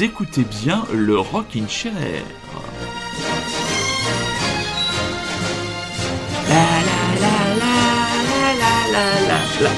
écoutez 0.00 0.44
bien 0.44 0.84
le 0.92 1.18
Rockin' 1.18 1.68
Chair. 1.68 1.92
La. 9.60 9.70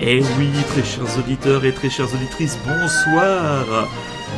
Eh 0.00 0.20
oui, 0.38 0.50
très 0.68 0.82
chers 0.82 1.18
auditeurs 1.18 1.64
et 1.64 1.72
très 1.72 1.90
chères 1.90 2.12
auditrices, 2.12 2.58
bonsoir 2.64 3.88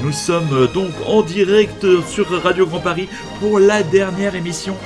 nous 0.03 0.12
sommes 0.12 0.69
donc 0.75 0.91
en 1.07 1.23
direct 1.23 1.87
sur 2.07 2.29
Radio 2.43 2.66
Grand 2.66 2.80
Paris 2.80 3.09
pour 3.41 3.59
la 3.59 3.83
dernière 3.83 4.34
émission 4.34 4.77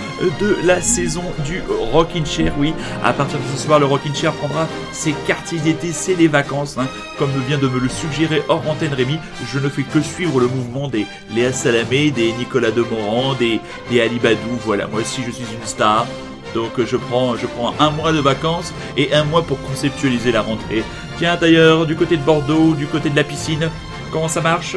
de 0.41 0.57
la 0.65 0.81
saison 0.81 1.25
du 1.45 1.61
Rockin' 1.93 2.25
Chair. 2.25 2.53
Oui, 2.57 2.73
à 3.03 3.13
partir 3.13 3.39
de 3.39 3.57
ce 3.57 3.65
soir, 3.65 3.81
le 3.81 3.87
Rockin' 3.87 4.15
Chair 4.15 4.33
prendra 4.33 4.69
ses 4.93 5.13
quartiers 5.27 5.59
d'été, 5.59 5.91
c'est 5.93 6.15
les 6.15 6.29
vacances. 6.29 6.77
hein. 6.79 6.87
Comme 7.19 7.31
vient 7.49 7.59
de 7.59 7.67
me 7.67 7.81
le 7.81 7.89
suggérer 7.89 8.43
hors 8.49 8.63
antenne 8.69 8.95
Rémi, 8.95 9.19
je 9.53 9.59
ne 9.59 9.69
fais 9.69 9.83
que 9.83 10.01
suivre 10.01 10.39
le 10.41 10.47
mouvement 10.47 10.87
des 10.87 11.05
Léa 11.35 11.53
Salamé, 11.53 12.13
des 12.13 12.33
Nicolas 12.35 12.71
Demorand, 12.71 13.35
des, 13.35 13.61
des 13.91 14.01
Ali 14.01 14.21
Badou. 14.21 14.39
Voilà, 14.65 14.87
moi 14.87 15.01
aussi 15.01 15.23
je 15.27 15.33
suis 15.33 15.45
une 15.45 15.67
star. 15.67 16.07
Donc 16.55 16.73
je 16.79 16.97
prends, 16.97 17.37
je 17.37 17.47
prends 17.47 17.75
un 17.81 17.91
mois 17.91 18.13
de 18.13 18.21
vacances 18.21 18.73
et 18.97 19.13
un 19.15 19.25
mois 19.25 19.43
pour 19.43 19.61
conceptualiser 19.63 20.31
la 20.31 20.43
rentrée. 20.43 20.85
Tiens 21.19 21.37
d'ailleurs, 21.37 21.87
du 21.87 21.97
côté 21.97 22.17
de 22.17 22.23
Bordeaux, 22.23 22.75
du 22.75 22.87
côté 22.87 23.11
de 23.11 23.17
la 23.17 23.25
piscine, 23.25 23.69
comment 24.13 24.29
ça 24.29 24.41
marche? 24.41 24.77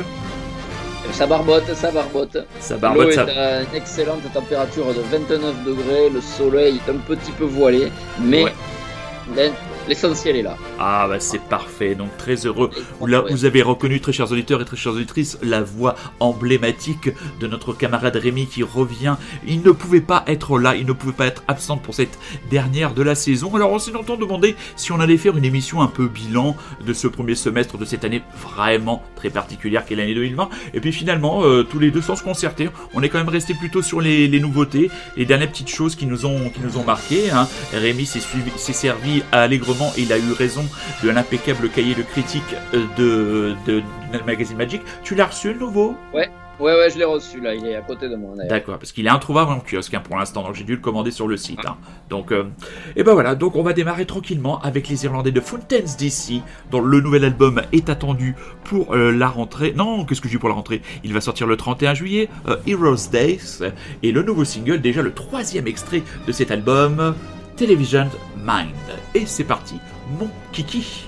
Ça 1.14 1.28
barbote, 1.28 1.74
ça 1.76 1.92
barbote. 1.92 2.38
Ça 2.60 2.76
L'eau 2.76 2.80
barbote, 2.80 3.10
est 3.10 3.14
ça... 3.14 3.24
à 3.24 3.62
une 3.62 3.76
excellente 3.76 4.22
température 4.34 4.88
de 4.88 5.02
29 5.12 5.64
degrés, 5.66 6.10
le 6.14 6.22
soleil 6.22 6.80
est 6.86 6.90
un 6.92 6.98
petit 6.98 7.32
peu 7.32 7.46
voilé, 7.46 7.92
mais 8.20 8.44
Ouais. 8.46 8.54
L'essentiel 9.92 10.38
est 10.38 10.42
là. 10.42 10.58
Ah 10.80 11.06
bah 11.10 11.20
c'est 11.20 11.42
parfait, 11.42 11.96
donc 11.96 12.16
très 12.18 12.46
heureux. 12.46 12.70
Là, 13.06 13.26
vous 13.30 13.44
avez 13.44 13.62
reconnu, 13.62 14.00
très 14.00 14.14
chers 14.14 14.32
auditeurs 14.32 14.62
et 14.62 14.66
très 14.66 14.78
chères 14.78 14.94
auditrices, 14.94 15.38
la 15.44 15.62
voix 15.62 15.96
emblématique 16.22 17.10
de 17.42 17.48
notre 17.48 17.74
camarade 17.74 18.16
Rémi 18.16 18.48
qui 18.48 18.64
revient. 18.64 19.18
Il 19.46 19.62
ne 19.64 19.72
pouvait 19.72 20.00
pas 20.00 20.24
être 20.28 20.58
là, 20.58 20.78
il 20.78 20.86
ne 20.86 20.94
pouvait 20.94 21.12
pas 21.12 21.26
être 21.26 21.44
absent 21.50 21.78
pour 21.78 21.94
cette 21.94 22.18
dernière 22.50 22.94
de 22.94 23.04
la 23.04 23.16
saison. 23.16 23.54
Alors 23.54 23.74
on 23.74 23.80
s'est 23.80 23.92
longtemps 23.92 24.16
demandé 24.16 24.56
si 24.78 24.94
on 24.94 25.00
allait 25.02 25.18
faire 25.18 25.38
une 25.38 25.44
émission 25.44 25.82
un 25.82 25.88
peu 25.88 26.08
bilan 26.08 26.56
de 26.86 26.94
ce 26.94 27.08
premier 27.10 27.36
semestre 27.36 27.78
de 27.78 27.84
cette 27.84 28.06
année 28.06 28.22
vraiment 28.42 29.04
très 29.18 29.30
particulière 29.30 29.84
qu'est 29.86 29.96
l'année 29.96 30.16
2020. 30.16 30.48
Et 30.74 30.80
puis 30.80 30.94
finalement, 30.94 31.44
euh, 31.44 31.64
tous 31.64 31.80
les 31.80 31.92
deux 31.92 32.02
sans 32.02 32.16
se 32.16 32.24
concerter, 32.24 32.70
on 32.94 33.04
est 33.04 33.10
quand 33.10 33.18
même 33.18 33.28
resté 33.28 33.54
plutôt 33.56 33.82
sur 33.82 34.00
les, 34.00 34.30
les 34.30 34.40
nouveautés, 34.40 34.90
les 35.18 35.26
dernières 35.26 35.50
petites 35.50 35.70
choses 35.70 35.98
qui 35.98 36.06
nous 36.06 36.26
ont, 36.26 36.50
qui 36.50 36.62
nous 36.62 36.78
ont 36.78 36.86
marqué. 36.86 37.30
Hein. 37.30 37.50
Rémi 37.74 38.06
s'est 38.06 38.22
servi 38.74 39.22
allègrement 39.34 39.81
il 39.98 40.12
a 40.14 40.18
eu 40.18 40.32
raison 40.32 40.64
de 41.04 41.10
l'impeccable 41.10 41.70
cahier 41.70 41.96
de 41.96 42.04
critique 42.04 42.56
euh, 42.74 42.86
de, 42.98 43.56
de, 43.66 43.82
magazine 44.26 44.58
Magic. 44.58 44.82
Tu 45.04 45.16
l'as 45.16 45.28
reçu 45.28 45.54
le 45.54 45.60
nouveau? 45.60 45.96
Ouais, 46.62 46.76
ouais, 46.76 46.90
je 46.92 46.98
l'ai 47.00 47.06
reçu 47.06 47.42
là, 47.42 47.56
il 47.56 47.66
est 47.66 47.76
à 47.76 47.82
côté 47.82 48.08
de 48.08 48.16
moi. 48.16 48.36
D'accord, 48.48 48.78
parce 48.78 48.92
qu'il 48.92 49.08
est 49.08 49.10
introuvable 49.10 49.52
en 49.52 49.60
kiosque 49.60 49.94
hein, 49.96 50.02
pour 50.04 50.18
l'instant, 50.18 50.44
donc 50.44 50.54
j'ai 50.54 50.64
dû 50.64 50.76
le 50.76 50.82
commander 50.82 51.10
sur 51.10 51.28
le 51.28 51.36
site. 51.36 51.60
hein. 51.66 51.78
Donc, 52.10 52.32
euh, 52.32 52.44
et 52.96 53.04
ben 53.04 53.14
voilà, 53.14 53.34
donc 53.34 53.56
on 53.56 53.64
va 53.64 53.74
démarrer 53.74 54.06
tranquillement 54.06 54.62
avec 54.62 54.88
les 54.88 55.06
Irlandais 55.06 55.32
de 55.32 55.42
Fountains 55.42 55.96
DC, 55.98 56.44
dont 56.70 56.82
le 56.82 57.02
nouvel 57.02 57.26
album 57.26 57.62
est 57.72 57.90
attendu 57.90 58.36
pour 58.64 58.94
euh, 58.94 59.12
la 59.12 59.28
rentrée. 59.28 59.74
Non, 59.76 60.06
qu'est-ce 60.06 60.22
que 60.22 60.28
je 60.28 60.34
dis 60.34 60.40
pour 60.40 60.50
la 60.50 60.56
rentrée? 60.56 60.82
Il 61.04 61.14
va 61.14 61.22
sortir 61.22 61.48
le 61.48 61.58
31 61.58 61.96
juillet, 61.96 62.30
euh, 62.48 62.58
Heroes 62.68 63.10
Days, 63.12 63.64
et 64.04 64.12
le 64.12 64.22
nouveau 64.22 64.46
single, 64.46 64.82
déjà 64.82 65.02
le 65.02 65.14
troisième 65.14 65.66
extrait 65.68 66.04
de 66.28 66.32
cet 66.32 66.52
album, 66.52 67.16
Television 67.56 68.10
Mind. 68.38 68.76
Et 69.14 69.26
c'est 69.26 69.44
parti, 69.44 69.76
mon 70.20 70.30
kiki. 70.52 71.08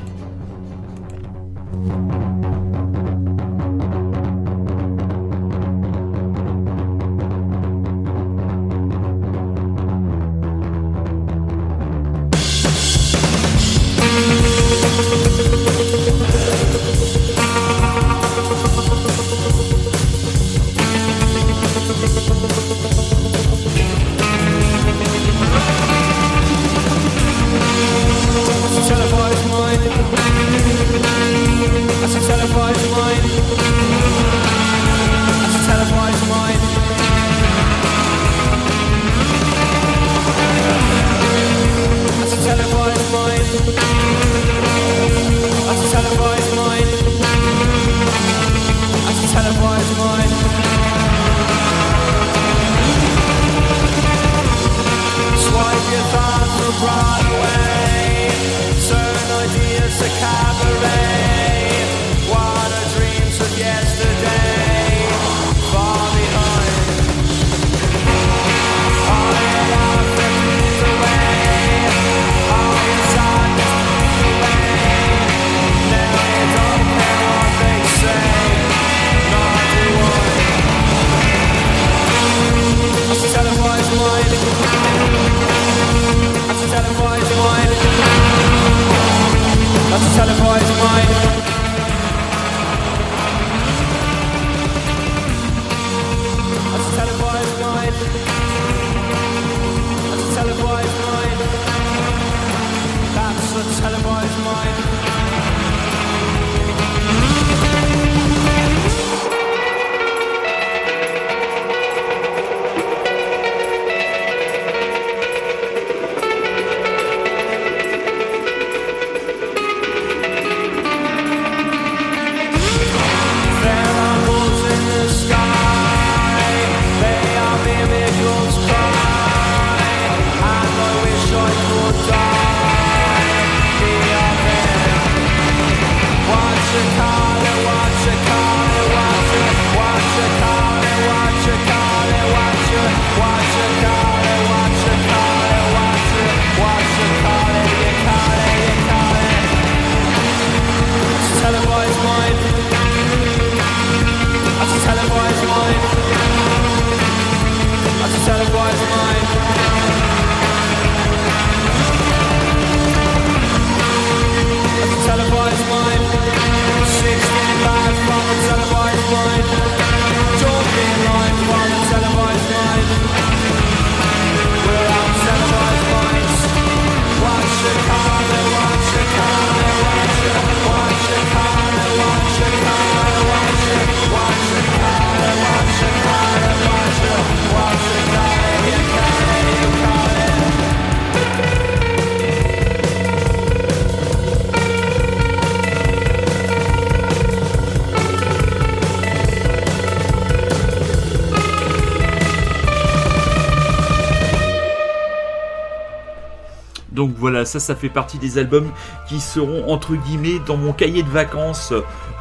Donc 207.03 207.11
voilà, 207.17 207.43
ça, 207.43 207.59
ça 207.59 207.75
fait 207.75 207.89
partie 207.89 208.17
des 208.17 208.37
albums 208.37 208.71
qui 209.09 209.19
seront 209.19 209.69
entre 209.69 209.93
guillemets 209.93 210.39
dans 210.47 210.55
mon 210.55 210.71
cahier 210.71 211.03
de 211.03 211.09
vacances 211.09 211.73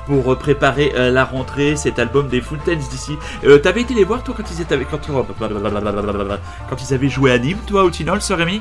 pour 0.06 0.36
préparer 0.36 0.92
euh, 0.96 1.12
la 1.12 1.24
rentrée. 1.24 1.76
Cet 1.76 2.00
album 2.00 2.26
des 2.26 2.40
Fountains 2.40 2.74
d'ici. 2.74 3.12
Euh, 3.44 3.58
T'avais 3.58 3.82
été 3.82 3.94
les 3.94 4.02
voir 4.02 4.24
toi 4.24 4.34
quand 4.36 4.42
ils 4.50 4.60
étaient 4.60 4.74
avec 4.74 4.90
quand, 4.90 4.98
quand 5.06 6.76
ils 6.82 6.94
avaient 6.94 7.08
joué 7.08 7.30
à 7.30 7.38
Nîmes, 7.38 7.58
toi 7.64 7.84
au 7.84 7.90
Tinol, 7.90 8.20
ce 8.20 8.32
Rémi 8.32 8.60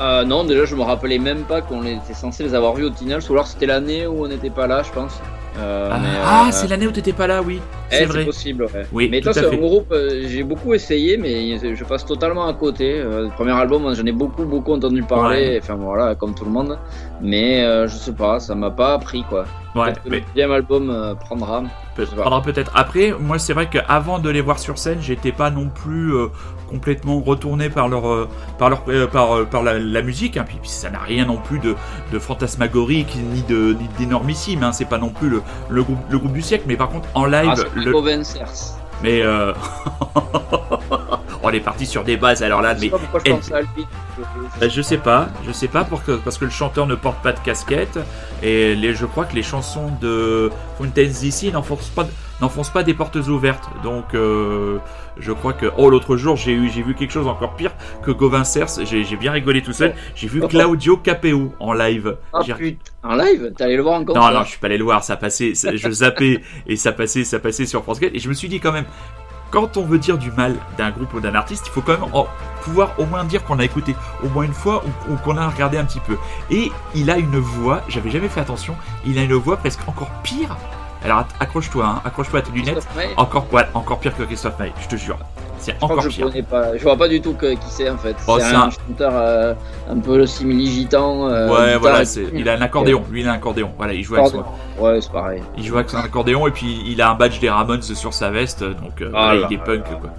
Euh, 0.00 0.24
non, 0.24 0.42
déjà, 0.42 0.64
je 0.64 0.74
me 0.74 0.82
rappelais 0.82 1.20
même 1.20 1.42
pas 1.42 1.60
qu'on 1.60 1.84
était 1.84 2.14
censé 2.14 2.42
les 2.42 2.54
avoir 2.56 2.74
vus 2.74 2.84
au 2.86 2.90
Tinal, 2.90 3.20
ou 3.28 3.32
alors 3.32 3.46
c'était 3.46 3.66
l'année 3.66 4.08
où 4.08 4.24
on 4.24 4.28
n'était 4.28 4.50
pas 4.50 4.66
là, 4.66 4.82
je 4.82 4.90
pense. 4.90 5.20
Euh, 5.56 5.88
Ah, 5.92 6.46
ah, 6.46 6.52
c'est 6.52 6.66
l'année 6.66 6.88
où 6.88 6.90
t'étais 6.90 7.12
pas 7.12 7.28
là, 7.28 7.42
oui. 7.42 7.60
Eh, 7.90 8.06
C'est 8.10 8.24
possible, 8.24 8.64
ouais. 8.64 8.86
Oui, 8.92 9.08
mais 9.10 9.20
toi, 9.20 9.32
c'est 9.32 9.46
un 9.46 9.56
groupe, 9.56 9.90
euh, 9.92 10.22
j'ai 10.26 10.42
beaucoup 10.42 10.74
essayé, 10.74 11.16
mais 11.16 11.58
je 11.74 11.84
passe 11.84 12.04
totalement 12.04 12.46
à 12.46 12.54
côté. 12.54 12.98
Euh, 13.00 13.24
le 13.24 13.30
premier 13.30 13.52
album, 13.52 13.92
j'en 13.94 14.04
ai 14.04 14.12
beaucoup, 14.12 14.44
beaucoup 14.44 14.72
entendu 14.72 15.02
parler, 15.02 15.48
Ouais. 15.48 15.60
enfin 15.62 15.74
voilà, 15.74 16.14
comme 16.14 16.34
tout 16.34 16.44
le 16.44 16.50
monde. 16.50 16.78
Mais 17.20 17.64
euh, 17.64 17.86
je 17.88 17.94
sais 17.96 18.12
pas, 18.12 18.40
ça 18.40 18.54
m'a 18.54 18.70
pas 18.70 18.98
pris 18.98 19.22
quoi. 19.28 19.44
Ouais, 19.74 19.84
Peut-être 19.84 20.02
que 20.04 20.08
mais 20.08 20.16
le 20.20 20.24
deuxième 20.26 20.52
album 20.52 20.90
euh, 20.90 21.14
prendra. 21.14 21.62
prendra 22.16 22.42
peut-être. 22.42 22.72
Après, 22.74 23.12
moi, 23.18 23.38
c'est 23.38 23.52
vrai 23.52 23.68
qu'avant 23.68 24.18
de 24.18 24.30
les 24.30 24.40
voir 24.40 24.58
sur 24.58 24.78
scène, 24.78 24.98
j'étais 25.00 25.30
pas 25.32 25.50
non 25.50 25.68
plus 25.68 26.14
euh, 26.14 26.28
complètement 26.70 27.20
retourné 27.20 27.68
par 27.68 27.88
leur, 27.88 28.08
euh, 28.08 28.28
par 28.58 28.70
leur, 28.70 28.82
par, 29.10 29.46
par 29.46 29.62
la, 29.62 29.78
la 29.78 30.02
musique. 30.02 30.36
hein. 30.38 30.44
Puis, 30.48 30.56
puis 30.60 30.70
ça 30.70 30.88
n'a 30.90 31.00
rien 31.00 31.26
non 31.26 31.36
plus 31.36 31.58
de, 31.58 31.74
de 32.12 32.18
fantasmagorique 32.18 33.14
ni 33.32 33.42
de 33.42 33.74
ni 33.78 33.88
d'énormissime. 33.98 34.62
Hein. 34.62 34.72
C'est 34.72 34.86
pas 34.88 34.98
non 34.98 35.10
plus 35.10 35.28
le, 35.28 35.42
le 35.68 35.82
groupe, 35.82 35.98
le 36.08 36.18
groupe 36.18 36.32
du 36.32 36.42
siècle. 36.42 36.64
Mais 36.66 36.76
par 36.76 36.88
contre, 36.88 37.08
en 37.14 37.26
live, 37.26 37.50
Ah, 37.52 37.68
le- 37.74 37.92
mais 39.02 39.22
on 41.42 41.50
est 41.50 41.60
parti 41.60 41.86
sur 41.86 42.04
des 42.04 42.16
bases. 42.16 42.42
Alors 42.42 42.62
là, 42.62 42.74
Je 42.74 42.80
mais 42.80 42.86
sais 42.90 42.90
pas 42.90 43.18
je 43.24 43.30
pense 43.32 43.52
à 43.52 43.60
Bah, 44.60 44.68
sais 44.82 44.96
pas, 44.98 45.28
je 45.46 45.52
sais 45.52 45.68
pas 45.68 45.84
pour 45.84 46.02
que- 46.04 46.12
parce 46.16 46.38
que 46.38 46.44
le 46.44 46.50
chanteur 46.50 46.86
ne 46.86 46.94
porte 46.94 47.22
pas 47.22 47.32
de 47.32 47.38
casquette 47.40 47.98
et 48.42 48.74
les, 48.74 48.94
je 48.94 49.06
crois 49.06 49.24
que 49.24 49.34
les 49.34 49.42
chansons 49.42 49.90
de 50.00 50.50
Fountains 50.76 51.04
DC 51.04 51.52
n'enfoncent 51.52 51.90
pas, 51.90 52.06
n'enfoncent 52.40 52.72
pas 52.72 52.82
des 52.82 52.94
portes 52.94 53.16
ouvertes. 53.16 53.68
Donc 53.84 54.14
euh, 54.14 54.78
je 55.18 55.32
crois 55.32 55.52
que 55.52 55.66
oh 55.76 55.90
l'autre 55.90 56.16
jour 56.16 56.36
j'ai 56.36 56.52
eu 56.52 56.68
j'ai 56.70 56.82
vu 56.82 56.94
quelque 56.94 57.12
chose 57.12 57.26
encore 57.28 57.54
pire 57.54 57.72
que 58.02 58.10
Gauvin 58.10 58.42
Cers. 58.44 58.84
J'ai 58.84 59.04
j'ai 59.04 59.16
bien 59.16 59.30
rigolé 59.32 59.62
tout 59.62 59.72
seul. 59.72 59.94
J'ai 60.16 60.26
vu 60.26 60.40
Claudio 60.40 60.96
Capeo 60.96 61.52
en 61.60 61.72
live. 61.72 62.16
Ah 62.32 62.40
J'ai- 62.44 62.54
putain, 62.54 62.90
en 63.04 63.14
live? 63.14 63.52
T'es 63.56 63.64
allé 63.64 63.76
le 63.76 63.82
voir 63.82 64.00
en 64.00 64.04
concert 64.04 64.22
non 64.22 64.30
non, 64.38 64.44
je 64.44 64.50
suis 64.50 64.58
pas 64.58 64.66
allé 64.66 64.78
le 64.78 64.84
voir. 64.84 65.04
Ça 65.04 65.16
passait, 65.16 65.54
ça- 65.54 65.76
je 65.76 65.90
zappais 65.90 66.40
et 66.66 66.76
ça 66.76 66.90
passait, 66.92 67.22
ça 67.24 67.38
passait 67.38 67.66
sur 67.66 67.82
France 67.84 68.00
4 68.00 68.14
et 68.14 68.18
je 68.18 68.28
me 68.28 68.34
suis 68.34 68.48
dit 68.48 68.58
quand 68.58 68.72
même. 68.72 68.86
Quand 69.50 69.76
on 69.76 69.84
veut 69.84 69.98
dire 69.98 70.18
du 70.18 70.30
mal 70.30 70.56
d'un 70.76 70.90
groupe 70.90 71.14
ou 71.14 71.20
d'un 71.20 71.34
artiste, 71.34 71.66
il 71.66 71.70
faut 71.70 71.80
quand 71.80 71.98
même 71.98 72.10
pouvoir 72.62 72.92
au 72.98 73.06
moins 73.06 73.24
dire 73.24 73.44
qu'on 73.44 73.58
a 73.58 73.64
écouté 73.64 73.96
au 74.22 74.28
moins 74.28 74.44
une 74.44 74.52
fois 74.52 74.84
ou 75.08 75.16
qu'on 75.16 75.36
a 75.36 75.48
regardé 75.48 75.78
un 75.78 75.84
petit 75.84 76.00
peu. 76.00 76.18
Et 76.50 76.70
il 76.94 77.10
a 77.10 77.16
une 77.16 77.38
voix, 77.38 77.82
j'avais 77.88 78.10
jamais 78.10 78.28
fait 78.28 78.40
attention, 78.40 78.76
il 79.06 79.18
a 79.18 79.22
une 79.22 79.34
voix 79.34 79.56
presque 79.56 79.80
encore 79.88 80.10
pire. 80.22 80.56
Alors 81.04 81.24
accroche-toi, 81.40 81.84
hein, 81.86 82.02
accroche-toi 82.04 82.40
à 82.40 82.42
tes 82.42 82.52
lunettes. 82.52 82.86
Encore, 83.16 83.46
ouais, 83.52 83.62
encore 83.74 83.98
pire 84.00 84.16
que 84.16 84.22
Christophe 84.24 84.58
Maé, 84.58 84.72
je 84.80 84.88
te 84.88 84.96
jure. 84.96 85.18
C'est 85.60 85.74
encore 85.82 86.02
je 86.02 86.08
pire. 86.08 86.26
connais 86.26 86.42
pas. 86.42 86.76
Je 86.76 86.82
vois 86.84 86.96
pas 86.96 87.08
du 87.08 87.20
tout 87.20 87.34
que- 87.34 87.54
qui 87.54 87.68
c'est 87.68 87.90
en 87.90 87.96
fait. 87.98 88.14
Oh, 88.28 88.36
c'est 88.38 88.54
un, 88.54 88.70
chanteur 88.70 89.12
euh, 89.14 89.54
un 89.90 89.98
peu 89.98 90.24
simili-gitan. 90.24 91.28
euh, 91.28 91.48
Ouais, 91.48 91.76
voilà, 91.76 92.02
et 92.02 92.06
il 92.34 92.48
a 92.48 92.54
un 92.54 92.60
accordéon. 92.62 93.02
Lui, 93.10 93.22
il 93.22 93.28
a 93.28 93.32
un 93.32 93.34
accordéon. 93.36 93.72
Voilà, 93.76 93.92
il 93.92 94.02
joue 94.04 94.14
avec 94.16 94.28
son, 94.28 94.44
Ouais, 94.80 95.00
c'est 95.00 95.10
pareil. 95.10 95.42
il 95.56 95.64
joue 95.64 95.76
avec 95.76 95.90
son 95.90 95.96
accordéon 95.98 96.46
et 96.46 96.52
puis 96.52 96.82
il 96.86 97.02
a 97.02 97.10
un 97.10 97.14
badge 97.14 97.40
des 97.40 97.50
Ramones 97.50 97.82
sur 97.82 98.14
sa 98.14 98.30
veste. 98.30 98.62
Donc 98.62 99.00
euh, 99.02 99.10
Ah 99.14 99.34
voilà, 99.34 99.34
là 99.40 99.46
il 99.50 99.54
est 99.54 99.56
là 99.58 99.64
punk 99.64 99.90
là. 99.90 99.96
quoi. 100.00 100.10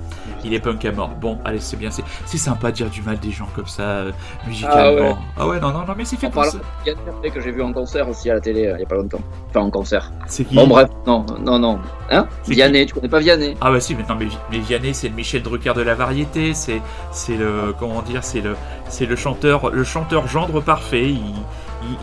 Il 0.43 0.53
est 0.53 0.59
punk 0.59 0.83
à 0.85 0.91
mort. 0.91 1.09
Bon, 1.09 1.37
allez, 1.45 1.59
c'est 1.59 1.77
bien. 1.77 1.89
C'est 2.25 2.37
sympa 2.37 2.71
de 2.71 2.75
dire 2.77 2.89
du 2.89 3.01
mal 3.01 3.17
des 3.19 3.31
gens 3.31 3.47
comme 3.55 3.67
ça, 3.67 3.81
euh, 3.83 4.11
Ah 4.43 4.47
musicalement. 4.47 5.09
ouais. 5.11 5.15
Ah 5.37 5.47
ouais, 5.47 5.59
non, 5.59 5.71
non, 5.71 5.79
non, 5.87 5.93
mais 5.97 6.05
c'est 6.05 6.17
fait 6.17 6.27
En 6.27 6.31
pour 6.31 6.45
ça. 6.45 6.57
de 6.57 6.63
Yann 6.87 6.97
Ferré 7.21 7.31
que 7.31 7.41
j'ai 7.41 7.51
vu 7.51 7.61
en 7.61 7.73
concert 7.73 8.07
aussi 8.09 8.29
à 8.29 8.35
la 8.35 8.39
télé 8.41 8.67
euh, 8.67 8.75
il 8.77 8.81
y 8.81 8.83
a 8.83 8.87
pas 8.87 8.95
longtemps. 8.95 9.21
Enfin 9.49 9.61
en 9.61 9.69
concert. 9.69 10.11
C'est 10.27 10.45
qui 10.45 10.55
Bon 10.55 10.67
bref, 10.67 10.89
non, 11.05 11.25
non, 11.41 11.59
non. 11.59 11.79
Hein? 12.11 12.27
Vianney, 12.47 12.85
tu 12.85 12.93
connais 12.93 13.09
pas 13.09 13.19
Vianney? 13.19 13.55
Ah 13.61 13.71
bah 13.71 13.79
si, 13.79 13.95
mais 13.95 14.03
non, 14.07 14.15
mais, 14.19 14.25
Vi- 14.25 14.37
mais 14.51 14.59
Vianney, 14.59 14.93
c'est 14.93 15.09
le 15.09 15.15
Michel 15.15 15.41
Drucker 15.43 15.73
de 15.75 15.81
la 15.81 15.95
variété, 15.95 16.53
c'est 16.53 16.81
c'est 17.11 17.35
le 17.35 17.73
comment 17.77 18.01
dire, 18.01 18.23
c'est 18.23 18.41
le 18.41 18.55
c'est 18.87 19.05
le 19.05 19.15
chanteur 19.15 19.69
le 19.69 19.83
chanteur 19.83 20.27
gendre 20.27 20.61
parfait. 20.61 21.09
Il, 21.09 21.17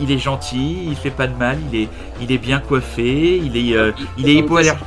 il, 0.00 0.04
il 0.08 0.12
est 0.12 0.18
gentil, 0.18 0.84
il 0.86 0.96
fait 0.96 1.10
pas 1.10 1.26
de 1.26 1.36
mal, 1.36 1.58
il 1.72 1.82
est 1.82 1.88
il 2.20 2.32
est 2.32 2.38
bien 2.38 2.60
coiffé, 2.60 3.36
il 3.36 3.56
est 3.56 3.76
euh, 3.76 3.92
il 4.16 4.28
est 4.28 4.34
hypoallergénique. 4.36 4.86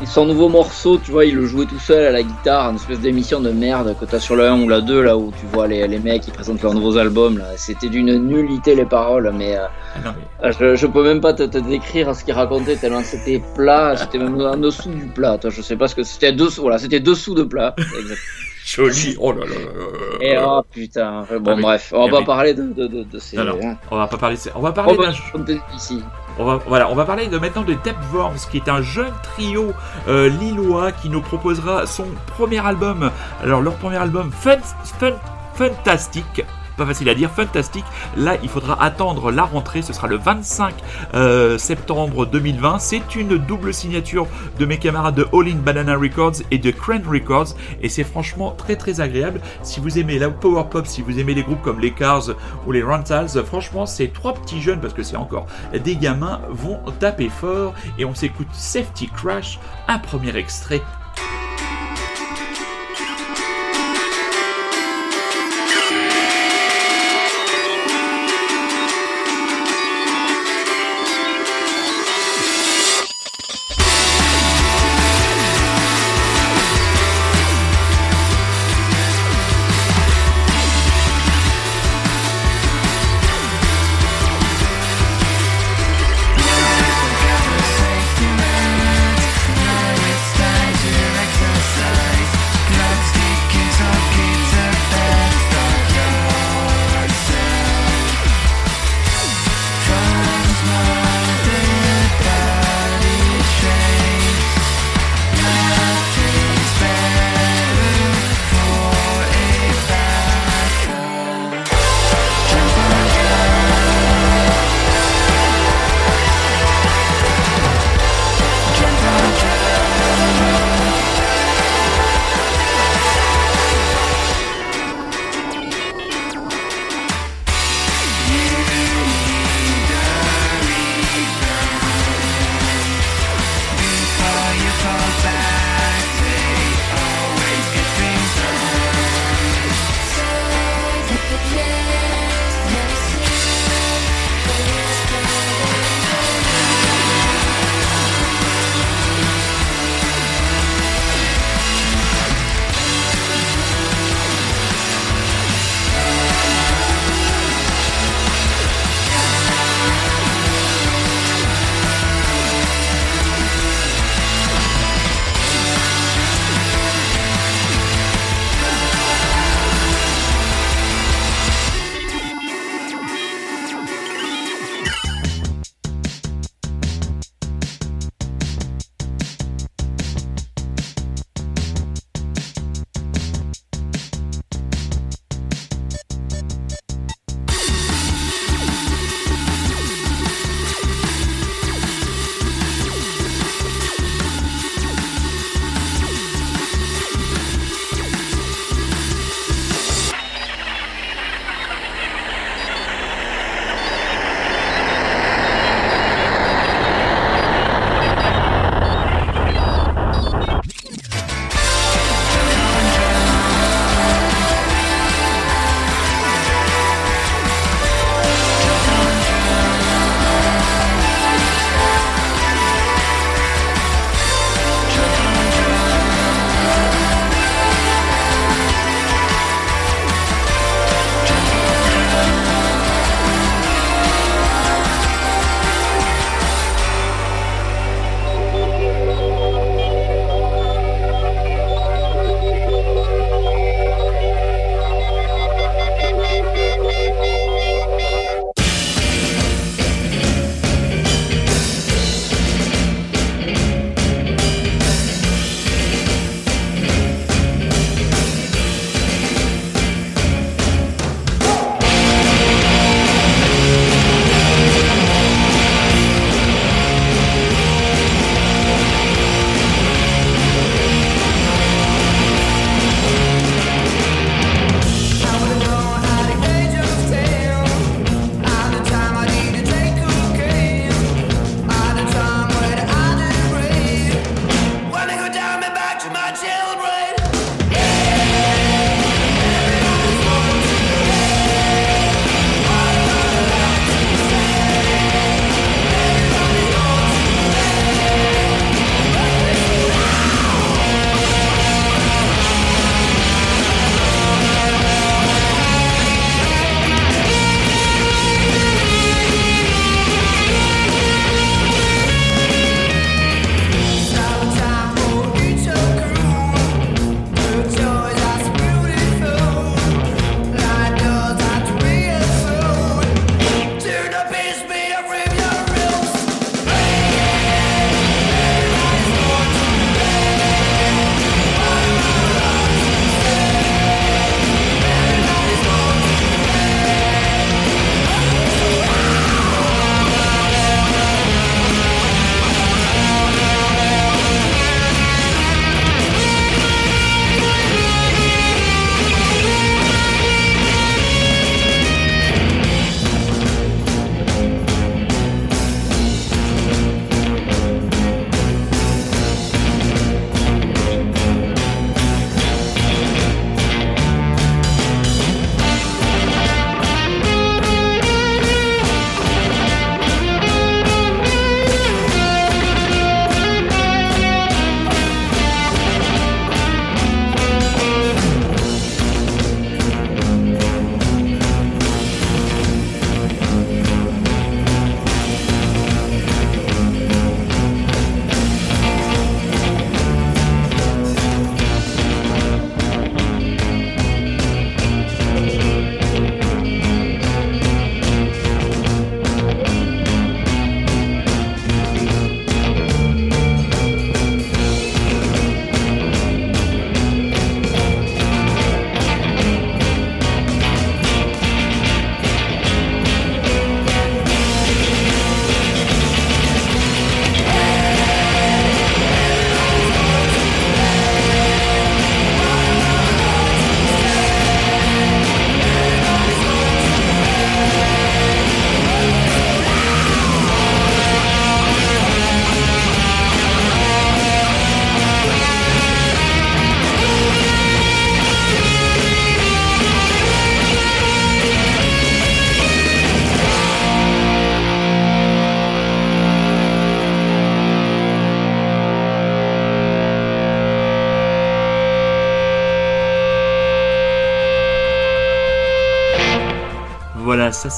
Et 0.00 0.06
son 0.06 0.26
nouveau 0.26 0.48
morceau, 0.48 0.96
tu 0.98 1.10
vois, 1.10 1.24
il 1.24 1.34
le 1.34 1.44
jouait 1.46 1.66
tout 1.66 1.80
seul 1.80 2.04
à 2.06 2.12
la 2.12 2.22
guitare, 2.22 2.70
une 2.70 2.76
espèce 2.76 3.00
d'émission 3.00 3.40
de 3.40 3.50
merde 3.50 3.96
que 3.98 4.04
t'as 4.04 4.20
sur 4.20 4.36
le 4.36 4.46
1 4.46 4.62
ou 4.62 4.68
la 4.68 4.80
2, 4.80 5.02
là 5.02 5.16
où 5.16 5.32
tu 5.32 5.44
vois 5.52 5.66
les, 5.66 5.88
les 5.88 5.98
mecs 5.98 6.22
qui 6.22 6.30
présentent 6.30 6.62
leurs 6.62 6.72
nouveaux 6.74 6.96
albums. 6.98 7.36
là. 7.38 7.46
C'était 7.56 7.88
d'une 7.88 8.14
nullité 8.28 8.76
les 8.76 8.84
paroles, 8.84 9.32
mais 9.36 9.56
euh, 9.56 9.66
Ah 10.04 10.14
mais- 10.40 10.52
je, 10.52 10.76
je 10.76 10.86
peux 10.86 11.02
même 11.02 11.20
pas 11.20 11.32
te, 11.32 11.42
te 11.42 11.58
décrire 11.58 12.14
ce 12.14 12.22
qu'il 12.22 12.34
racontait 12.34 12.76
tellement 12.76 13.02
c'était 13.02 13.42
plat, 13.56 13.96
c'était 13.96 14.18
même 14.18 14.40
en 14.40 14.56
dessous 14.56 14.88
du 14.90 15.06
plat. 15.06 15.36
Toi, 15.36 15.50
je 15.50 15.62
sais 15.62 15.74
pas 15.74 15.88
ce 15.88 15.96
que 15.96 16.04
c'était 16.04 16.30
dessous, 16.32 16.62
voilà, 16.62 16.78
c'était 16.78 17.00
dessous 17.00 17.34
de 17.34 17.42
plat. 17.42 17.74
Joli. 18.64 19.16
Oh 19.18 19.32
là 19.32 19.46
là. 19.46 19.46
là. 19.46 20.18
Et 20.20 20.36
oh 20.38 20.60
putain, 20.70 21.24
bon 21.40 21.52
Ah, 21.52 21.56
mais- 21.56 21.62
bref, 21.62 21.92
on 21.96 22.04
va 22.04 22.10
pas 22.10 22.16
avait- 22.18 22.24
parler 22.26 22.54
de, 22.54 22.62
de, 22.86 23.18
ces. 23.18 23.36
Non, 23.36 23.44
non. 23.46 23.58
hein. 23.64 23.76
On 23.90 23.96
va 23.96 24.06
pas 24.06 24.18
parler 24.18 24.36
de 24.36 24.40
ça. 24.40 24.50
On 24.54 24.60
va 24.60 24.72
parler 24.72 24.94
Oh, 24.96 25.02
d'un 25.38 25.56
ici. 25.74 26.02
On 26.38 26.44
va, 26.44 27.04
parler 27.04 27.28
maintenant 27.28 27.62
de 27.62 27.76
Worms, 28.12 28.36
qui 28.50 28.58
est 28.58 28.68
un 28.68 28.80
jeune 28.80 29.12
trio 29.22 29.72
euh, 30.06 30.28
lillois 30.28 30.92
qui 30.92 31.08
nous 31.08 31.20
proposera 31.20 31.86
son 31.86 32.06
premier 32.26 32.64
album. 32.64 33.10
Alors 33.42 33.60
leur 33.60 33.74
premier 33.74 33.96
album, 33.96 34.30
Fun, 34.30 34.58
Fun, 35.00 35.14
Fantastic. 35.54 36.44
Pas 36.78 36.86
facile 36.86 37.08
à 37.08 37.14
dire, 37.16 37.28
fantastique. 37.28 37.84
Là, 38.16 38.36
il 38.40 38.48
faudra 38.48 38.80
attendre 38.80 39.32
la 39.32 39.42
rentrée. 39.42 39.82
Ce 39.82 39.92
sera 39.92 40.06
le 40.06 40.16
25 40.16 40.74
euh, 41.14 41.58
septembre 41.58 42.24
2020. 42.24 42.78
C'est 42.78 43.16
une 43.16 43.36
double 43.36 43.74
signature 43.74 44.28
de 44.60 44.64
mes 44.64 44.78
camarades 44.78 45.16
de 45.16 45.26
All 45.32 45.48
In 45.48 45.56
Banana 45.56 45.96
Records 45.96 46.36
et 46.52 46.58
de 46.58 46.70
Crane 46.70 47.02
Records. 47.04 47.56
Et 47.82 47.88
c'est 47.88 48.04
franchement 48.04 48.52
très 48.52 48.76
très 48.76 49.00
agréable. 49.00 49.40
Si 49.62 49.80
vous 49.80 49.98
aimez 49.98 50.20
la 50.20 50.30
power 50.30 50.64
pop, 50.70 50.86
si 50.86 51.02
vous 51.02 51.18
aimez 51.18 51.34
les 51.34 51.42
groupes 51.42 51.62
comme 51.62 51.80
les 51.80 51.90
Cars 51.90 52.30
ou 52.64 52.70
les 52.70 52.82
Rentals, 52.82 53.44
franchement, 53.44 53.84
ces 53.84 54.10
trois 54.10 54.34
petits 54.34 54.62
jeunes, 54.62 54.80
parce 54.80 54.94
que 54.94 55.02
c'est 55.02 55.16
encore 55.16 55.46
des 55.72 55.96
gamins, 55.96 56.40
vont 56.48 56.78
taper 57.00 57.28
fort. 57.28 57.74
Et 57.98 58.04
on 58.04 58.14
s'écoute 58.14 58.48
Safety 58.52 59.08
Crash, 59.08 59.58
un 59.88 59.98
premier 59.98 60.36
extrait. 60.36 60.80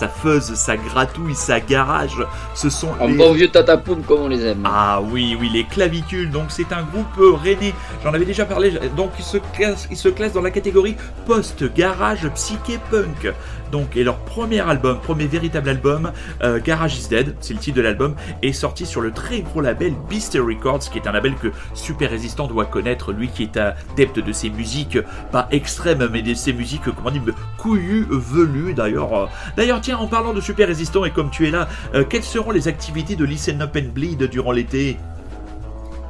Ça, 0.00 0.08
fuzz, 0.08 0.54
ça 0.54 0.78
gratouille, 0.78 1.34
ça 1.34 1.60
garage. 1.60 2.16
Ce 2.54 2.70
sont 2.70 2.88
Un 3.02 3.08
les... 3.08 3.18
bon 3.18 3.34
vieux 3.34 3.48
tatapoum 3.48 4.02
comme 4.02 4.22
on 4.22 4.28
les 4.28 4.46
aime. 4.46 4.62
Ah 4.64 5.02
oui, 5.02 5.36
oui, 5.38 5.50
les 5.52 5.64
clavicules. 5.64 6.30
Donc 6.30 6.46
c'est 6.48 6.72
un 6.72 6.84
groupe 6.84 7.18
euh, 7.18 7.34
rennais. 7.34 7.74
J'en 8.02 8.14
avais 8.14 8.24
déjà 8.24 8.46
parlé. 8.46 8.72
Donc 8.96 9.10
il 9.18 9.24
se 9.24 9.36
classe, 9.52 9.88
il 9.90 9.98
se 9.98 10.08
classe 10.08 10.32
dans 10.32 10.40
la 10.40 10.50
catégorie 10.50 10.96
post-garage 11.26 12.26
psyché 12.34 12.78
punk. 12.90 13.30
Donc 13.72 13.94
et 13.94 14.02
leur 14.02 14.16
premier 14.20 14.60
album, 14.60 14.98
premier 15.00 15.26
véritable 15.26 15.68
album, 15.68 16.12
euh, 16.42 16.60
Garage 16.64 16.98
is 16.98 17.08
Dead, 17.08 17.36
c'est 17.40 17.54
le 17.54 17.60
titre 17.60 17.76
de 17.76 17.82
l'album, 17.82 18.16
est 18.42 18.52
sorti 18.52 18.86
sur 18.86 19.00
le 19.00 19.12
très 19.12 19.42
gros 19.42 19.60
label 19.60 19.94
Beastie 20.08 20.40
Records, 20.40 20.90
qui 20.90 20.98
est 20.98 21.06
un 21.06 21.12
label 21.12 21.34
que 21.34 21.48
Super 21.74 22.10
Résistant 22.10 22.48
doit 22.48 22.64
connaître, 22.64 23.12
lui 23.12 23.28
qui 23.28 23.44
est 23.44 23.56
adepte 23.56 24.18
de 24.18 24.32
ces 24.32 24.50
musiques 24.50 24.98
pas 25.30 25.46
extrêmes, 25.52 26.08
mais 26.10 26.22
de 26.22 26.34
ces 26.34 26.52
musiques 26.52 26.82
comment 26.96 27.10
dire 27.10 27.22
couillues, 27.60 28.06
velues. 28.10 28.74
D'ailleurs, 28.74 29.14
euh, 29.14 29.26
d'ailleurs 29.56 29.80
tiens, 29.80 29.98
en 29.98 30.06
parlant 30.06 30.32
de 30.32 30.40
Super 30.40 30.66
Résistant 30.66 31.04
et 31.04 31.10
comme 31.10 31.30
tu 31.30 31.46
es 31.46 31.50
là, 31.50 31.68
euh, 31.94 32.04
quelles 32.08 32.24
seront 32.24 32.50
les 32.50 32.68
activités 32.68 33.16
de 33.16 33.24
Listen 33.24 33.60
Up 33.62 33.76
and 33.76 33.92
Bleed 33.94 34.22
durant 34.24 34.52
l'été? 34.52 34.96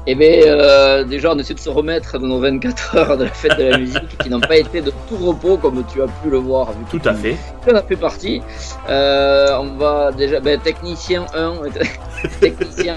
Eh 0.07 0.14
bien, 0.14 0.30
euh, 0.47 1.04
déjà, 1.04 1.33
on 1.33 1.38
essaie 1.38 1.54
de 1.54 1.61
se 1.61 1.69
remettre 1.69 2.19
de 2.19 2.26
nos 2.26 2.40
24 2.40 2.97
heures 2.97 3.19
de 3.19 3.25
la 3.25 3.30
fête 3.30 3.59
de 3.59 3.64
la 3.64 3.78
musique 3.85 4.19
qui 4.23 4.30
n'ont 4.30 4.40
pas 4.40 4.57
été 4.57 4.80
de 4.80 4.92
tout 5.09 5.16
repos, 5.16 5.59
comme 5.59 5.85
tu 5.92 6.02
as 6.02 6.07
pu 6.07 6.30
le 6.30 6.38
voir. 6.38 6.73
vu 6.73 6.85
Tout 6.90 7.07
à 7.07 7.14
fait. 7.14 7.37
En 7.71 7.75
as 7.75 7.83
fait 7.83 7.97
partie. 7.97 8.40
Euh, 8.88 9.59
on 9.59 9.76
va 9.76 10.11
déjà. 10.12 10.40
Ben, 10.40 10.59
technicien 10.59 11.26
1. 11.35 11.54
technicien 12.40 12.96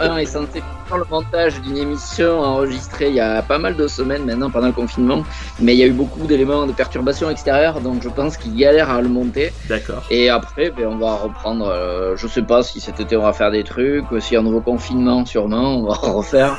1 0.00 0.16
est 0.18 0.26
censé 0.26 0.62
faire 0.88 0.98
le 0.98 1.04
montage 1.10 1.60
d'une 1.62 1.76
émission 1.76 2.40
enregistrée 2.40 3.08
il 3.08 3.14
y 3.14 3.20
a 3.20 3.42
pas 3.42 3.58
mal 3.58 3.76
de 3.76 3.86
semaines 3.88 4.24
maintenant 4.24 4.50
pendant 4.50 4.68
le 4.68 4.72
confinement. 4.72 5.24
Mais 5.60 5.74
il 5.74 5.78
y 5.78 5.82
a 5.82 5.86
eu 5.86 5.92
beaucoup 5.92 6.26
d'éléments 6.26 6.66
de 6.66 6.72
perturbation 6.72 7.30
extérieure, 7.30 7.80
donc 7.80 8.02
je 8.02 8.08
pense 8.08 8.36
qu'il 8.36 8.54
galère 8.56 8.90
à 8.90 9.00
le 9.00 9.08
monter. 9.08 9.52
D'accord. 9.68 10.02
Et 10.10 10.28
après, 10.28 10.70
ben, 10.70 10.86
on 10.86 10.96
va 10.96 11.14
reprendre. 11.16 11.66
euh, 11.68 12.16
je 12.16 12.26
sais 12.26 12.42
pas 12.42 12.62
si 12.62 12.80
cet 12.80 13.00
été 13.00 13.16
on 13.16 13.22
va 13.22 13.32
faire 13.32 13.50
des 13.50 13.64
trucs, 13.64 14.04
s'il 14.20 14.34
y 14.34 14.36
a 14.36 14.40
un 14.40 14.42
nouveau 14.42 14.60
confinement, 14.60 15.24
sûrement, 15.26 15.78
on 15.78 15.82
va 15.84 15.94
refaire. 16.12 16.58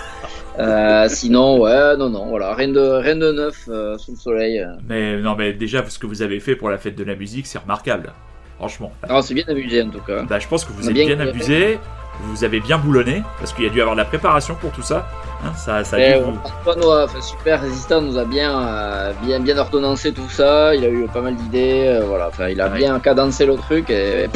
Euh, 0.59 1.07
sinon, 1.07 1.59
ouais, 1.59 1.95
non, 1.97 2.09
non, 2.09 2.25
voilà, 2.27 2.55
rien 2.55 2.69
de, 2.69 2.79
rien 2.79 3.15
de 3.15 3.31
neuf 3.31 3.65
euh, 3.69 3.97
sous 4.00 4.12
le 4.12 4.17
soleil. 4.17 4.65
Mais 4.88 5.17
non, 5.19 5.36
mais 5.38 5.53
déjà, 5.53 5.88
ce 5.88 6.00
que 6.00 6.07
vous 6.07 6.24
avez 6.24 6.39
fait 6.39 6.55
pour 6.55 6.69
la 6.69 6.77
fête 6.79 6.95
de 6.95 7.03
la 7.03 7.15
musique, 7.15 7.45
c'est 7.45 7.59
remarquable. 7.59 8.13
Franchement. 8.58 8.92
Alors, 9.04 9.24
c'est 9.24 9.34
bien 9.34 9.43
amusé 9.48 9.82
en 9.84 9.89
tout 9.89 10.00
cas. 10.02 10.24
Bah, 10.24 10.39
je 10.39 10.48
pense 10.48 10.65
que 10.65 10.72
vous 10.74 10.88
êtes 10.89 10.93
bien 10.96 11.20
abusé. 11.20 11.80
Vous 12.22 12.43
avez 12.43 12.60
bien 12.60 12.80
boulonné. 12.80 13.22
Parce 13.39 13.54
qu'il 13.54 13.63
y 13.65 13.67
a 13.67 13.70
dû 13.70 13.80
avoir 13.80 13.96
de 13.96 14.02
la 14.02 14.06
préparation 14.06 14.56
pour 14.56 14.72
tout 14.72 14.82
ça. 14.82 15.08
Hein, 15.46 15.54
ça, 15.56 15.84
ça 15.84 15.98
a 15.98 16.00
dû 16.17 16.24
vous- 16.24 16.32
ouais, 16.72 17.04
enfin, 17.04 17.22
super 17.22 17.62
résistant, 17.62 18.02
nous 18.02 18.17
a 18.17 18.26
bien, 18.26 18.60
euh, 18.67 19.12
bien, 19.22 19.39
bien 19.39 19.56
ordonnancé 19.60 20.12
tout 20.12 20.28
ça. 20.30 20.74
Il 20.74 20.84
a 20.84 20.89
eu 20.89 21.06
pas 21.13 21.22
mal 21.22 21.36
d'idées, 21.36 21.84
euh, 21.86 22.06
voilà. 22.08 22.30
Enfin, 22.30 22.48
il 22.50 22.60
a 22.60 22.70
Ouais. 22.70 22.78
bien 22.80 23.00
cadencé 23.00 23.46
le 23.46 23.56
truc 23.56 23.91
et 23.91 24.28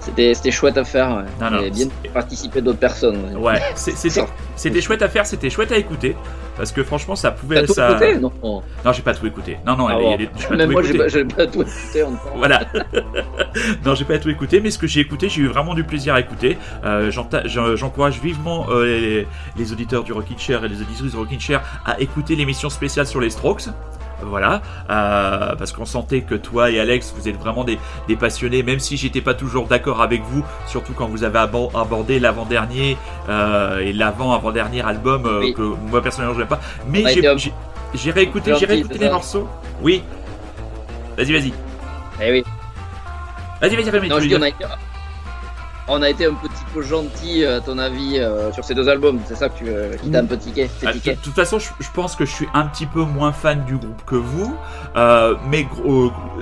c'était, 0.00 0.50
chouette 0.50 0.78
à 0.78 0.84
faire. 0.84 1.08
Ouais. 1.16 1.24
Non, 1.50 1.56
non, 1.56 1.68
bien 1.70 1.86
participer 2.12 2.60
d'autres 2.60 2.78
personnes. 2.78 3.36
Ouais, 3.36 3.60
c'est- 3.74 3.96
c'était 4.56 4.80
chouette 4.80 5.02
à 5.02 5.08
faire, 5.08 5.26
c'était 5.26 5.50
chouette 5.50 5.72
à 5.72 5.76
écouter. 5.76 6.16
Parce 6.56 6.72
que 6.72 6.82
franchement, 6.82 7.14
ça 7.14 7.30
pouvait. 7.30 7.64
Tout 7.64 7.72
ça... 7.72 7.90
écouté 7.92 8.16
Non? 8.16 8.32
Non, 8.42 8.92
j'ai 8.92 9.02
pas 9.02 9.14
tout 9.14 9.24
écouté. 9.26 9.58
Non, 9.64 9.76
non, 9.76 9.86
Ah 9.88 9.94
bon. 9.94 10.16
j'ai 10.18 10.26
pas 10.26 11.04
pas, 11.36 11.46
tout 11.46 11.62
écouté. 11.62 12.04
Voilà. 12.36 12.62
non, 13.84 13.94
j'ai 13.94 14.04
pas 14.04 14.18
tout 14.18 14.28
écouté, 14.28 14.60
mais 14.60 14.72
ce 14.72 14.78
que 14.78 14.88
j'ai 14.88 15.00
écouté, 15.00 15.28
j'ai 15.28 15.42
eu 15.42 15.46
vraiment 15.46 15.74
du 15.74 15.84
plaisir 15.84 16.14
à 16.14 16.20
écouter. 16.20 16.58
Euh, 16.84 17.12
J'encourage 17.44 18.20
vivement 18.20 18.66
euh, 18.70 18.84
les, 18.84 19.26
les 19.56 19.72
auditeurs 19.72 20.02
du 20.02 20.12
Rockin' 20.12 20.36
Chair 20.38 20.64
et 20.64 20.68
les 20.68 20.80
auditrices 20.82 21.12
du 21.12 21.16
Rockin' 21.16 21.38
Chair 21.38 21.62
à 21.86 22.00
écouter 22.00 22.34
l'émission 22.34 22.70
spéciale 22.70 23.06
sur 23.06 23.20
les 23.20 23.30
Strokes. 23.30 23.68
Voilà, 24.20 24.62
euh, 24.90 25.54
parce 25.54 25.70
qu'on 25.72 25.84
sentait 25.84 26.22
que 26.22 26.34
toi 26.34 26.70
et 26.70 26.80
Alex, 26.80 27.14
vous 27.16 27.28
êtes 27.28 27.36
vraiment 27.38 27.62
des, 27.62 27.78
des 28.08 28.16
passionnés, 28.16 28.64
même 28.64 28.80
si 28.80 28.96
j'étais 28.96 29.20
pas 29.20 29.34
toujours 29.34 29.66
d'accord 29.68 30.02
avec 30.02 30.22
vous, 30.22 30.44
surtout 30.66 30.92
quand 30.92 31.06
vous 31.06 31.22
avez 31.22 31.38
abo- 31.38 31.70
abordé 31.72 32.18
l'avant-dernier 32.18 32.96
euh, 33.28 33.78
et 33.78 33.92
l'avant-avant-dernier 33.92 34.82
album 34.82 35.24
euh, 35.26 35.38
Oui. 35.40 35.54
que 35.54 35.62
moi 35.62 36.02
personnellement 36.02 36.34
je 36.34 36.40
n'aime 36.40 36.48
pas. 36.48 36.58
Mais 36.88 37.04
j'ai- 37.94 38.10
réécouté, 38.10 38.52
j'ai 38.58 38.66
réécouté 38.66 38.98
les 38.98 39.08
morceaux. 39.10 39.48
Oui. 39.82 40.02
Vas-y, 41.16 41.32
vas-y. 41.32 41.52
Eh 42.20 42.30
oui. 42.32 42.44
Vas-y, 43.60 43.76
vas-y, 43.76 43.90
Rémi. 43.90 44.08
Non, 44.08 44.16
tu 44.16 44.22
je 44.24 44.28
veux 44.28 44.28
dis, 44.28 44.34
on 44.34 44.38
dire. 44.38 44.44
a 44.44 44.48
été, 44.48 44.64
on 45.88 46.02
a 46.02 46.10
été 46.10 46.26
un 46.26 46.34
petit 46.34 46.64
peu 46.74 46.82
gentil, 46.82 47.44
à 47.44 47.60
ton 47.60 47.78
avis, 47.78 48.18
euh, 48.18 48.52
sur 48.52 48.64
ces 48.64 48.74
deux 48.74 48.88
albums. 48.88 49.18
C'est 49.26 49.36
ça 49.36 49.48
que 49.48 49.58
tu, 49.58 49.64
euh, 49.68 49.94
qui 49.96 50.10
t'a 50.10 50.20
un 50.20 50.24
peu 50.26 50.36
tiqué, 50.36 50.68
Ah, 50.84 50.88
De 50.88 50.92
tiqué. 50.98 51.14
de 51.14 51.20
toute 51.20 51.34
façon, 51.34 51.58
je, 51.58 51.68
je 51.80 51.88
pense 51.94 52.14
que 52.16 52.24
je 52.24 52.30
suis 52.32 52.46
un 52.54 52.66
petit 52.66 52.86
peu 52.86 53.00
moins 53.02 53.32
fan 53.32 53.64
du 53.64 53.76
groupe 53.76 54.04
que 54.06 54.16
vous, 54.16 54.54
euh, 54.96 55.34
mais 55.50 55.66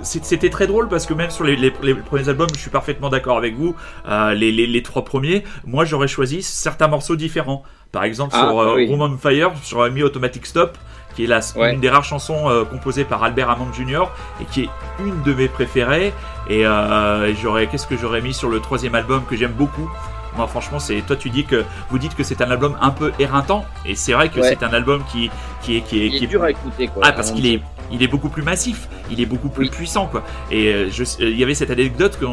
c'était 0.02 0.50
très 0.50 0.66
drôle 0.66 0.88
parce 0.88 1.06
que 1.06 1.14
même 1.14 1.30
sur 1.30 1.44
les, 1.44 1.56
les- 1.56 1.72
les 1.82 1.94
premiers 1.94 2.28
albums, 2.28 2.48
je 2.54 2.60
suis 2.60 2.70
parfaitement 2.70 3.08
d'accord 3.08 3.38
avec 3.38 3.54
vous. 3.56 3.74
Euh, 4.08 4.34
les, 4.34 4.82
trois 4.82 5.04
premiers, 5.04 5.44
moi 5.64 5.84
j'aurais 5.84 6.08
choisi 6.08 6.42
certains 6.42 6.88
morceaux 6.88 7.16
différents. 7.16 7.62
Par 7.92 8.04
exemple, 8.04 8.34
Ah, 8.36 8.48
sur 8.48 8.60
euh, 8.60 8.74
oui. 8.76 8.88
Room 8.88 9.00
on 9.02 9.16
Fire, 9.16 9.52
j'aurais 9.68 9.90
mis 9.90 10.02
Automatic 10.02 10.44
Stop, 10.46 10.76
qui 11.16 11.24
est 11.24 11.26
la, 11.26 11.40
Ouais. 11.56 11.72
une 11.74 11.80
des 11.80 11.88
rares 11.90 12.04
chansons 12.04 12.48
euh, 12.50 12.64
composées 12.64 13.04
par 13.04 13.24
Albert 13.24 13.50
Hammond 13.50 13.72
Jr. 13.72 14.04
et 14.40 14.44
qui 14.44 14.64
est 14.64 14.70
une 15.04 15.22
de 15.22 15.32
mes 15.34 15.48
préférées. 15.48 16.12
Et 16.48 16.64
euh, 16.66 17.34
j'aurais, 17.34 17.66
qu'est-ce 17.66 17.86
que 17.86 17.96
j'aurais 17.96 18.20
mis 18.20 18.34
sur 18.34 18.48
le 18.50 18.60
troisième 18.60 18.94
album 18.94 19.24
que 19.24 19.34
j'aime 19.36 19.52
beaucoup? 19.52 19.90
Moi, 20.36 20.46
franchement, 20.46 20.78
c'est 20.78 21.00
toi. 21.00 21.16
Tu 21.16 21.30
dis 21.30 21.46
que 21.46 21.64
vous 21.90 21.98
dites 21.98 22.14
que 22.14 22.22
c'est 22.22 22.42
un 22.42 22.50
album 22.50 22.76
un 22.82 22.90
peu 22.90 23.10
éreintant, 23.18 23.64
et 23.86 23.94
c'est 23.94 24.12
vrai 24.12 24.28
que 24.28 24.38
Ouais. 24.40 24.48
c'est 24.50 24.62
un 24.62 24.72
album 24.74 25.02
qui 25.10 25.30
qui 25.62 25.78
est 25.78 25.80
qui 25.80 26.02
est, 26.02 26.06
Il 26.08 26.18
qui 26.18 26.24
est 26.24 26.26
dur 26.26 26.42
à 26.44 26.50
écouter, 26.50 26.88
quoi. 26.88 27.02
ah 27.06 27.12
parce 27.12 27.30
qu'il 27.32 27.46
est 27.46 27.62
il 27.92 28.02
est 28.02 28.08
beaucoup 28.08 28.28
plus 28.28 28.42
massif, 28.42 28.88
il 29.10 29.20
est 29.20 29.26
beaucoup 29.26 29.48
plus 29.48 29.64
Oui. 29.64 29.70
puissant 29.70 30.06
quoi. 30.06 30.24
Et 30.50 30.68
euh, 30.72 30.90
je, 30.90 31.02
euh, 31.02 31.06
il 31.30 31.38
y 31.38 31.42
avait 31.42 31.54
cette 31.54 31.70
anecdote 31.70 32.18
que 32.18 32.26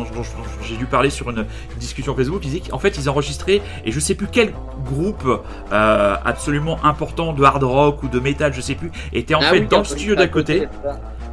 j'ai 0.68 0.76
dû 0.78 0.86
parler 0.86 1.10
sur 1.10 1.30
une 1.30 1.46
discussion 1.78 2.16
Facebook. 2.16 2.42
Ils 2.44 2.50
disaient 2.52 2.70
qu'en 2.70 2.80
fait 2.80 2.98
ils 2.98 3.10
enregistraient 3.10 3.62
et 3.86 3.92
je 3.92 4.00
sais 4.00 4.16
plus 4.16 4.28
quel 4.32 4.54
groupe 4.86 5.28
euh, 5.72 6.16
absolument 6.26 6.84
important 6.84 7.34
de 7.34 7.44
hard 7.44 7.64
rock 7.64 8.04
ou 8.04 8.08
de 8.08 8.20
metal, 8.20 8.54
je 8.54 8.62
sais 8.62 8.76
plus, 8.76 8.92
était 9.14 9.36
en 9.36 9.40
Ah 9.42 9.52
fait 9.52 9.60
oui, 9.60 9.68
dans 9.68 9.80
le 9.80 9.84
studio 9.86 10.16
d'à 10.16 10.28
côté. 10.28 10.68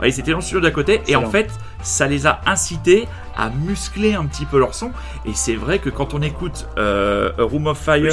ils 0.04 0.20
étaient 0.20 0.30
dans 0.33 0.38
le 0.38 0.42
studio 0.42 0.61
d'à 0.61 0.70
côté 0.70 1.00
et 1.09 1.16
en 1.16 1.26
fait, 1.30 1.50
ça 1.83 2.06
les 2.06 2.26
a 2.26 2.40
incités 2.46 3.06
à 3.37 3.48
muscler 3.50 4.14
un 4.14 4.26
petit 4.26 4.44
peu 4.44 4.59
leur 4.59 4.74
son. 4.74 4.90
Et 5.24 5.33
c'est 5.35 5.54
vrai 5.54 5.78
que 5.78 5.88
quand 5.88 6.14
on 6.14 6.22
écoute 6.22 6.66
euh, 6.78 7.33
Room 7.38 7.66
of 7.68 7.78
Fire, 7.78 8.11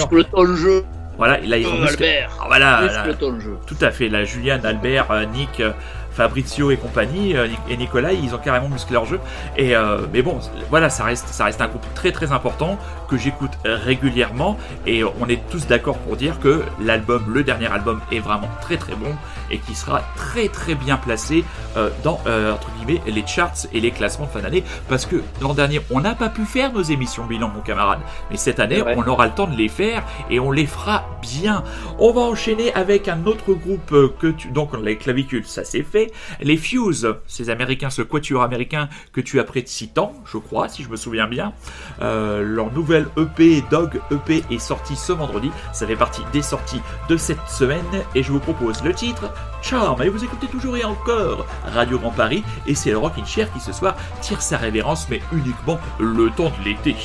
jeu, 0.56 0.86
voilà, 1.18 1.40
là 1.40 1.58
ils 1.58 1.68
ont 1.68 1.80
musclé. 1.80 2.08
Albert. 2.08 2.38
Ah, 2.40 2.44
voilà, 2.48 2.82
là, 2.82 3.04
Muscle 3.06 3.16
ton 3.20 3.40
jeu. 3.40 3.58
tout 3.66 3.78
à 3.82 3.92
fait. 3.92 4.10
Là, 4.10 4.24
Julian, 4.24 4.60
Albert, 4.64 5.12
euh, 5.12 5.26
Nick, 5.26 5.60
euh, 5.60 5.72
Fabrizio 6.12 6.72
et 6.72 6.78
compagnie, 6.78 7.36
euh, 7.36 7.48
et 7.70 7.78
Nicolas, 7.78 8.12
ils 8.12 8.34
ont 8.34 8.40
carrément 8.40 8.70
musclé 8.70 8.94
leur 8.94 9.06
jeu. 9.06 9.20
Et 9.56 9.76
euh, 9.76 10.00
mais 10.12 10.22
bon, 10.22 10.40
voilà, 10.70 10.90
ça 10.90 11.04
reste, 11.04 11.28
ça 11.28 11.46
reste 11.46 11.62
un 11.62 11.68
groupe 11.68 11.86
très 11.94 12.12
très 12.12 12.32
important 12.32 12.78
que 13.08 13.18
j'écoute 13.18 13.52
régulièrement. 13.64 14.58
Et 14.86 15.04
on 15.04 15.28
est 15.28 15.42
tous 15.50 15.68
d'accord 15.68 15.98
pour 15.98 16.18
dire 16.18 16.40
que 16.40 16.64
l'album, 16.82 17.24
le 17.34 17.44
dernier 17.44 17.68
album, 17.68 18.02
est 18.12 18.20
vraiment 18.20 18.50
très 18.62 18.78
très 18.78 18.96
bon 18.96 19.16
et 19.50 19.60
qui 19.60 19.76
sera 19.76 20.02
très 20.16 20.50
très 20.50 20.76
bien 20.76 20.98
placé 20.98 21.44
euh, 21.78 21.90
dans 22.04 22.20
euh, 22.28 22.54
entre 22.54 22.70
guillemets 22.78 23.02
les 23.08 23.26
charts 23.26 23.68
et 23.74 23.80
les 23.80 23.92
classements 23.92 24.26
de 24.26 24.32
fin 24.32 24.42
d'année. 24.42 24.64
Parce 24.90 25.06
que 25.06 25.18
l'an 25.42 25.54
dernier, 25.54 25.82
on 25.92 26.02
n'a 26.02 26.16
pas 26.16 26.30
pu 26.30 26.46
faire 26.46 26.74
nos 26.74 26.82
émissions 26.82 27.26
bilan, 27.26 27.50
mon 27.54 27.62
camarade. 27.62 28.00
Mais 28.30 28.38
cette 28.38 28.60
année, 28.60 28.82
on 28.82 29.08
aura 29.08 29.28
le 29.28 29.34
temps 29.34 29.48
de 29.48 29.56
les 29.56 29.70
faire 29.70 30.04
et 30.30 30.40
on 30.40 30.52
les 30.52 30.66
fera 30.66 31.06
bien. 31.22 31.64
On 32.00 32.12
va 32.12 32.22
enchaîner 32.22 32.74
avec 32.74 33.08
un 33.08 33.26
autre 33.26 33.54
groupe 33.54 33.92
euh, 33.92 34.14
que 34.20 34.28
tu 34.28 34.50
donc 34.50 34.72
les 34.84 34.98
clavicules, 34.98 35.46
ça 35.46 35.64
c'est 35.64 35.84
fait. 35.84 36.12
Les 36.42 36.58
Fuse, 36.58 37.16
ces 37.28 37.50
Américains, 37.50 37.90
ce 37.90 38.02
quatuor 38.02 38.44
américain 38.44 38.90
que 39.14 39.22
tu 39.22 39.40
apprécies 39.40 39.90
tant, 39.90 40.14
je 40.26 40.38
crois, 40.38 40.70
si 40.70 40.84
je 40.84 40.90
me 40.90 40.96
souviens 40.96 41.28
bien. 41.28 41.54
Euh, 42.02 42.44
leur 42.44 42.72
EP 43.18 43.64
Dog 43.70 44.02
EP 44.12 44.44
est 44.50 44.60
sortie 44.60 44.96
ce 44.96 45.14
vendredi. 45.14 45.52
Ça 45.74 45.86
fait 45.86 45.96
partie 45.96 46.24
des 46.34 46.42
sorties 46.42 46.82
de 47.10 47.18
cette 47.18 47.48
semaine 47.48 47.86
et 48.16 48.24
je 48.24 48.32
vous 48.32 48.40
propose 48.40 48.84
le 48.84 48.94
titre 48.94 49.32
Charm. 49.62 50.02
Et 50.02 50.10
vous 50.10 50.24
écoutez 50.24 50.48
toujours 50.48 50.78
et 50.78 50.84
encore 50.84 51.46
Radio 51.66 52.00
Grand 52.00 52.12
Paris 52.12 52.44
et 52.66 52.76
c'est 52.76 52.92
le 52.92 52.98
Rockin' 52.98 53.26
Chair 53.26 53.52
qui 53.54 53.60
ce 53.60 53.72
soir 53.72 53.96
tire 54.22 54.42
sa 54.42 54.58
révérence 54.58 55.08
mais 55.10 55.22
uniquement 55.32 55.80
le 56.00 56.30
temps 56.32 56.52
de 56.60 56.66
l'été. 56.66 56.96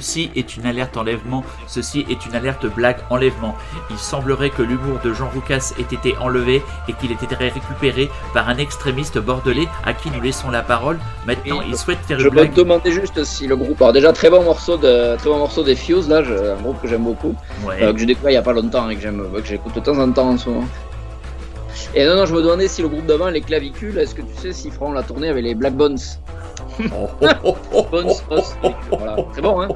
Ceci 0.00 0.30
est 0.34 0.56
une 0.56 0.64
alerte 0.64 0.96
enlèvement, 0.96 1.44
ceci 1.66 2.06
est 2.08 2.24
une 2.24 2.34
alerte 2.34 2.64
blague 2.74 2.96
enlèvement. 3.10 3.54
Il 3.90 3.98
semblerait 3.98 4.48
que 4.48 4.62
l'humour 4.62 4.98
de 5.04 5.12
Jean 5.12 5.28
Roucas 5.28 5.74
ait 5.78 5.94
été 5.94 6.16
enlevé 6.16 6.62
et 6.88 6.94
qu'il 6.94 7.10
ait 7.12 7.22
été 7.22 7.34
récupéré 7.34 8.08
par 8.32 8.48
un 8.48 8.56
extrémiste 8.56 9.18
bordelais 9.18 9.68
à 9.84 9.92
qui 9.92 10.10
nous 10.10 10.22
laissons 10.22 10.48
la 10.50 10.62
parole. 10.62 10.98
Maintenant, 11.26 11.60
il 11.68 11.76
souhaite 11.76 11.98
faire 11.98 12.18
Je 12.18 12.24
une 12.24 12.30
me 12.30 12.40
blague. 12.40 12.54
demandais 12.54 12.92
juste 12.92 13.22
si 13.24 13.46
le 13.46 13.56
groupe. 13.56 13.78
Alors, 13.82 13.92
déjà, 13.92 14.10
très 14.14 14.30
bon 14.30 14.42
morceau, 14.42 14.78
de, 14.78 15.16
très 15.18 15.28
bon 15.28 15.36
morceau 15.36 15.62
des 15.62 15.76
Fuse, 15.76 16.08
là, 16.08 16.22
je- 16.24 16.32
un 16.32 16.56
groupe 16.62 16.80
que 16.80 16.88
j'aime 16.88 17.04
beaucoup, 17.04 17.34
Ouais. 17.66 17.82
euh, 17.82 17.92
que 17.92 17.98
j'ai 17.98 18.06
découvert 18.06 18.30
il 18.30 18.34
y 18.34 18.38
a 18.38 18.42
pas 18.42 18.54
longtemps 18.54 18.88
et 18.88 18.96
que 18.96 19.02
j'aime, 19.02 19.22
que 19.34 19.44
j'écoute 19.44 19.74
de 19.74 19.80
temps 19.80 19.98
en 19.98 20.10
temps 20.12 20.30
en 20.30 20.38
ce 20.38 20.48
moment. 20.48 20.64
Et 21.94 22.06
non, 22.06 22.16
non, 22.16 22.24
je 22.24 22.34
me 22.34 22.40
demandais 22.40 22.68
si 22.68 22.80
le 22.80 22.88
groupe 22.88 23.04
d'avant, 23.04 23.28
les 23.28 23.42
clavicules, 23.42 23.98
est-ce 23.98 24.14
que 24.14 24.22
tu 24.22 24.34
sais 24.34 24.52
s'ils 24.54 24.72
feront 24.72 24.92
la 24.92 25.02
tournée 25.02 25.28
avec 25.28 25.44
les 25.44 25.54
Black 25.54 25.74
Bones? 25.74 25.98
Oh, 26.94 27.08
oh, 27.20 27.26
oh, 27.44 27.56
oh, 27.74 27.86
Bones, 27.90 28.12
voilà. 28.90 29.16
C'est 29.32 29.40
bon, 29.40 29.60
hein. 29.62 29.68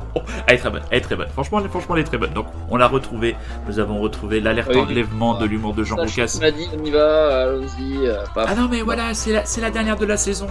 Elle 0.47 0.55
est 0.57 0.59
très 0.59 0.71
bonne, 0.71 0.83
elle 0.91 0.99
est 0.99 1.01
très 1.01 1.17
bonne. 1.17 1.29
Franchement, 1.29 1.61
elle- 1.61 1.69
franchement, 1.71 1.95
elle 1.97 2.03
est 2.03 2.05
très 2.05 2.19
bonne. 2.19 2.33
Donc, 2.33 2.47
on 2.71 2.77
l'a 2.77 2.87
retrouvée. 2.89 3.37
Nous 3.69 3.79
avons 3.79 4.01
retrouvé 4.01 4.41
l'alerte 4.41 4.71
Oui. 4.75 4.81
enlèvement 4.81 5.39
de 5.39 5.45
l'humour 5.47 5.75
de 5.75 5.85
Jean 5.85 5.97
Roucas. 5.97 6.39
dit, 6.57 6.69
on 6.79 6.85
y 6.85 6.91
va, 6.91 7.43
allons-y. 7.43 8.07
euh. 8.07 8.17
Ah 8.37 8.55
non 8.55 8.69
mais 8.71 8.83
voilà, 8.83 9.15
c'est 9.15 9.33
la, 9.33 9.45
c'est 9.45 9.61
la 9.61 9.71
dernière 9.71 9.97
de 9.97 10.05
la 10.07 10.17
saison, 10.17 10.47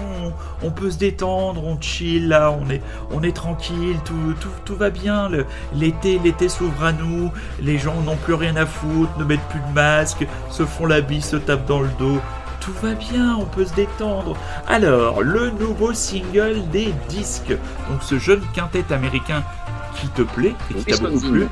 on, 0.64 0.68
on 0.68 0.72
peut 0.72 0.90
se 0.92 0.98
détendre, 0.98 1.64
on 1.64 1.80
chill 1.80 2.28
là, 2.28 2.52
on 2.52 2.70
est, 2.70 2.82
on 3.12 3.22
est 3.24 3.36
tranquille, 3.36 3.98
tout, 4.06 4.34
tout, 4.40 4.50
tout 4.66 4.76
va 4.76 4.90
bien, 4.90 5.30
l'été, 5.76 6.20
l'été 6.24 6.50
s'ouvre 6.50 6.84
à 6.84 6.92
nous, 6.92 7.32
les 7.62 7.78
gens 7.78 7.96
n'ont 8.02 8.16
plus 8.16 8.34
rien 8.34 8.56
à 8.56 8.66
foutre, 8.66 9.12
ne 9.18 9.24
mettent 9.24 9.48
plus 9.50 9.60
de 9.60 9.74
masque, 9.74 10.26
se 10.50 10.64
font 10.66 10.86
la 10.86 11.02
bise, 11.02 11.26
se 11.26 11.36
tapent 11.36 11.66
dans 11.66 11.82
le 11.82 11.90
dos, 12.00 12.20
tout 12.64 12.74
va 12.82 12.94
bien, 12.94 13.36
on 13.36 13.46
peut 13.46 13.66
se 13.66 13.74
détendre. 13.74 14.38
Alors, 14.68 15.22
le 15.22 15.50
nouveau 15.52 15.94
single 15.94 16.68
des 16.72 16.94
disques, 17.10 17.56
donc 17.90 18.02
ce 18.02 18.18
jeune 18.18 18.42
quintet 18.54 18.86
américain 18.92 19.44
qui 19.96 20.08
te 20.08 20.22
plaît, 20.22 20.56
et 20.72 20.74
qui 20.76 20.86
t'a 20.86 20.98
beaucoup 20.98 21.20
plu, 21.20 21.48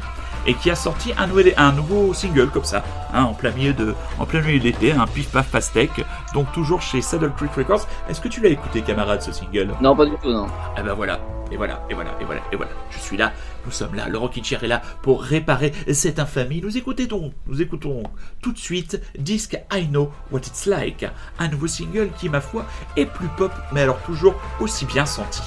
et 0.47 0.53
qui 0.55 0.71
a 0.71 0.75
sorti 0.75 1.13
un, 1.17 1.27
nouvel, 1.27 1.53
un 1.57 1.73
nouveau 1.73 2.13
single 2.13 2.49
comme 2.49 2.63
ça, 2.63 2.83
hein, 3.13 3.23
en 3.23 3.33
plein 3.33 3.51
milieu 3.51 3.73
de, 3.73 3.93
en 4.19 4.25
plein 4.25 4.41
milieu 4.41 4.59
d'été, 4.59 4.93
un 4.93 5.05
pif 5.05 5.29
paf 5.29 5.49
pastèque, 5.49 6.05
donc 6.33 6.51
toujours 6.53 6.81
chez 6.81 7.01
Saddle 7.01 7.33
Creek 7.35 7.53
Records. 7.55 7.87
Est-ce 8.09 8.21
que 8.21 8.29
tu 8.29 8.41
l'as 8.41 8.49
écouté, 8.49 8.81
camarade, 8.81 9.21
ce 9.21 9.31
single? 9.31 9.73
Non, 9.81 9.95
pas 9.95 10.05
du 10.05 10.15
tout, 10.21 10.31
non. 10.31 10.47
Ah 10.77 10.81
ben 10.81 10.93
voilà, 10.93 11.19
et 11.51 11.57
voilà, 11.57 11.85
et 11.89 11.93
voilà, 11.93 12.15
et 12.19 12.25
voilà, 12.25 12.41
et 12.51 12.55
voilà. 12.55 12.71
Je 12.89 12.99
suis 12.99 13.17
là, 13.17 13.33
nous 13.65 13.71
sommes 13.71 13.95
là, 13.95 14.07
Laurent 14.07 14.29
Kitcher 14.29 14.57
est 14.61 14.67
là 14.67 14.81
pour 15.01 15.21
réparer 15.21 15.73
cette 15.93 16.19
infamie. 16.19 16.61
Nous 16.61 16.77
écoutons 16.77 17.05
donc, 17.05 17.33
nous 17.47 17.61
écoutons 17.61 18.03
tout 18.41 18.53
de 18.53 18.57
suite 18.57 19.01
disque 19.17 19.59
I 19.71 19.87
Know 19.87 20.11
What 20.31 20.39
It's 20.39 20.65
Like, 20.65 21.05
un 21.39 21.47
nouveau 21.47 21.67
single 21.67 22.09
qui, 22.17 22.29
ma 22.29 22.41
foi, 22.41 22.65
est 22.95 23.05
plus 23.05 23.27
pop, 23.37 23.51
mais 23.73 23.81
alors 23.81 24.01
toujours 24.03 24.35
aussi 24.59 24.85
bien 24.85 25.05
senti. 25.05 25.41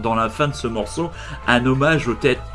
Dans 0.00 0.14
la 0.14 0.28
fin 0.28 0.48
de 0.48 0.54
ce 0.54 0.66
morceau 0.66 1.10
un 1.46 1.64
hommage 1.66 2.08
au, 2.08 2.14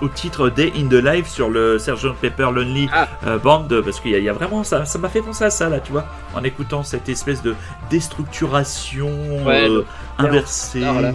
titre 0.10 0.50
Day 0.50 0.72
in 0.76 0.88
the 0.88 0.94
Life 1.04 1.28
sur 1.30 1.50
le 1.50 1.78
Sgt 1.80 2.14
Pepper 2.22 2.50
Lonely 2.54 2.90
Ah. 2.94 3.08
euh, 3.28 3.38
Band 3.38 3.68
Parce 3.84 4.00
qu'il 4.00 4.12
y, 4.12 4.16
a- 4.16 4.20
il 4.20 4.24
y 4.24 4.30
a 4.30 4.34
vraiment 4.34 4.64
ça, 4.64 4.86
ça 4.86 5.00
m'a 5.00 5.10
fait 5.10 5.22
penser 5.22 5.44
à 5.46 5.50
ça 5.50 5.70
là, 5.70 5.80
tu 5.80 5.92
vois, 5.92 6.06
en 6.36 6.44
écoutant 6.44 6.84
cette 6.84 7.10
espèce 7.10 7.42
de 7.42 7.56
déstructuration 7.90 9.10
Ouais, 9.46 9.70
euh, 9.70 9.86
inversée. 10.18 10.82
Voilà. 10.82 11.12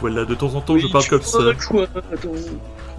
Voilà, 0.00 0.24
de 0.24 0.34
temps 0.34 0.54
en 0.54 0.60
temps, 0.60 0.76
je 0.76 0.86
parle 0.88 1.06
comme 1.08 1.22
ça. 1.22 1.38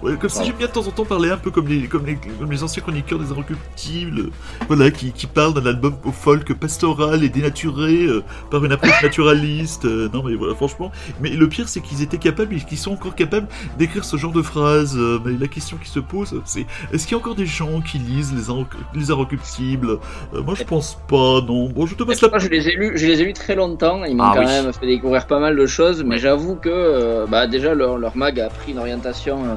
Ouais, 0.02 0.14
comme 0.16 0.28
ça, 0.30 0.42
j'aime 0.44 0.56
bien 0.56 0.66
de 0.66 0.72
temps 0.72 0.86
en 0.86 0.90
temps 0.90 1.04
parler 1.04 1.30
un 1.30 1.36
peu 1.38 1.50
comme 1.50 1.68
les, 1.68 1.86
comme 1.88 2.04
les, 2.06 2.16
comme 2.16 2.50
les 2.50 2.62
anciens 2.62 2.82
chroniqueurs 2.82 3.18
des 3.18 3.32
Inrecuptibles, 3.32 4.30
voilà, 4.68 4.90
qui, 4.90 5.12
qui 5.12 5.26
parlent 5.26 5.54
d'un 5.54 5.64
album 5.66 5.94
au 6.04 6.12
folk 6.12 6.52
pastoral 6.54 7.24
et 7.24 7.28
dénaturé 7.28 8.04
euh, 8.04 8.22
par 8.50 8.64
une 8.64 8.72
approche 8.72 9.02
naturaliste. 9.02 9.84
euh, 9.86 10.08
non, 10.12 10.22
mais 10.22 10.34
voilà, 10.34 10.54
franchement. 10.54 10.92
Mais 11.20 11.30
le 11.30 11.48
pire, 11.48 11.68
c'est 11.68 11.80
qu'ils 11.80 12.02
étaient 12.02 12.18
capables, 12.18 12.54
et 12.54 12.60
qu'ils 12.60 12.78
sont 12.78 12.92
encore 12.92 13.14
capables 13.14 13.48
d'écrire 13.78 14.04
ce 14.04 14.16
genre 14.16 14.32
de 14.32 14.42
phrases. 14.42 14.96
euh, 14.96 15.18
mais 15.24 15.32
la 15.32 15.48
question 15.48 15.76
qui 15.82 15.88
se 15.88 15.98
pose, 16.00 16.40
c'est 16.44 16.66
est-ce 16.92 17.06
qu'il 17.06 17.12
y 17.12 17.14
a 17.14 17.18
encore 17.18 17.34
des 17.34 17.46
gens 17.46 17.80
qui 17.80 17.98
lisent 17.98 18.34
les, 18.34 18.48
Inrec- 18.52 18.66
les 18.94 19.10
Inrecuptibles 19.10 19.98
Euh, 20.34 20.42
Moi, 20.42 20.54
je 20.54 20.64
pense 20.64 20.98
pas, 21.08 21.40
non. 21.40 21.68
Bon, 21.70 21.86
je 21.86 21.94
te 21.94 22.02
passe 22.02 22.20
la. 22.20 22.28
Moi, 22.28 22.38
je 22.38 22.48
les 22.48 22.68
ai 22.68 22.72
lus, 22.76 22.92
je 22.96 23.06
les 23.06 23.20
ai 23.22 23.24
lus 23.24 23.32
très 23.32 23.54
longtemps. 23.54 24.04
Ils 24.04 24.14
m'ont 24.16 24.24
Ah 24.24 24.32
quand 24.34 24.40
oui. 24.40 24.46
même 24.46 24.72
fait 24.72 24.86
découvrir 24.86 25.26
pas 25.26 25.40
mal 25.40 25.56
de 25.56 25.66
choses, 25.66 26.04
mais 26.04 26.18
j'avoue 26.18 26.56
que 26.56 26.68
euh, 26.68 27.26
bah, 27.26 27.46
déjà 27.46 27.74
leur, 27.74 27.98
leur 27.98 28.16
mag 28.16 28.38
a 28.40 28.48
pris 28.50 28.72
une 28.72 28.78
orientation 28.78 29.44
euh, 29.44 29.54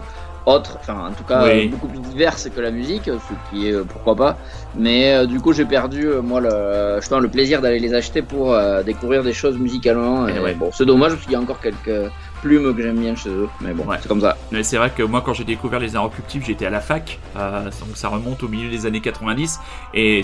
autre, 0.50 0.78
enfin 0.80 1.08
en 1.10 1.14
tout 1.14 1.24
cas 1.24 1.46
Oui. 1.46 1.68
beaucoup 1.68 1.88
plus 1.88 2.00
diverse 2.00 2.48
que 2.54 2.60
la 2.62 2.72
musique, 2.72 3.04
ce 3.06 3.34
qui 3.50 3.70
est 3.70 3.74
euh, 3.74 3.84
pourquoi 3.88 4.16
pas. 4.16 4.38
Mais 4.76 5.14
euh, 5.16 5.26
du 5.26 5.40
coup, 5.40 5.54
j'ai 5.54 5.66
perdu 5.66 6.08
euh, 6.08 6.22
moi 6.22 6.40
le, 6.42 7.00
je 7.02 7.08
pense, 7.10 7.22
le 7.22 7.28
plaisir 7.30 7.62
d'aller 7.62 7.80
les 7.80 7.94
acheter 7.94 8.22
pour 8.22 8.54
euh, 8.54 8.84
découvrir 8.84 9.24
des 9.24 9.34
choses 9.34 9.58
musicalement. 9.58 10.28
Et, 10.28 10.34
Eh 10.38 10.40
ouais. 10.40 10.54
Bon, 10.54 10.70
c'est 10.74 10.86
dommage 10.86 11.12
parce 11.14 11.24
qu'il 11.24 11.34
y 11.34 11.36
a 11.36 11.40
encore 11.40 11.60
quelques 11.62 12.12
plumes 12.42 12.74
que 12.76 12.82
j'aime 12.82 13.00
bien 13.00 13.16
chez 13.16 13.30
eux, 13.30 13.50
mais 13.62 13.74
bon, 13.74 13.84
Ouais. 13.86 13.98
c'est 14.02 14.08
comme 14.08 14.22
ça. 14.22 14.38
Mais 14.52 14.64
c'est 14.64 14.78
vrai 14.78 14.92
que 14.96 15.04
moi, 15.04 15.22
quand 15.26 15.34
j'ai 15.34 15.44
découvert 15.44 15.80
les 15.80 15.96
Inrecuptibles, 15.96 16.46
j'étais 16.46 16.66
à 16.66 16.70
la 16.70 16.80
fac, 16.82 17.20
donc 17.36 17.96
ça 17.96 18.08
remonte 18.10 18.42
au 18.44 18.48
milieu 18.48 18.70
des 18.70 18.86
années 18.86 19.02
90, 19.02 19.60
et 19.94 20.22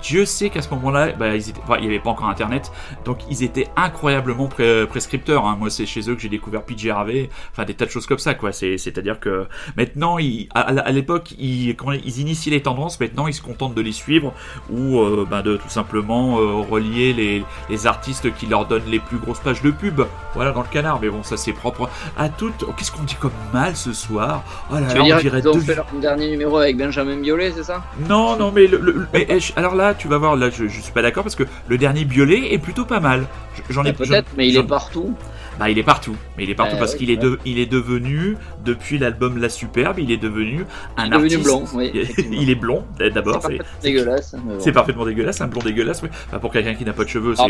Dieu 0.00 0.24
sait 0.24 0.48
qu'à 0.50 0.62
ce 0.62 0.70
moment-là, 0.70 1.12
bah, 1.12 1.34
ils 1.36 1.50
étaient, 1.50 1.60
enfin, 1.64 1.76
il 1.78 1.82
n'y 1.82 1.88
avait 1.88 1.98
pas 2.00 2.10
encore 2.10 2.28
Internet, 2.28 2.72
donc 3.04 3.18
ils 3.30 3.42
étaient 3.42 3.68
incroyablement 3.76 4.46
pré- 4.48 4.86
prescripteurs. 4.86 5.46
hein. 5.46 5.56
Moi, 5.58 5.70
c'est 5.70 5.86
chez 5.86 6.08
eux 6.10 6.14
que 6.14 6.20
j'ai 6.22 6.28
découvert 6.28 6.62
PJ 6.62 6.88
Harvey, 6.88 7.28
enfin 7.52 7.64
des 7.64 7.74
tas 7.74 7.84
de 7.86 7.90
choses 7.90 8.06
comme 8.06 8.18
ça, 8.18 8.34
quoi. 8.34 8.52
C'est, 8.52 8.78
c'est-à-dire 8.78 9.20
que 9.20 9.46
maintenant, 9.76 10.18
ils, 10.18 10.48
à, 10.54 10.60
à 10.62 10.90
l'époque, 10.92 11.32
ils, 11.38 11.74
quand 11.76 11.92
ils 11.92 12.20
initient 12.20 12.50
les 12.50 12.62
tendances, 12.62 12.98
maintenant, 13.00 13.26
ils 13.26 13.34
se 13.34 13.42
contentent 13.42 13.74
de 13.74 13.80
les 13.82 13.92
suivre 13.92 14.32
ou 14.70 15.00
euh, 15.00 15.26
bah, 15.28 15.42
de 15.42 15.56
tout 15.56 15.68
simplement 15.68 16.38
euh, 16.38 16.54
relier 16.68 17.12
les, 17.12 17.44
les 17.68 17.86
artistes 17.86 18.32
qui 18.34 18.46
leur 18.46 18.66
donnent 18.66 18.88
les 18.88 19.00
plus 19.00 19.18
grosses 19.18 19.40
pages 19.40 19.62
de 19.62 19.70
pub. 19.70 20.02
Voilà, 20.34 20.52
dans 20.52 20.62
le 20.62 20.68
canard. 20.68 20.98
Mais 21.00 21.08
bon, 21.10 21.22
ça 21.22 21.36
c'est 21.36 21.52
propre 21.52 21.88
à 22.16 22.28
toutes. 22.28 22.64
Oh, 22.66 22.72
qu'est-ce 22.76 22.92
qu'on 22.92 23.02
dit 23.04 23.16
comme 23.16 23.32
mal 23.52 23.76
ce 23.76 23.92
soir? 23.92 24.42
Oh 24.70 24.74
là 24.74 24.80
Tu 24.88 24.94
là, 24.94 24.94
veux 25.00 25.04
dire 25.04 25.16
on 25.16 25.20
dirait 25.20 25.40
qu'ils 25.40 25.48
ont 25.50 25.54
deux 25.54 25.60
fait 25.60 25.74
leur 25.74 25.86
dernier 26.00 26.30
numéro 26.30 26.56
avec 26.58 26.76
Benjamin 26.76 27.16
Biolay, 27.16 27.52
c'est 27.54 27.64
ça? 27.64 27.82
Non, 28.08 28.36
non, 28.36 28.50
mais, 28.52 28.66
le, 28.66 28.78
le- 28.78 29.06
mais, 29.12 29.26
eh, 29.28 29.38
alors 29.56 29.74
là, 29.74 29.81
tu 29.94 30.08
vas 30.08 30.18
voir, 30.18 30.36
là, 30.36 30.50
je, 30.50 30.66
je 30.68 30.80
suis 30.80 30.92
pas 30.92 31.02
d'accord 31.02 31.22
parce 31.24 31.34
que 31.36 31.44
le 31.68 31.78
dernier 31.78 32.04
Biolay 32.04 32.52
est 32.54 32.58
plutôt 32.58 32.84
pas 32.84 33.00
mal. 33.00 33.26
Je- 33.56 33.72
J'en 33.74 33.84
ai 33.84 33.92
Peut-être, 33.92 34.30
mais 34.36 34.48
il 34.48 34.54
est 34.56 34.62
partout. 34.68 35.14
Bah, 35.58 35.68
il 35.70 35.78
est 35.78 35.82
partout. 35.82 36.16
Mais 36.36 36.44
il 36.44 36.50
est 36.50 36.54
partout 36.54 36.76
Euh, 36.76 36.78
parce 36.78 36.92
oui, 36.92 36.98
qu'il 36.98 37.10
est, 37.10 37.16
de- 37.16 37.38
il 37.44 37.58
est 37.58 37.66
devenu, 37.66 38.36
depuis 38.64 38.98
l'album 38.98 39.38
La 39.38 39.48
Superbe, 39.48 39.98
il 39.98 40.10
est 40.10 40.16
devenu 40.16 40.64
un 40.96 41.06
Il 41.06 41.12
est 41.14 41.16
devenu 41.18 41.38
blond, 41.38 41.64
oui, 41.74 41.90
il 42.30 42.50
est 42.50 42.54
blond, 42.54 42.84
d'abord. 42.98 43.40
C'est 43.42 43.58
dégueulasse. 43.82 44.34
bon. 44.38 44.54
c'est 44.58 44.72
parfaitement 44.72 45.04
dégueulasse, 45.04 45.40
un 45.40 45.46
blond 45.48 45.60
dégueulasse. 45.62 46.02
Oui. 46.02 46.08
Bah, 46.30 46.38
pour 46.38 46.52
quelqu'un 46.52 46.74
qui 46.74 46.84
n'a 46.84 46.92
pas 46.92 47.04
de 47.04 47.08
cheveux, 47.08 47.34
c'est. 47.36 47.42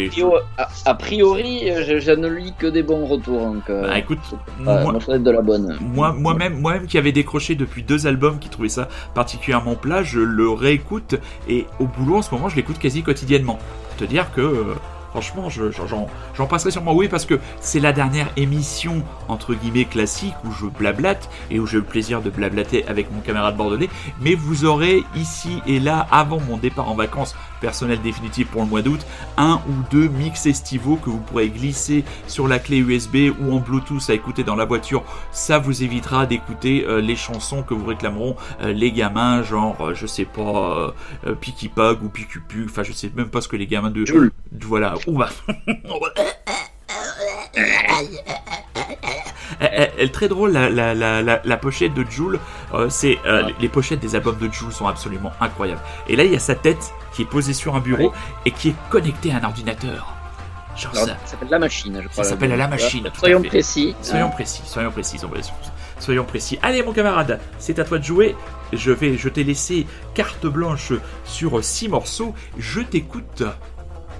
a, 0.58 0.68
a 0.86 0.94
priori, 0.94 1.70
euh, 1.70 1.84
je, 1.86 1.98
je 1.98 2.12
ne 2.12 2.28
lis 2.28 2.54
que 2.58 2.66
des 2.66 2.82
bons 2.82 3.04
retours. 3.06 3.40
Donc, 3.40 3.70
euh, 3.70 3.82
Bah, 3.88 3.98
écoute, 3.98 4.18
ouais, 4.32 4.64
moi, 4.64 4.82
moi, 4.82 4.94
je 5.00 5.06
vais 5.06 5.14
être 5.14 5.22
de 5.22 5.30
la 5.30 5.42
bonne. 5.42 5.76
Moi, 5.80 6.12
moi-même, 6.12 6.60
moi-même 6.60 6.86
qui 6.86 6.98
avait 6.98 7.12
décroché 7.12 7.54
depuis 7.54 7.82
deux 7.82 8.06
albums, 8.06 8.38
qui 8.38 8.48
trouvait 8.48 8.68
ça 8.68 8.88
particulièrement 9.14 9.74
plat, 9.74 10.02
je 10.02 10.20
le 10.20 10.48
réécoute 10.50 11.14
et 11.48 11.66
au 11.78 11.86
boulot 11.86 12.16
en 12.16 12.22
ce 12.22 12.34
moment, 12.34 12.48
je 12.48 12.56
l'écoute 12.56 12.78
quasi 12.78 13.02
quotidiennement. 13.02 13.58
Pour 13.88 13.96
te 13.96 14.04
dire 14.04 14.32
que, 14.34 14.64
franchement, 15.12 15.48
je- 15.48 15.70
je- 15.70 15.86
j'en, 15.86 16.08
j'en 16.34 16.46
passerai 16.46 16.70
sûrement 16.72 16.94
oui 16.94 17.06
parce 17.08 17.24
que 17.26 17.38
c'est 17.60 17.80
la 17.80 17.92
dernière 17.92 18.28
émission 18.36 19.02
entre 19.28 19.54
guillemets 19.54 19.84
classique 19.84 20.34
où 20.44 20.50
je 20.52 20.66
blablate 20.66 21.30
et 21.50 21.60
où 21.60 21.66
j'ai 21.66 21.76
le 21.76 21.82
plaisir 21.84 22.20
de 22.22 22.30
blablater 22.30 22.84
avec 22.88 23.12
mon 23.12 23.20
camarade 23.20 23.56
bordelais. 23.56 23.88
Mais 24.20 24.34
vous 24.34 24.64
aurez 24.64 25.04
ici 25.14 25.60
et 25.66 25.78
là, 25.80 26.06
avant 26.10 26.40
mon 26.40 26.56
départ 26.56 26.88
en 26.90 26.94
vacances 26.94 27.34
personnel 27.60 28.00
définitif 28.02 28.48
pour 28.48 28.62
le 28.62 28.68
mois 28.68 28.82
d'août, 28.82 29.00
un 29.36 29.60
ou 29.68 29.72
deux 29.92 30.08
mix 30.08 30.46
estivaux 30.46 30.96
que 30.96 31.10
vous 31.10 31.18
pourrez 31.20 31.48
glisser 31.48 32.04
sur 32.26 32.48
la 32.48 32.58
clé 32.58 32.78
USB 32.78 33.30
ou 33.40 33.54
en 33.54 33.60
Bluetooth 33.60 34.02
à 34.10 34.14
écouter 34.14 34.42
dans 34.42 34.56
la 34.56 34.64
voiture. 34.64 35.04
Ça 35.30 35.58
vous 35.60 35.84
évitera 35.84 36.26
d'écouter 36.26 36.84
euh, 36.88 37.00
les 37.00 37.14
chansons 37.14 37.62
que 37.62 37.72
vous 37.74 37.84
réclameront 37.86 38.34
euh, 38.62 38.72
les 38.72 38.90
gamins, 38.90 39.44
genre, 39.44 39.76
euh, 39.80 39.94
je 39.94 40.06
sais 40.06 40.24
pas, 40.24 40.92
euh, 41.26 41.34
Piki 41.36 41.68
Pug 41.68 42.02
ou 42.02 42.08
Picupu, 42.08 42.66
enfin 42.68 42.82
je 42.82 42.92
sais 42.92 43.12
même 43.14 43.28
pas 43.28 43.40
ce 43.40 43.46
que 43.46 43.56
les 43.56 43.66
gamins 43.68 43.90
de... 43.90 44.04
Voilà. 44.64 44.94
Ouh, 45.06 45.18
bah. 45.18 45.28
Elle, 49.60 49.90
est 49.98 50.12
très 50.12 50.28
drôle, 50.28 50.52
la, 50.52 50.68
la, 50.70 50.94
la, 50.94 51.22
la, 51.44 51.56
pochette 51.56 51.94
de 51.94 52.04
Jules. 52.08 52.38
euh, 52.74 52.88
c'est 52.88 53.18
euh, 53.26 53.42
Ah. 53.46 53.50
les, 53.60 53.68
pochettes 53.68 54.00
des 54.00 54.16
albums 54.16 54.38
de 54.38 54.50
Jules 54.52 54.72
sont 54.72 54.86
absolument 54.88 55.30
incroyables. 55.40 55.80
Et 56.08 56.16
là, 56.16 56.24
il 56.24 56.32
y 56.32 56.36
a 56.36 56.40
sa 56.40 56.54
tête 56.54 56.92
qui 57.12 57.22
est 57.22 57.26
posée 57.26 57.52
sur 57.52 57.76
un 57.76 57.80
bureau 57.80 58.12
et 58.44 58.50
qui 58.50 58.70
est 58.70 58.74
connectée 58.90 59.30
à 59.32 59.36
un 59.36 59.44
ordinateur. 59.44 60.14
Genre 60.76 60.92
Alors, 60.94 61.06
ça. 61.06 61.16
ça 61.24 61.30
s'appelle 61.32 61.48
La 61.50 61.58
Machine, 61.58 62.00
je 62.02 62.08
crois. 62.08 62.24
Ça 62.24 62.30
s'appelle 62.30 62.56
La 62.56 62.66
Machine, 62.66 63.04
tout 63.04 63.20
Soyons 63.20 63.42
précis. 63.42 63.94
Soyons 64.02 64.30
précis, 64.30 64.62
soyons 64.64 64.90
précis, 64.90 65.18
soyons 65.18 65.32
précis. 65.34 65.52
Soyons 65.98 66.24
précis. 66.24 66.58
Allez 66.62 66.82
mon 66.82 66.92
camarade, 66.92 67.38
c'est 67.58 67.78
à 67.78 67.84
toi 67.84 67.98
de 67.98 68.04
jouer. 68.04 68.34
Je 68.72 68.90
vais, 68.90 69.16
je 69.18 69.28
t'ai 69.28 69.44
laissé 69.44 69.86
carte 70.14 70.46
blanche 70.46 70.92
sur 71.24 71.62
six 71.62 71.88
morceaux. 71.88 72.34
Je 72.58 72.80
t'écoute. 72.80 73.44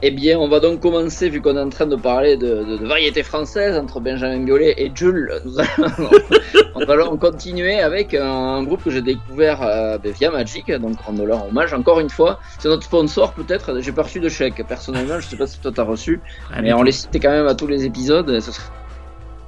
Eh 0.05 0.11
bien, 0.11 0.37
on 0.37 0.49
va 0.49 0.59
donc 0.59 0.81
commencer, 0.81 1.29
vu 1.29 1.41
qu'on 1.41 1.57
est 1.57 1.61
en 1.61 1.69
train 1.69 1.87
de 1.87 1.95
parler 1.95 2.37
de, 2.37 2.65
de, 2.65 2.77
de 2.77 2.87
variété 2.87 3.23
française 3.23 3.79
entre 3.79 4.01
Benjamin 4.01 4.41
Biolay 4.45 4.75
et 4.77 4.91
Jules. 4.93 5.33
Nous 5.45 5.61
allons, 5.61 6.11
on 6.75 6.85
va 6.85 6.93
alors 6.95 7.17
continuer 7.21 7.79
avec 7.79 8.13
un, 8.13 8.65
groupe 8.65 8.83
que 8.83 8.91
j'ai 8.91 9.01
découvert 9.01 9.63
euh, 9.63 9.99
ben, 9.99 10.11
via 10.11 10.33
Magic, 10.33 10.73
donc 10.73 11.01
rendre 11.01 11.25
leur 11.25 11.47
hommage 11.47 11.73
encore 11.73 12.01
une 12.01 12.11
fois. 12.11 12.41
C'est 12.59 12.69
notre 12.69 12.83
sponsor 12.83 13.33
peut-être. 13.33 13.81
J'ai 13.81 13.93
pas 13.93 14.03
reçu 14.03 14.19
de 14.19 14.29
chèque 14.29 14.67
personnellement. 14.67 15.21
Je 15.21 15.27
sais 15.29 15.37
pas 15.37 15.47
si 15.47 15.61
toi 15.61 15.71
t'as 15.73 15.85
reçu, 15.85 16.21
Allez, 16.53 16.63
mais 16.63 16.73
on 16.73 16.83
les 16.83 16.91
citait 16.91 17.21
quand 17.21 17.31
même 17.31 17.47
à 17.47 17.55
tous 17.55 17.69
les 17.69 17.85
épisodes. 17.85 18.29
et 18.29 18.41
Ce 18.41 18.51
serait 18.51 18.73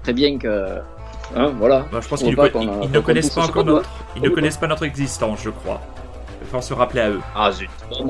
très 0.04 0.12
bien 0.12 0.38
que, 0.38 0.78
hein, 1.34 1.52
voilà. 1.58 1.84
Bah, 1.90 1.98
je 2.00 2.06
pense 2.06 2.22
qu'ils 2.22 2.30
ne 2.30 3.00
connaissent 3.00 3.30
pas 3.30 3.42
encore 3.42 3.64
notre, 3.64 3.90
ils 4.14 4.22
ne 4.22 4.28
connaissent 4.28 4.58
pas 4.58 4.68
notre 4.68 4.84
existence, 4.84 5.40
je 5.42 5.50
crois. 5.50 5.80
Il 6.40 6.46
falloir 6.46 6.62
se 6.62 6.74
rappeler 6.74 7.00
à 7.00 7.10
eux. 7.10 7.20
Ah 7.34 7.50
zut. 7.50 7.70
Bon. 7.90 8.08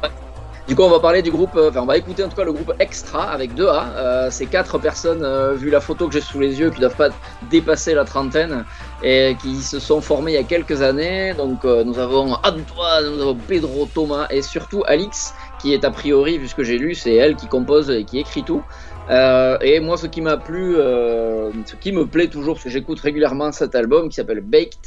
Du 0.66 0.74
coup, 0.74 0.80
on 0.82 0.88
va 0.88 0.98
parler 0.98 1.20
du 1.20 1.30
groupe, 1.30 1.56
euh, 1.56 1.68
enfin, 1.68 1.82
on 1.82 1.86
va 1.86 1.98
écouter 1.98 2.24
en 2.24 2.30
tout 2.30 2.36
cas 2.36 2.44
le 2.44 2.52
groupe 2.54 2.72
Extra 2.78 3.24
avec 3.30 3.52
deux 3.52 3.66
A. 3.66 3.92
Euh, 3.96 4.28
c'est 4.30 4.46
quatre 4.46 4.78
personnes, 4.78 5.22
euh, 5.22 5.52
vu 5.52 5.68
la 5.68 5.78
photo 5.78 6.06
que 6.08 6.14
j'ai 6.14 6.22
sous 6.22 6.40
les 6.40 6.58
yeux, 6.58 6.70
qui 6.70 6.80
doivent 6.80 6.96
pas 6.96 7.10
dépasser 7.50 7.92
la 7.92 8.06
trentaine 8.06 8.64
et 9.02 9.36
qui 9.42 9.56
se 9.56 9.78
sont 9.78 10.00
formés 10.00 10.32
il 10.32 10.34
y 10.36 10.38
a 10.38 10.42
quelques 10.42 10.80
années. 10.80 11.34
Donc, 11.34 11.66
euh, 11.66 11.84
nous 11.84 11.98
avons 11.98 12.32
Antoine, 12.36 13.14
nous 13.14 13.20
avons 13.20 13.34
Pedro, 13.34 13.86
Thomas 13.92 14.26
et 14.30 14.40
surtout 14.40 14.82
Alix, 14.86 15.34
qui 15.60 15.74
est 15.74 15.84
a 15.84 15.90
priori, 15.90 16.38
vu 16.38 16.48
ce 16.48 16.54
que 16.54 16.64
j'ai 16.64 16.78
lu, 16.78 16.94
c'est 16.94 17.14
elle 17.14 17.36
qui 17.36 17.46
compose 17.46 17.90
et 17.90 18.06
qui 18.06 18.18
écrit 18.18 18.42
tout. 18.42 18.64
Et 19.10 19.80
moi, 19.80 19.98
ce 19.98 20.06
qui 20.06 20.22
m'a 20.22 20.38
plu, 20.38 20.76
ce 20.76 21.76
qui 21.78 21.92
me 21.92 22.06
plaît 22.06 22.28
toujours, 22.28 22.54
parce 22.54 22.64
que 22.64 22.70
j'écoute 22.70 23.00
régulièrement 23.00 23.52
cet 23.52 23.74
album 23.74 24.08
qui 24.08 24.14
s'appelle 24.14 24.40
Baked, 24.40 24.80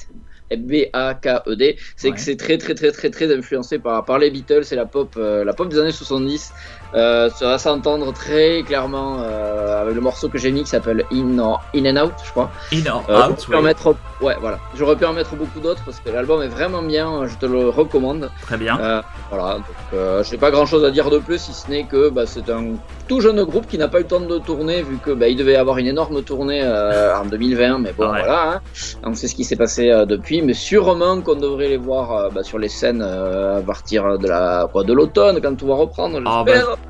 B-A-K-E-D, 0.56 1.78
c'est 1.96 2.12
Ouais. 2.12 2.14
que 2.14 2.20
c'est 2.22 2.38
très 2.38 2.58
très 2.58 2.74
très 2.76 2.92
très 2.92 3.10
très 3.10 3.36
influencé 3.36 3.80
par, 3.80 4.06
par 4.06 4.20
les 4.20 4.32
Beatles 4.32 4.64
et 4.72 4.76
la 4.76 4.86
pop, 4.86 5.14
euh, 5.18 5.44
la 5.44 5.54
pop 5.54 5.70
des 5.70 5.78
années 5.80 5.92
70. 5.92 6.54
Euh, 6.96 7.30
ça 7.30 7.48
va 7.48 7.58
s'entendre 7.58 8.14
très 8.14 8.64
clairement 8.64 9.18
euh, 9.22 9.82
avec 9.82 9.94
le 9.96 10.02
morceau 10.02 10.30
que 10.30 10.38
j'ai 10.38 10.52
mis 10.52 10.64
qui 10.64 10.70
s'appelle 10.70 11.04
In, 11.12 11.38
or- 11.40 11.62
In 11.76 11.86
and 11.98 12.06
Out, 12.06 12.14
je 12.26 12.32
crois. 12.32 12.50
In 12.74 12.86
or 12.90 13.04
Euh, 13.10 13.28
out, 13.30 13.46
oui. 13.50 13.62
mettre, 13.62 13.96
ouais, 14.22 14.36
voilà. 14.40 14.58
J'aurais 14.76 14.96
pu 14.96 15.06
en 15.06 15.14
mettre 15.14 15.36
beaucoup 15.36 15.60
d'autres 15.60 15.82
parce 15.86 16.00
que 16.00 16.10
l'album 16.10 16.42
est 16.42 16.48
vraiment 16.48 16.82
bien, 16.82 17.28
je 17.28 17.36
te 17.36 17.46
le 17.46 17.70
recommande. 17.70 18.30
Très 18.42 18.58
bien. 18.58 18.80
Euh, 18.80 19.02
voilà, 19.32 19.56
donc 19.56 19.64
euh, 19.94 20.24
j'ai 20.24 20.38
pas 20.38 20.50
grand 20.52 20.66
chose 20.66 20.86
à 20.86 20.92
dire 20.92 21.10
de 21.10 21.18
plus 21.20 21.40
si 21.40 21.54
ce 21.54 21.70
n'est 21.70 21.84
que 21.84 22.10
bah, 22.10 22.24
c'est 22.26 22.50
un 22.50 22.76
tout 23.08 23.20
jeune 23.22 23.44
groupe 23.44 23.68
qui 23.68 23.78
n'a 23.78 23.88
pas 23.88 24.00
eu 24.00 24.04
le 24.04 24.08
temps 24.08 24.20
de 24.20 24.38
tourner 24.40 24.82
vu 24.82 24.98
que 24.98 25.12
bah, 25.12 25.28
il 25.28 25.36
devait 25.38 25.56
avoir 25.56 25.78
une 25.78 25.88
énorme 25.88 26.22
tournée 26.24 26.62
euh, 26.64 27.18
en 27.18 27.26
2020, 27.26 27.80
mais 27.80 27.94
bon 27.94 28.06
Ah 28.08 28.12
ouais. 28.14 28.20
voilà, 28.20 28.52
hein. 28.54 28.62
on 29.04 29.14
sait 29.14 29.28
ce 29.28 29.36
qui 29.36 29.44
s'est 29.44 29.56
passé 29.56 29.90
euh, 29.92 30.06
depuis, 30.06 30.42
mais 30.42 30.54
sûrement 30.54 31.22
qu'on 31.22 31.36
devrait 31.36 31.68
les 31.70 31.78
voir 31.78 32.32
bah, 32.32 32.44
sur 32.44 32.60
les 32.60 32.70
scènes 32.70 33.02
euh, 33.06 33.60
à 33.60 33.62
partir 33.62 34.18
de 34.18 34.28
la 34.28 34.68
quoi 34.72 34.84
de 34.84 34.94
l'automne 34.94 35.40
quand 35.42 35.56
tout 35.56 35.68
va 35.68 35.76
reprendre. 35.76 36.20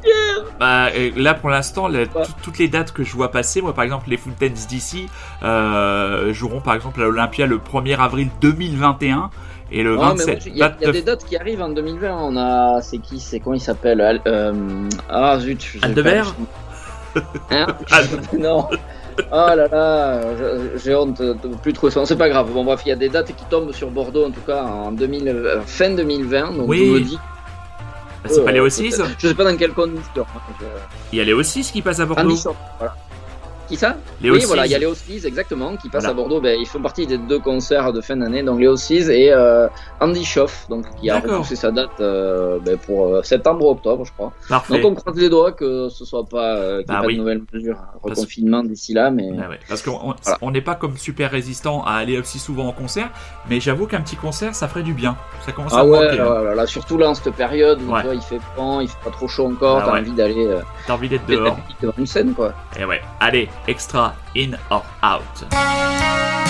J'espère. 0.04 0.46
Bah, 0.60 0.90
là 1.16 1.34
pour 1.34 1.50
l'instant, 1.50 1.90
Ouais. 1.90 2.08
toutes 2.44 2.58
les 2.60 2.68
dates 2.68 2.92
que 2.94 3.04
je 3.04 3.14
vois 3.14 3.30
passer, 3.32 3.62
moi 3.62 3.74
par 3.74 3.84
exemple 3.84 4.10
les 4.10 4.18
Fountains 4.18 4.48
d'ici 4.68 5.08
euh, 5.44 6.32
joueront 6.34 6.62
par 6.62 6.76
exemple 6.76 7.02
à 7.02 7.06
l'Olympia 7.06 7.46
le 7.46 7.58
1er 7.58 7.98
avril 8.00 8.30
2021 8.42 9.30
et 9.72 9.84
le 9.84 9.98
Ah, 10.00 10.14
mais 10.18 10.24
27. 10.26 10.28
moi, 10.28 10.44
il 10.46 10.58
y, 10.58 10.64
a- 10.64 10.76
il 10.80 10.82
y 10.82 10.86
a 10.86 10.88
29 10.88 10.92
des 10.94 11.02
dates 11.02 11.26
qui 11.26 11.36
arrivent 11.38 11.62
en 11.62 11.70
2020. 11.70 12.16
On 12.22 12.38
a, 12.38 12.82
c'est 12.82 13.00
qui, 13.00 13.20
c'est 13.20 13.40
comment 13.40 13.56
il 13.56 13.60
s'appelle 13.62 14.00
Al- 14.02 14.22
euh, 14.28 14.54
Ah 15.10 15.38
zut. 15.40 15.78
Aldebert. 15.82 16.36
Hein 17.52 17.68
Non. 18.38 18.68
Ah 19.32 19.56
là 19.56 19.68
là, 19.68 20.22
j'ai 20.78 20.94
honte 20.96 21.20
de 21.22 21.34
plus 21.64 21.74
trouver 21.74 21.92
ça. 21.92 22.06
C'est 22.06 22.16
pas 22.18 22.30
grave. 22.30 22.52
Bon 22.54 22.64
bref, 22.64 22.82
il 22.86 22.90
y 22.90 22.92
a 22.92 22.96
des 22.96 23.10
dates 23.10 23.36
qui 23.36 23.46
tombent 23.50 23.72
sur 23.72 23.90
Bordeaux 23.90 24.26
en 24.28 24.30
tout 24.32 24.42
cas 24.46 24.62
en 24.64 24.92
2000, 24.92 25.28
euh, 25.28 25.62
fin 25.66 25.90
2020. 25.90 26.52
Donc 26.56 26.70
Oui. 26.70 26.86
je 26.86 26.92
me 26.92 27.00
dis. 27.02 27.20
Bah, 28.24 28.30
c'est 28.34 28.40
euh, 28.40 28.46
pas 28.46 28.52
les 28.52 28.60
O6 28.60 29.04
Je 29.20 29.28
sais 29.28 29.34
pas 29.36 29.44
dans 29.44 29.50
hein, 30.36 30.42
je- 30.60 30.66
Il 31.12 31.18
y 31.18 31.22
a 31.22 31.24
les 31.24 31.34
O6 31.34 31.72
qui 31.72 31.82
passent 31.82 32.00
à 32.00 32.06
Bordeaux. 32.06 32.36
Voilà. 32.80 32.96
Qui 33.68 33.76
ça 33.76 33.98
Les 34.22 34.32
Oui, 34.32 34.40
O6. 34.40 34.48
voilà, 34.48 34.66
il 34.66 34.72
y 34.72 34.76
a 34.76 34.78
les 34.78 34.86
O6 34.86 35.26
exactement 35.28 35.76
qui 35.76 35.90
passent 35.90 36.04
Voilà. 36.04 36.10
à 36.12 36.14
Bordeaux. 36.14 36.40
Ben, 36.40 36.58
ils 36.60 36.66
font 36.66 36.82
partie 36.82 37.06
des 37.06 37.18
deux 37.18 37.40
concerts 37.40 37.92
de 37.92 38.00
fin 38.02 38.16
d'année, 38.16 38.42
donc 38.44 38.60
les 38.60 38.68
O6 38.68 39.10
et 39.12 39.32
euh, 39.34 39.68
Andy 40.00 40.24
Schoff, 40.24 40.68
donc 40.70 40.86
qui 41.02 41.10
a 41.10 41.20
repoussé 41.20 41.56
sa 41.58 41.72
date 41.72 41.90
euh, 42.00 42.60
ben, 42.66 42.78
pour 42.78 43.08
euh, 43.08 43.24
septembre 43.24 43.66
ou 43.66 43.72
octobre, 43.72 44.06
je 44.06 44.12
crois. 44.14 44.32
Parfait. 44.48 44.80
Donc 44.80 44.92
on 44.92 44.96
croise 44.96 45.18
les 45.18 45.30
doigts 45.30 45.52
que 45.52 45.90
ce 45.90 46.06
soit 46.06 46.24
pas 46.26 46.78
qu'il 46.78 46.86
Bah 46.88 47.02
pas 47.02 47.06
oui. 47.08 47.14
de 47.16 47.20
nouvelles 47.20 47.42
mesures, 47.54 47.76
Parce- 48.02 48.18
reconfinement 48.20 48.64
d'ici 48.64 48.94
là, 48.94 49.12
mais 49.12 49.30
Ah 49.44 49.50
ouais, 49.50 49.60
Parce 49.68 49.82
qu'on 49.82 49.92
on- 49.92 50.16
Voilà. 50.24 50.52
n'est 50.54 50.62
pas 50.62 50.76
comme 50.76 50.96
super 50.98 51.30
résistant 51.32 51.84
à 51.84 51.94
aller 51.94 52.18
aussi 52.18 52.40
souvent 52.40 52.68
en 52.68 52.72
concert, 52.72 53.10
mais 53.50 53.60
j'avoue 53.60 53.86
qu'un 53.88 54.02
petit 54.02 54.16
concert, 54.16 54.56
ça 54.56 54.68
ferait 54.70 54.84
du 54.84 54.94
bien. 54.94 55.18
Ça 55.46 55.52
commence 55.52 55.74
à 55.74 55.80
ah 55.80 55.86
ouais, 55.86 56.06
manquer, 56.08 56.20
hein. 56.22 56.26
là, 56.34 56.42
là, 56.44 56.56
là, 56.56 56.66
surtout 56.68 56.98
là 56.98 57.10
en 57.10 57.14
cette 57.16 57.34
période 57.34 57.80
où 57.82 57.92
Ouais. 57.92 58.02
il 58.14 58.22
fait 58.22 58.40
froid, 58.54 58.80
il 58.82 58.88
fait 58.88 58.98
pas 59.04 59.12
trop 59.12 59.28
chaud 59.28 59.48
encore, 59.48 59.80
Ah 59.80 59.84
t'as 59.88 59.94
ouais. 59.94 60.00
envie 60.00 60.12
d'aller 60.12 60.48
T'as 60.88 60.94
envie 60.94 61.10
d'être 61.10 61.26
dehors. 61.26 61.58
devant 61.82 61.94
une 61.98 62.06
scène 62.08 62.34
quoi. 62.34 62.54
Et 62.80 62.86
ouais. 62.86 63.02
Allez, 63.20 63.50
extra, 63.68 64.16
in 64.36 64.58
or 64.70 64.84
out. 65.02 66.47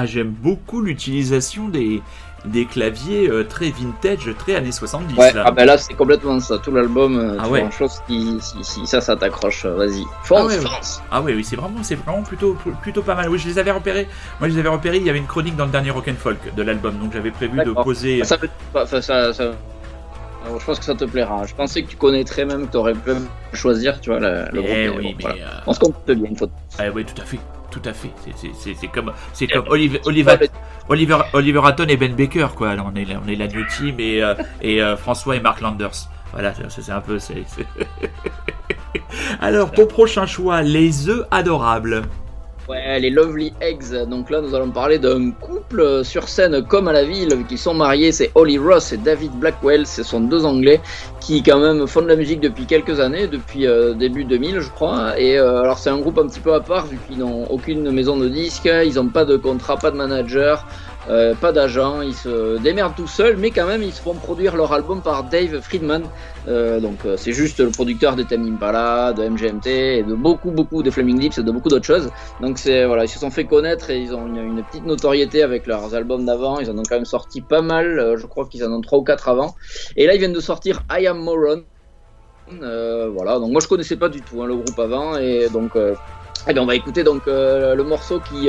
Ah, 0.00 0.06
j'aime 0.06 0.30
beaucoup 0.30 0.80
l'utilisation 0.80 1.68
des, 1.68 2.00
des 2.46 2.64
claviers 2.64 3.28
euh, 3.28 3.44
très 3.44 3.70
vintage, 3.70 4.30
très 4.38 4.54
années 4.56 4.72
70. 4.72 5.14
Ouais, 5.18 5.32
là. 5.32 5.42
ah 5.46 5.50
ben 5.50 5.66
là 5.66 5.76
c'est 5.76 5.92
complètement 5.94 6.40
ça, 6.40 6.58
tout 6.58 6.70
l'album, 6.72 7.18
euh, 7.18 7.36
Ah 7.38 7.48
ouais. 7.48 7.68
chose 7.70 8.00
qui, 8.06 8.38
si, 8.40 8.56
si 8.62 8.86
ça, 8.86 9.00
ça 9.00 9.16
t'accroche, 9.16 9.64
euh, 9.66 9.74
vas-y, 9.74 10.04
fonce, 10.24 10.40
Ah 10.40 10.46
ouais. 10.46 10.58
Ah 11.10 11.22
oui, 11.22 11.32
oui, 11.36 11.44
c'est 11.44 11.56
vraiment, 11.56 11.82
c'est 11.82 11.96
vraiment 11.96 12.22
plutôt, 12.22 12.56
plutôt 12.82 13.02
pas 13.02 13.14
mal. 13.14 13.28
Oui, 13.28 13.38
je 13.38 13.46
les 13.48 13.58
avais 13.58 13.70
repérés. 13.72 14.08
Moi, 14.40 14.48
je 14.48 14.54
les 14.54 14.60
avais 14.60 14.68
repérés. 14.70 14.96
Il 14.98 15.04
y 15.04 15.10
avait 15.10 15.18
une 15.18 15.26
chronique 15.26 15.56
dans 15.56 15.66
le 15.66 15.70
dernier 15.72 15.90
Rock 15.90 16.08
and 16.08 16.14
Folk 16.18 16.54
de 16.54 16.62
l'album, 16.62 16.96
donc 16.98 17.12
j'avais 17.12 17.30
prévu 17.30 17.58
de 17.64 17.72
poser. 17.72 18.24
Ça 18.24 18.36
enfin, 18.74 19.00
ça, 19.02 19.32
ça, 19.34 19.52
Alors, 20.46 20.58
je 20.58 20.64
pense 20.64 20.78
que 20.78 20.84
ça 20.86 20.94
te 20.94 21.04
plaira. 21.04 21.44
Je 21.46 21.54
pensais 21.54 21.82
que 21.82 21.88
tu 21.90 21.96
connaîtrais 21.96 22.46
même, 22.46 22.66
que 22.66 22.72
tu 22.72 22.76
aurais 22.78 22.94
pu 22.94 23.10
choisir, 23.52 24.00
tu 24.00 24.08
vois, 24.10 24.20
le, 24.20 24.44
le 24.52 24.62
Eh 24.66 24.86
groupe. 24.86 24.98
oui, 25.00 25.14
mais. 25.18 25.22
voilà. 25.24 25.36
euh, 25.44 25.60
On 25.66 25.72
se 25.74 25.78
compte 25.80 25.94
bien 26.06 26.30
une 26.30 26.36
fois. 26.36 26.48
ah 26.78 26.84
oui, 26.94 27.04
tout 27.04 27.20
à 27.20 27.24
fait. 27.26 27.38
Tout 27.70 27.82
à 27.84 27.92
fait. 27.92 28.10
C'est- 28.34 28.86
comme, 28.88 29.12
c'est 29.32 29.46
comme 29.46 29.66
Oliver, 29.68 30.00
Oliver, 30.06 30.36
Oliver, 30.88 31.18
Oliver 31.32 31.60
Hatton 31.64 31.86
et 31.88 31.96
Ben 31.96 32.14
Baker, 32.14 32.48
quoi. 32.56 32.70
Alors, 32.70 32.90
on 32.92 32.96
est, 32.96 33.04
la- 33.04 33.20
on 33.24 33.28
est 33.28 33.36
la 33.36 33.46
New 33.46 33.64
Team 33.76 34.00
et, 34.00 34.22
euh, 34.22 34.34
et 34.60 34.82
euh, 34.82 34.96
François 34.96 35.36
et 35.36 35.40
Mark 35.40 35.60
Landers. 35.60 36.08
Voilà, 36.32 36.52
c'est 36.68 36.90
un 36.90 37.00
peu. 37.00 37.18
Alors, 39.40 39.70
ton 39.72 39.86
prochain 39.86 40.26
choix, 40.26 40.62
les 40.62 41.08
œufs 41.08 41.26
adorables. 41.30 42.02
Ouais, 42.70 43.00
les 43.00 43.10
Lovely 43.10 43.52
Eggs. 43.60 44.06
Donc 44.08 44.30
là, 44.30 44.40
nous 44.40 44.54
allons 44.54 44.70
parler 44.70 45.00
d'un 45.00 45.32
couple 45.32 46.04
sur 46.04 46.28
scène 46.28 46.64
comme 46.64 46.86
à 46.86 46.92
la 46.92 47.02
ville 47.02 47.44
qui 47.48 47.58
sont 47.58 47.74
mariés. 47.74 48.12
C'est 48.12 48.30
Holly 48.36 48.58
Ross 48.58 48.92
et 48.92 48.96
David 48.96 49.32
Blackwell. 49.32 49.88
Ce 49.88 50.04
sont 50.04 50.20
deux 50.20 50.44
Anglais 50.44 50.80
qui 51.18 51.42
quand 51.42 51.58
même 51.58 51.88
font 51.88 52.00
de 52.00 52.06
la 52.06 52.14
musique 52.14 52.38
depuis 52.38 52.66
quelques 52.66 53.00
années, 53.00 53.26
depuis 53.26 53.66
euh, 53.66 53.94
début 53.94 54.22
2000, 54.22 54.60
je 54.60 54.70
crois. 54.70 55.18
Et 55.18 55.36
euh, 55.36 55.62
alors 55.62 55.78
c'est 55.78 55.90
un 55.90 55.98
groupe 55.98 56.18
un 56.18 56.28
petit 56.28 56.38
peu 56.38 56.54
à 56.54 56.60
part 56.60 56.86
vu 56.86 56.96
qu'ils 57.08 57.18
n'ont 57.18 57.44
aucune 57.50 57.90
maison 57.90 58.16
de 58.16 58.28
disques, 58.28 58.70
ils 58.84 58.94
n'ont 58.94 59.08
pas 59.08 59.24
de 59.24 59.36
contrat, 59.36 59.76
pas 59.76 59.90
de 59.90 59.96
manager. 59.96 60.64
Euh, 61.10 61.34
pas 61.34 61.50
d'agent, 61.50 62.02
ils 62.02 62.14
se 62.14 62.58
démerdent 62.58 62.94
tout 62.94 63.08
seuls, 63.08 63.36
mais 63.36 63.50
quand 63.50 63.66
même 63.66 63.82
ils 63.82 63.92
se 63.92 64.00
font 64.00 64.14
produire 64.14 64.56
leur 64.56 64.72
album 64.72 65.02
par 65.02 65.24
Dave 65.24 65.60
Friedman. 65.60 66.04
Euh, 66.46 66.78
donc 66.78 67.04
euh, 67.04 67.16
c'est 67.16 67.32
juste 67.32 67.58
le 67.58 67.70
producteur 67.70 68.14
de 68.14 68.22
Tame 68.22 68.46
Impala, 68.46 69.12
de 69.12 69.28
MGMT 69.28 69.66
et 69.66 70.02
de 70.04 70.14
beaucoup 70.14 70.52
beaucoup 70.52 70.82
de 70.84 70.90
Flaming 70.90 71.18
Lips 71.18 71.38
et 71.38 71.42
de 71.42 71.50
beaucoup 71.50 71.68
d'autres 71.68 71.86
choses. 71.86 72.10
Donc 72.40 72.58
c'est 72.58 72.84
voilà, 72.84 73.04
ils 73.04 73.08
se 73.08 73.18
sont 73.18 73.30
fait 73.30 73.44
connaître 73.44 73.90
et 73.90 73.98
ils 74.00 74.14
ont 74.14 74.26
une, 74.26 74.62
petite 74.62 74.86
notoriété 74.86 75.42
avec 75.42 75.66
leurs 75.66 75.94
albums 75.96 76.24
d'avant. 76.24 76.60
Ils 76.60 76.70
en 76.70 76.78
ont 76.78 76.84
quand 76.88 76.96
même 76.96 77.04
sorti 77.04 77.40
pas 77.40 77.62
mal. 77.62 78.14
je 78.16 78.26
crois 78.26 78.46
qu'ils 78.46 78.64
en 78.64 78.72
ont 78.72 78.80
trois 78.80 79.00
ou 79.00 79.04
quatre 79.04 79.28
avant. 79.28 79.56
Et 79.96 80.06
là 80.06 80.14
ils 80.14 80.18
viennent 80.18 80.32
de 80.32 80.40
sortir 80.40 80.84
I 80.92 81.08
Am 81.08 81.18
Moron. 81.18 81.64
Voilà, 82.50 83.40
donc 83.40 83.50
moi 83.50 83.60
je 83.60 83.66
connaissais 83.66 83.96
pas 83.96 84.08
du 84.08 84.22
tout 84.22 84.42
hein, 84.42 84.46
le 84.46 84.54
groupe 84.54 84.78
avant 84.78 85.16
et 85.16 85.48
donc 85.48 85.72
eh 85.76 86.54
bien, 86.54 86.62
on 86.62 86.66
va 86.66 86.74
écouter 86.74 87.02
donc 87.02 87.22
le 87.26 87.82
morceau 87.82 88.20
qui 88.20 88.48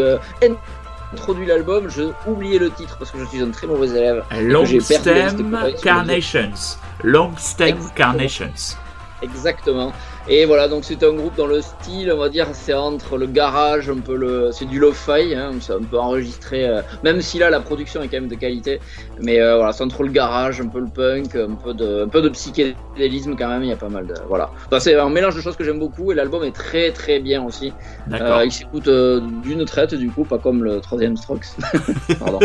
introduit 1.13 1.45
l'album. 1.45 1.89
Je 1.89 2.03
oublié 2.27 2.59
le 2.59 2.71
titre 2.71 2.97
parce 2.97 3.11
que 3.11 3.19
je 3.19 3.25
suis 3.25 3.41
un 3.41 3.51
très 3.51 3.67
mauvais 3.67 3.89
élève. 3.89 4.23
Long 4.41 4.65
Stem 4.65 5.73
Carnations. 5.81 6.77
Long 7.03 7.31
Stem 7.37 7.67
Exactement. 7.69 7.93
Carnations. 7.95 8.77
Exactement. 9.21 9.93
Et 10.33 10.45
voilà, 10.45 10.69
donc 10.69 10.85
c'est 10.85 11.03
un 11.03 11.11
groupe 11.11 11.35
dans 11.35 11.45
le 11.45 11.59
style, 11.59 12.09
on 12.09 12.17
va 12.17 12.29
dire, 12.29 12.47
c'est 12.53 12.73
entre 12.73 13.17
le 13.17 13.27
garage, 13.27 13.89
un 13.89 13.97
peu 13.97 14.15
le, 14.15 14.51
c'est 14.53 14.63
du 14.63 14.79
lo-fi, 14.79 15.35
hein, 15.35 15.51
c'est 15.59 15.73
un 15.73 15.83
peu 15.83 15.99
enregistré, 15.99 16.65
euh, 16.65 16.81
même 17.03 17.19
si 17.19 17.37
là 17.37 17.49
la 17.49 17.59
production 17.59 18.01
est 18.01 18.07
quand 18.07 18.15
même 18.15 18.29
de 18.29 18.35
qualité, 18.35 18.79
mais 19.19 19.41
euh, 19.41 19.57
voilà, 19.57 19.73
c'est 19.73 19.83
entre 19.83 20.03
le 20.03 20.09
garage, 20.09 20.61
un 20.61 20.67
peu 20.67 20.79
le 20.79 20.87
punk, 20.87 21.35
un 21.35 21.55
peu 21.55 21.73
de, 21.73 22.05
un 22.05 22.07
peu 22.07 22.21
de 22.21 22.29
psychédélisme 22.29 23.35
quand 23.35 23.49
même, 23.49 23.61
il 23.63 23.71
y 23.71 23.73
a 23.73 23.75
pas 23.75 23.89
mal 23.89 24.07
de, 24.07 24.13
voilà. 24.29 24.51
Enfin, 24.67 24.79
c'est 24.79 24.95
un 24.95 25.09
mélange 25.09 25.35
de 25.35 25.41
choses 25.41 25.57
que 25.57 25.65
j'aime 25.65 25.79
beaucoup 25.79 26.13
et 26.13 26.15
l'album 26.15 26.45
est 26.45 26.55
très 26.55 26.91
très 26.91 27.19
bien 27.19 27.43
aussi. 27.43 27.73
Euh, 28.13 28.43
il 28.45 28.53
s'écoute 28.53 28.87
d'une 28.87 29.65
traite 29.65 29.95
du 29.95 30.09
coup, 30.09 30.23
pas 30.23 30.37
comme 30.37 30.63
le 30.63 30.79
troisième 30.79 31.17
Strokes. 31.17 31.47
Pardon. 32.19 32.39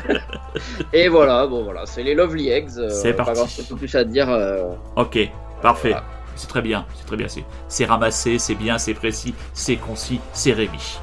et 0.94 1.08
voilà, 1.08 1.46
bon 1.48 1.64
voilà, 1.64 1.82
c'est 1.84 2.02
les 2.02 2.14
Lovely 2.14 2.48
Eggs. 2.48 2.88
C'est 2.88 3.12
pas 3.12 3.24
grand 3.24 3.46
chose 3.46 3.66
plus 3.76 3.94
à 3.94 4.04
dire. 4.04 4.34
Ok, 4.96 5.18
parfait. 5.60 5.90
Voilà. 5.90 6.13
C'est 6.36 6.48
très 6.48 6.62
bien, 6.62 6.86
c'est 6.96 7.06
très 7.06 7.16
bien. 7.16 7.26
C'est- 7.68 7.84
ramassé, 7.84 8.38
c'est 8.38 8.54
bien, 8.54 8.78
c'est 8.78 8.94
précis, 8.94 9.34
c'est 9.52 9.76
concis, 9.76 10.20
c'est 10.32 10.52
Rémi. 10.52 10.98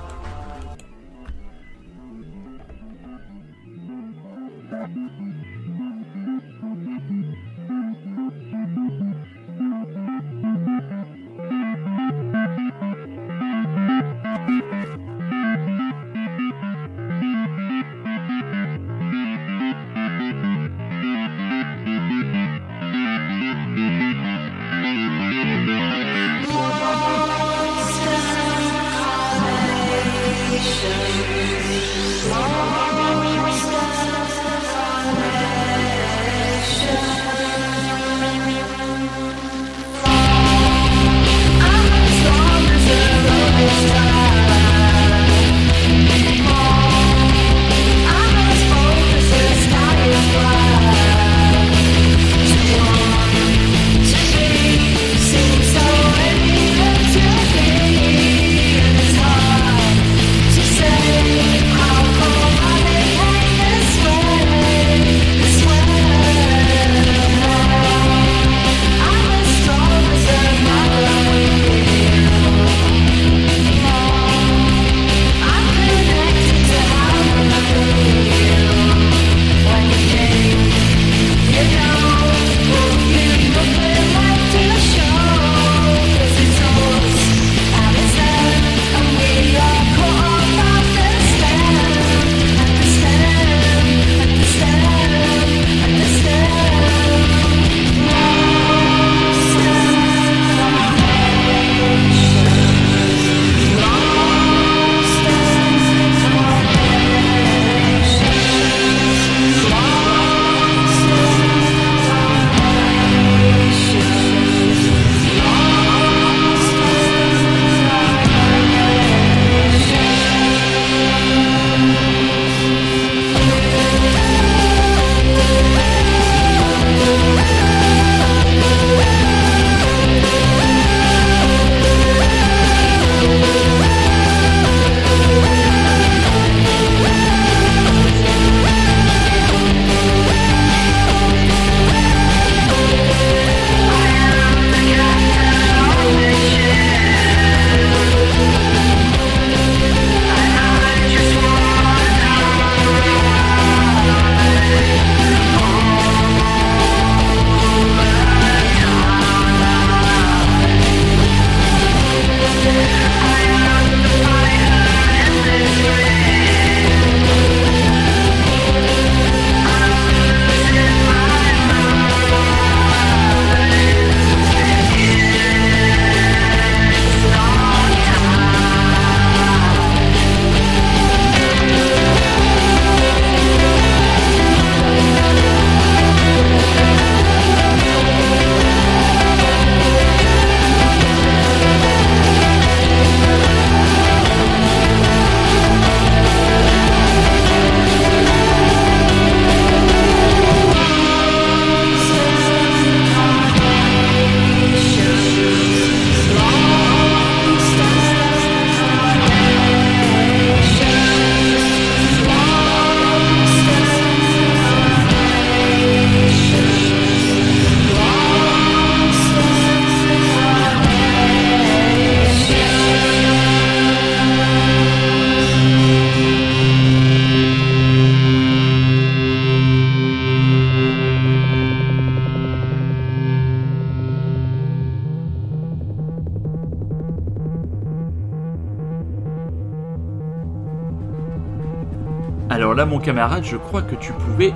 Camarade, 243.02 243.44
je 243.44 243.58
crois 243.58 243.82
que 243.82 243.96
tu 243.96 244.14
pouvais 244.14 244.54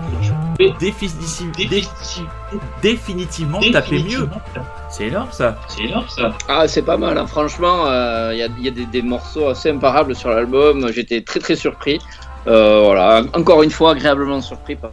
définitiv- 0.79 1.51
dé- 1.69 1.83
définitivement 2.81 3.59
taper 3.71 4.03
mieux. 4.03 4.29
C'est 4.89 5.07
énorme 5.07 5.29
ça. 5.31 5.57
Ah, 6.47 6.67
c'est 6.67 6.81
pas 6.83 6.97
mal, 6.97 7.17
hein. 7.17 7.27
franchement. 7.27 7.85
euh, 7.87 8.31
Il 8.33 8.39
y 8.39 8.43
a, 8.43 8.47
il 8.57 8.63
y 8.63 8.67
a 8.67 8.71
des, 8.71 8.85
des 8.85 9.01
morceaux 9.01 9.49
assez 9.49 9.69
imparables 9.69 10.15
sur 10.15 10.29
l'album. 10.29 10.89
J'étais 10.91 11.21
très 11.21 11.39
très 11.39 11.55
surpris. 11.55 11.99
Euh, 12.47 12.81
voilà, 12.85 13.23
encore 13.33 13.63
une 13.63 13.71
fois, 13.71 13.91
agréablement 13.91 14.39
surpris 14.41 14.75
par, 14.75 14.91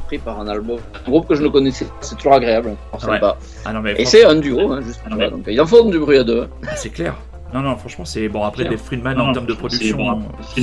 surpris 0.00 0.18
par 0.18 0.40
un 0.40 0.48
album. 0.48 0.78
Un 1.06 1.10
groupe 1.10 1.26
que 1.28 1.34
je 1.34 1.42
ne 1.42 1.48
connaissais 1.48 1.86
pas, 1.86 1.94
c'est 2.00 2.16
toujours 2.16 2.34
agréable. 2.34 2.76
alors, 2.92 3.04
Ouais. 3.08 3.14
sympa. 3.14 3.36
Ah 3.64 3.72
non 3.72 3.80
mais 3.80 3.94
Et 3.98 4.04
c'est 4.04 4.24
un 4.24 4.34
duo, 4.36 4.70
hein, 4.72 4.80
juste. 4.82 5.00
donc, 5.08 5.44
ils 5.48 5.60
en 5.60 5.66
font 5.66 5.88
du 5.88 5.98
bruit 5.98 6.18
à 6.18 6.24
deux. 6.24 6.46
ah, 6.68 6.76
c'est 6.76 6.90
clair. 6.90 7.14
Non 7.52 7.62
non, 7.62 7.74
franchement 7.76 8.04
c'est 8.04 8.28
bon 8.28 8.44
après 8.44 8.64
des 8.64 8.76
Friedman 8.76 9.16
Non, 9.16 9.30
en 9.30 9.32
termes 9.32 9.46
de 9.46 9.54
production, 9.54 10.22
c'est. 10.54 10.62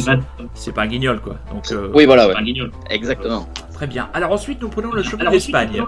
C'est 0.58 0.72
pas 0.74 0.82
un 0.84 0.88
guignol 0.88 1.22
quoi. 1.22 1.38
Donc 1.54 1.72
euh, 1.72 1.90
Oui, 1.94 2.06
voilà, 2.06 2.28
ouais. 2.28 2.36
Un 2.36 2.44
guignol. 2.44 2.72
exactement. 2.90 3.48
très 3.74 3.88
bien. 3.88 4.10
Alors 4.14 4.32
ensuite 4.32 4.62
nous 4.62 4.70
prenons 4.70 4.92
le 4.92 5.04
chemin 5.04 5.30
d'Espagne. 5.32 5.82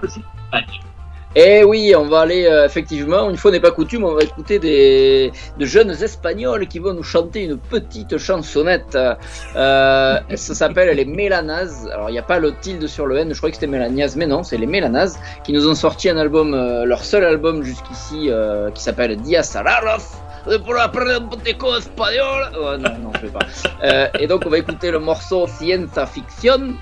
Et 1.36 1.64
oui, 1.64 1.94
on 1.96 2.08
va 2.08 2.22
aller 2.22 2.48
euh, 2.48 2.66
effectivement, 2.66 3.30
une 3.30 3.38
fois 3.38 3.52
n'est 3.52 3.60
pas 3.60 3.70
coutume, 3.70 4.04
on 4.04 4.16
va 4.16 4.24
écouter 4.24 4.58
des 4.58 5.32
de 5.60 5.66
jeunes 5.66 5.92
espagnols 5.92 6.68
qui 6.68 6.80
vont 6.80 6.94
nous 6.94 7.04
chanter 7.04 7.44
une 7.44 7.58
petite 7.60 8.18
chansonnette. 8.18 8.98
Euh, 9.56 10.20
ça 10.36 10.54
s'appelle 10.56 10.96
les 10.96 11.06
Mélanas. 11.06 11.86
Alors 11.94 12.10
il 12.10 12.14
n'y 12.14 12.20
a 12.20 12.24
pas 12.24 12.40
le 12.40 12.56
tilde 12.56 12.88
sur 12.88 13.06
le 13.06 13.18
N, 13.18 13.32
je 13.32 13.38
croyais 13.38 13.52
que 13.52 13.58
c'était 13.58 13.72
Mélanias, 13.72 14.16
mais 14.18 14.26
non, 14.26 14.42
c'est 14.42 14.58
les 14.58 14.66
Mélanas 14.66 15.20
qui 15.44 15.54
nous 15.54 15.70
ont 15.70 15.76
sorti 15.76 16.10
un 16.10 16.18
album, 16.18 16.56
euh, 16.56 16.84
leur 16.86 17.04
seul 17.04 17.24
album 17.24 17.62
jusqu'ici, 17.62 18.30
euh, 18.32 18.72
qui 18.72 18.82
s'appelle 18.82 19.16
Dia 19.18 19.44
Salaroff. 19.44 20.24
Pour 20.66 20.78
apprendre 20.80 21.12
un 21.12 21.22
petit 21.22 21.56
coup 21.58 21.74
espagnol. 21.76 22.52
Oh, 22.58 22.78
non, 22.78 22.98
non, 23.04 23.12
je 23.16 23.28
vais 23.28 23.32
pas. 23.34 23.46
Euh, 23.84 24.08
et 24.20 24.28
donc 24.28 24.44
on 24.46 24.50
va 24.50 24.58
écouter 24.58 24.92
le 24.92 25.00
morceau 25.00 25.48
Ciencia 25.48 26.06
Fiction. 26.06 26.74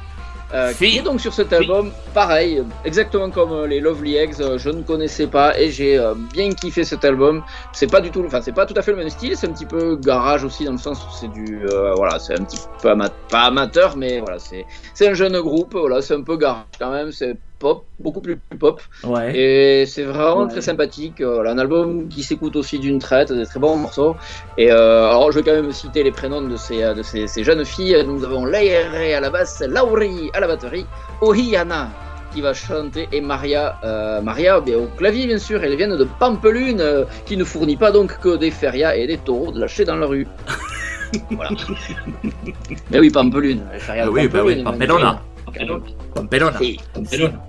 Euh, 0.54 0.72
qui 0.72 0.98
est 0.98 1.02
donc 1.02 1.20
sur 1.20 1.34
cet 1.34 1.52
album, 1.52 1.92
pareil, 2.14 2.64
exactement 2.86 3.30
comme 3.30 3.52
euh, 3.52 3.68
les 3.68 3.82
Lovely 3.82 4.16
Eggs, 4.16 4.36
euh, 4.40 4.58
je 4.58 4.70
ne 4.70 4.82
connaissais 4.82 5.28
pas 5.28 5.60
et 5.60 5.72
j'ai 5.72 6.02
bien 6.32 6.50
kiffé 6.54 6.86
cet 6.86 7.04
album. 7.04 7.44
C'est 7.74 7.92
pas 7.92 8.00
du 8.00 8.12
tout, 8.12 8.24
enfin 8.26 8.40
c'est 8.42 8.54
pas 8.54 8.66
tout 8.66 8.74
à 8.78 8.82
fait 8.82 8.92
le 8.92 8.98
même 8.98 9.10
style, 9.10 9.36
c'est 9.36 9.48
un 9.50 9.52
petit 9.52 9.66
peu 9.66 9.98
garage 9.98 10.46
aussi 10.46 10.64
dans 10.64 10.72
le 10.72 10.78
sens 10.78 11.04
où 11.04 11.10
c'est 11.20 11.28
du, 11.34 11.66
euh, 11.66 11.94
voilà, 11.96 12.18
c'est 12.18 12.40
un 12.40 12.46
petit 12.46 12.62
peu 12.82 12.90
ama- 12.92 13.10
pas 13.30 13.42
amateur, 13.42 13.98
mais 13.98 14.22
voilà, 14.22 14.40
c'est 14.40 14.66
c'est 14.94 15.10
un 15.10 15.14
jeune 15.16 15.38
groupe, 15.42 15.74
voilà, 15.76 16.02
c'est 16.02 16.14
un 16.14 16.24
peu 16.24 16.38
garage 16.38 16.64
quand 16.80 16.92
même, 16.92 17.12
c'est 17.12 17.36
pop, 17.60 17.86
beaucoup 18.00 18.22
plus 18.22 18.38
pop. 18.60 18.82
Ouais. 19.04 19.36
Et 19.38 19.86
c'est 19.86 20.04
vraiment 20.04 20.44
Ouais. 20.44 20.50
très 20.50 20.62
sympathique. 20.62 21.22
Euh, 21.22 21.36
Voilà, 21.36 21.52
un 21.52 21.58
album 21.60 22.08
qui 22.08 22.24
s'écoute 22.24 22.56
aussi 22.56 22.80
d'une 22.80 23.00
traite, 23.00 23.32
des 23.32 23.46
très 23.46 23.60
bons 23.60 23.78
morceaux. 23.78 24.16
Et 24.58 24.72
euh, 24.72 25.08
alors, 25.10 25.32
je 25.32 25.40
vais 25.40 25.44
quand 25.44 25.54
même 25.62 25.72
citer 25.72 26.04
les 26.04 26.12
prénoms 26.12 26.42
de 26.42 26.56
ces, 26.58 26.82
de 26.94 27.02
ces, 27.04 27.28
ces 27.28 27.44
jeunes 27.44 27.66
filles. 27.66 28.04
Nous 28.08 28.24
avons 28.24 28.46
Leire 28.46 29.18
à 29.18 29.20
la 29.20 29.30
basse, 29.30 29.62
Lauri 29.68 30.30
à 30.34 30.40
la 30.40 30.48
batterie, 30.48 30.86
Oriana 31.22 31.90
qui 32.34 32.42
va 32.42 32.54
chanter 32.54 33.08
et 33.14 33.22
Maria, 33.22 33.78
euh, 33.86 34.22
Maria 34.22 34.60
ben, 34.60 34.76
au 34.76 34.88
clavier 34.98 35.26
bien 35.28 35.38
sûr. 35.38 35.64
Elles 35.64 35.76
viennent 35.78 35.96
de 35.96 36.08
Pampelune, 36.20 36.82
euh, 36.82 37.06
qui 37.26 37.38
ne 37.38 37.44
fournit 37.46 37.78
pas 37.78 37.92
donc 37.92 38.20
que 38.20 38.36
des 38.36 38.52
ferias 38.52 38.96
et 38.96 39.08
des 39.08 39.18
taureaux 39.18 39.52
de 39.54 39.60
lâcher 39.62 39.86
dans 39.86 39.96
la 39.96 40.06
rue. 40.08 40.28
voilà. 41.32 41.52
Mais 42.92 43.00
oui, 43.00 43.10
Pampelune. 43.10 43.62
les 43.74 43.80
ferias 43.80 44.04
de 44.06 44.10
Ah 44.10 44.12
oui, 44.12 44.28
bah 44.28 44.42
oui, 44.44 44.62
Pampelune, 44.64 45.18
Pamperona. 45.58 45.86
Pamperona. 46.14 46.60
Sí, 46.60 46.80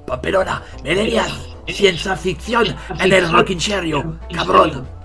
Pamperona. 0.07 0.63
Ciencia 1.67 2.17
ficción 2.17 2.67
en 2.99 3.13
el 3.13 3.31
Rockin' 3.31 3.59
Cabrón. 4.33 4.98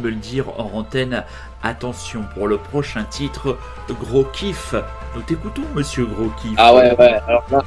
Me 0.00 0.10
le 0.10 0.16
dire 0.16 0.48
en 0.58 0.70
antenne. 0.74 1.24
Attention 1.62 2.24
pour 2.34 2.48
le 2.48 2.56
prochain 2.56 3.04
titre, 3.04 3.58
Gros 4.00 4.24
Kiff. 4.24 4.74
Nous 5.14 5.22
t'écoutons, 5.22 5.62
monsieur 5.74 6.06
Gros 6.06 6.30
Kiff. 6.40 6.54
Ah 6.56 6.74
ouais, 6.74 6.94
ouais. 6.98 7.20
Alors 7.26 7.44
là, 7.50 7.62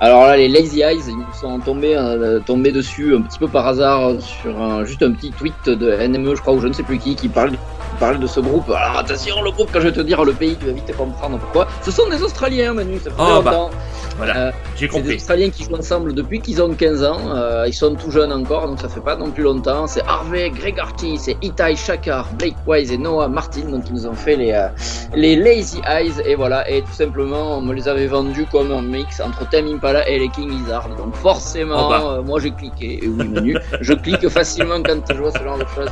alors 0.00 0.26
là, 0.26 0.36
les 0.36 0.48
Lazy 0.48 0.80
Eyes, 0.80 1.00
ils 1.08 1.16
nous 1.16 1.24
sont 1.34 1.58
tombés, 1.58 1.96
euh, 1.96 2.38
tombés 2.38 2.70
dessus 2.70 3.16
un 3.16 3.22
petit 3.22 3.38
peu 3.38 3.48
par 3.48 3.66
hasard 3.66 4.12
sur 4.20 4.60
un, 4.62 4.84
juste 4.84 5.02
un 5.02 5.10
petit 5.10 5.32
tweet 5.32 5.68
de 5.68 6.06
NME, 6.06 6.36
je 6.36 6.40
crois, 6.40 6.54
ou 6.54 6.60
je 6.60 6.68
ne 6.68 6.72
sais 6.72 6.84
plus 6.84 6.98
qui, 6.98 7.16
qui 7.16 7.28
parle, 7.28 7.52
parle 7.98 8.20
de 8.20 8.26
ce 8.28 8.38
groupe. 8.38 8.70
Alors 8.70 8.98
attention, 8.98 9.42
le 9.42 9.50
groupe, 9.50 9.70
quand 9.72 9.80
je 9.80 9.88
vais 9.88 9.92
te 9.92 10.00
dire 10.00 10.24
le 10.24 10.32
pays, 10.32 10.56
tu 10.56 10.66
vas 10.66 10.72
vite 10.72 10.96
comprendre 10.96 11.38
pourquoi. 11.38 11.66
Ce 11.82 11.90
sont 11.90 12.08
des 12.08 12.22
Australiens, 12.22 12.74
Manu, 12.74 12.98
ça 12.98 13.10
fait 13.10 13.16
Oh, 13.18 13.42
bah. 13.42 13.70
Voilà, 14.18 14.36
Euh, 14.36 14.50
C'est 14.74 14.80
des 14.82 14.88
compris. 14.88 15.14
Australiens 15.16 15.48
qui 15.50 15.64
jouent 15.64 15.76
ensemble 15.76 16.12
depuis 16.12 16.40
qu'ils 16.40 16.60
ont 16.60 16.74
15 16.74 17.04
ans. 17.04 17.18
Euh, 17.34 17.64
ils 17.66 17.72
sont 17.72 17.94
tout 17.94 18.10
jeunes 18.10 18.32
encore, 18.32 18.66
donc 18.68 18.80
ça 18.80 18.88
fait 18.88 19.00
pas 19.00 19.16
non 19.16 19.30
plus 19.30 19.44
longtemps. 19.44 19.86
C'est 19.86 20.02
Harvey 20.06 20.50
Gregorty, 20.50 21.16
c'est 21.18 21.36
Itai 21.40 21.76
Shakar, 21.76 22.28
Blake 22.38 22.56
Wise 22.66 22.92
et 22.92 22.98
Noah 22.98 23.28
Martin, 23.28 23.62
donc 23.70 23.84
ils 23.88 23.94
nous 23.94 24.06
ont 24.06 24.14
fait 24.14 24.36
les, 24.36 24.52
euh, 24.52 24.68
les 25.14 25.36
Lazy 25.36 25.80
Eyes. 25.88 26.12
Et 26.26 26.34
voilà, 26.34 26.68
et 26.68 26.82
tout 26.82 26.92
simplement, 26.92 27.56
on 27.58 27.60
me 27.62 27.72
les 27.74 27.86
avait 27.88 28.06
vendus 28.08 28.46
comme 28.50 28.72
un 28.72 28.82
mix 28.82 29.20
entre 29.20 29.48
Tame 29.48 29.68
Impala 29.68 30.08
et 30.08 30.18
les 30.18 30.28
King 30.28 30.50
Lizard. 30.50 30.88
Donc 30.96 31.14
forcément, 31.14 31.86
Oh 31.86 31.90
bah. 31.90 32.02
euh, 32.18 32.22
moi 32.22 32.40
j'ai 32.40 32.50
cliqué. 32.50 33.04
Et 33.04 33.08
oui, 33.08 33.54
je 33.80 33.92
clique 33.94 34.28
facilement 34.28 34.82
quand 34.84 35.00
je 35.14 35.18
vois 35.18 35.30
ce 35.30 35.42
genre 35.42 35.58
de 35.58 35.64
choses. 35.76 35.90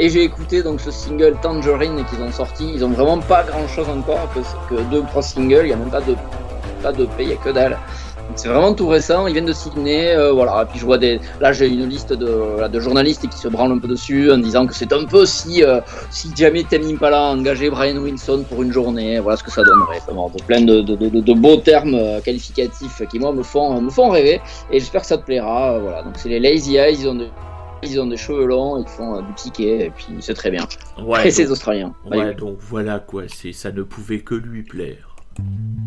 Et 0.00 0.08
j'ai 0.10 0.22
écouté 0.24 0.62
donc 0.62 0.80
ce 0.80 0.90
single 0.90 1.36
Tangerine 1.42 2.04
qu'ils 2.10 2.22
ont 2.22 2.30
sorti. 2.32 2.70
Ils 2.74 2.84
ont 2.84 2.90
vraiment 2.90 3.18
pas 3.18 3.44
grand 3.44 3.66
chose 3.68 3.88
encore 3.88 4.28
que, 4.34 4.40
que 4.74 4.80
deux 4.90 4.98
ou 5.00 5.06
trois 5.06 5.22
singles. 5.22 5.62
Il 5.64 5.68
y 5.70 5.72
a 5.72 5.76
même 5.76 5.90
pas 5.90 6.00
de 6.00 6.14
pas 6.78 6.92
de 6.92 7.04
paye, 7.06 7.26
il 7.26 7.30
y 7.30 7.32
a 7.32 7.36
que 7.36 7.50
dalle. 7.50 7.78
C'est 8.34 8.48
vraiment 8.48 8.74
tout 8.74 8.86
récent, 8.88 9.26
ils 9.26 9.32
viennent 9.32 9.46
de 9.46 9.54
signer, 9.54 10.10
euh, 10.14 10.32
voilà. 10.32 10.62
Et 10.62 10.66
puis 10.66 10.78
je 10.78 10.84
vois 10.84 10.98
des, 10.98 11.18
là 11.40 11.50
j'ai 11.52 11.66
une 11.66 11.88
liste 11.88 12.12
de, 12.12 12.68
de 12.68 12.78
journalistes 12.80 13.26
qui 13.26 13.38
se 13.38 13.48
branlent 13.48 13.72
un 13.72 13.78
peu 13.78 13.88
dessus 13.88 14.30
en 14.30 14.36
disant 14.36 14.66
que 14.66 14.74
c'est 14.74 14.92
un 14.92 15.04
peu 15.06 15.24
si, 15.24 15.64
euh, 15.64 15.80
si 16.10 16.30
jamais 16.36 16.62
Tame 16.64 16.82
Impala 16.84 17.28
a 17.28 17.30
engagé 17.30 17.70
Brian 17.70 17.96
Wilson 17.96 18.44
pour 18.46 18.62
une 18.62 18.70
journée, 18.70 19.18
voilà 19.18 19.38
ce 19.38 19.42
que 19.44 19.50
ça 19.50 19.62
donnerait. 19.62 20.00
Bon, 20.12 20.28
de 20.28 20.42
plein 20.42 20.60
de, 20.60 20.82
de, 20.82 20.94
de, 20.94 21.20
de 21.20 21.32
beaux 21.32 21.56
termes 21.56 21.94
euh, 21.94 22.20
qualificatifs 22.20 23.00
qui 23.10 23.18
moi 23.18 23.32
me 23.32 23.42
font, 23.42 23.80
me 23.80 23.88
font 23.88 24.10
rêver 24.10 24.42
et 24.70 24.78
j'espère 24.78 25.00
que 25.00 25.06
ça 25.06 25.16
te 25.16 25.24
plaira. 25.24 25.72
euh, 25.72 25.78
voilà, 25.80 26.02
donc 26.02 26.12
c'est 26.18 26.28
les 26.28 26.38
Lazy 26.38 26.76
Eyes, 26.76 26.98
ils 27.00 27.08
ont 27.08 27.14
des, 27.14 27.30
ils 27.82 27.98
ont 27.98 28.06
des 28.08 28.18
cheveux 28.18 28.44
longs, 28.44 28.76
ils 28.76 28.88
font 28.88 29.22
du 29.22 29.32
piqué 29.42 29.86
et 29.86 29.90
puis 29.90 30.04
c'est 30.20 30.34
très 30.34 30.50
bien. 30.50 30.66
Ouais, 31.02 31.26
et 31.26 31.30
c'est 31.30 31.48
australien. 31.48 31.94
ouais, 32.04 32.34
donc 32.34 32.58
voilà 32.60 32.98
quoi, 32.98 33.22
c'est 33.26 33.54
ça 33.54 33.72
ne 33.72 33.82
pouvait 33.84 34.20
que 34.20 34.34
lui 34.34 34.64
plaire. 34.64 35.07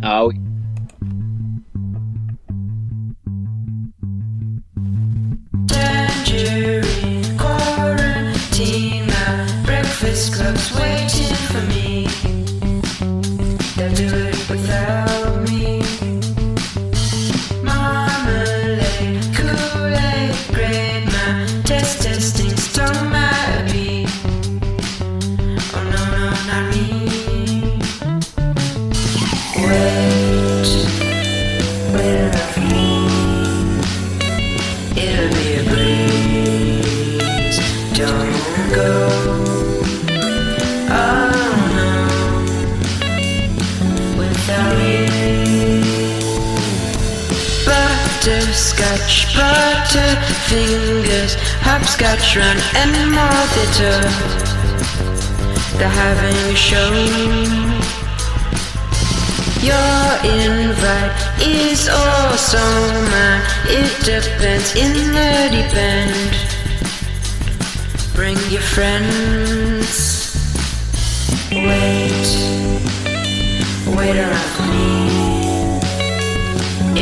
Oui. 0.03 0.35
Tangerine 5.67 7.37
quarantine, 7.37 9.07
my 9.07 9.63
breakfast 9.65 10.33
club's 10.33 10.71
waiting 10.79 11.35
for 11.49 11.61
me. 11.67 12.07
They'll 13.75 13.93
do 13.95 14.07
it 14.27 14.49
without 14.49 15.20
fingers, 50.51 51.35
hopscotch 51.63 52.35
run 52.35 52.57
and 52.75 52.91
more 53.15 53.43
theater. 53.55 53.97
They're 55.77 55.97
having 56.05 56.39
a 56.51 56.57
show. 56.67 56.91
Your 59.69 60.05
invite 60.27 61.13
is 61.39 61.87
also 61.87 62.63
mine. 63.13 63.43
It 63.79 63.91
depends 64.03 64.75
in 64.75 64.91
the 65.15 65.31
deep 65.53 65.73
end. 65.73 66.35
Bring 68.13 68.37
your 68.51 68.65
friends. 68.75 69.87
Wait, 71.51 72.29
wait 73.95 74.17
around 74.25 74.69
me. 74.71 74.91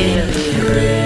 It'll 0.02 0.32
be 0.34 0.50
a 0.54 0.99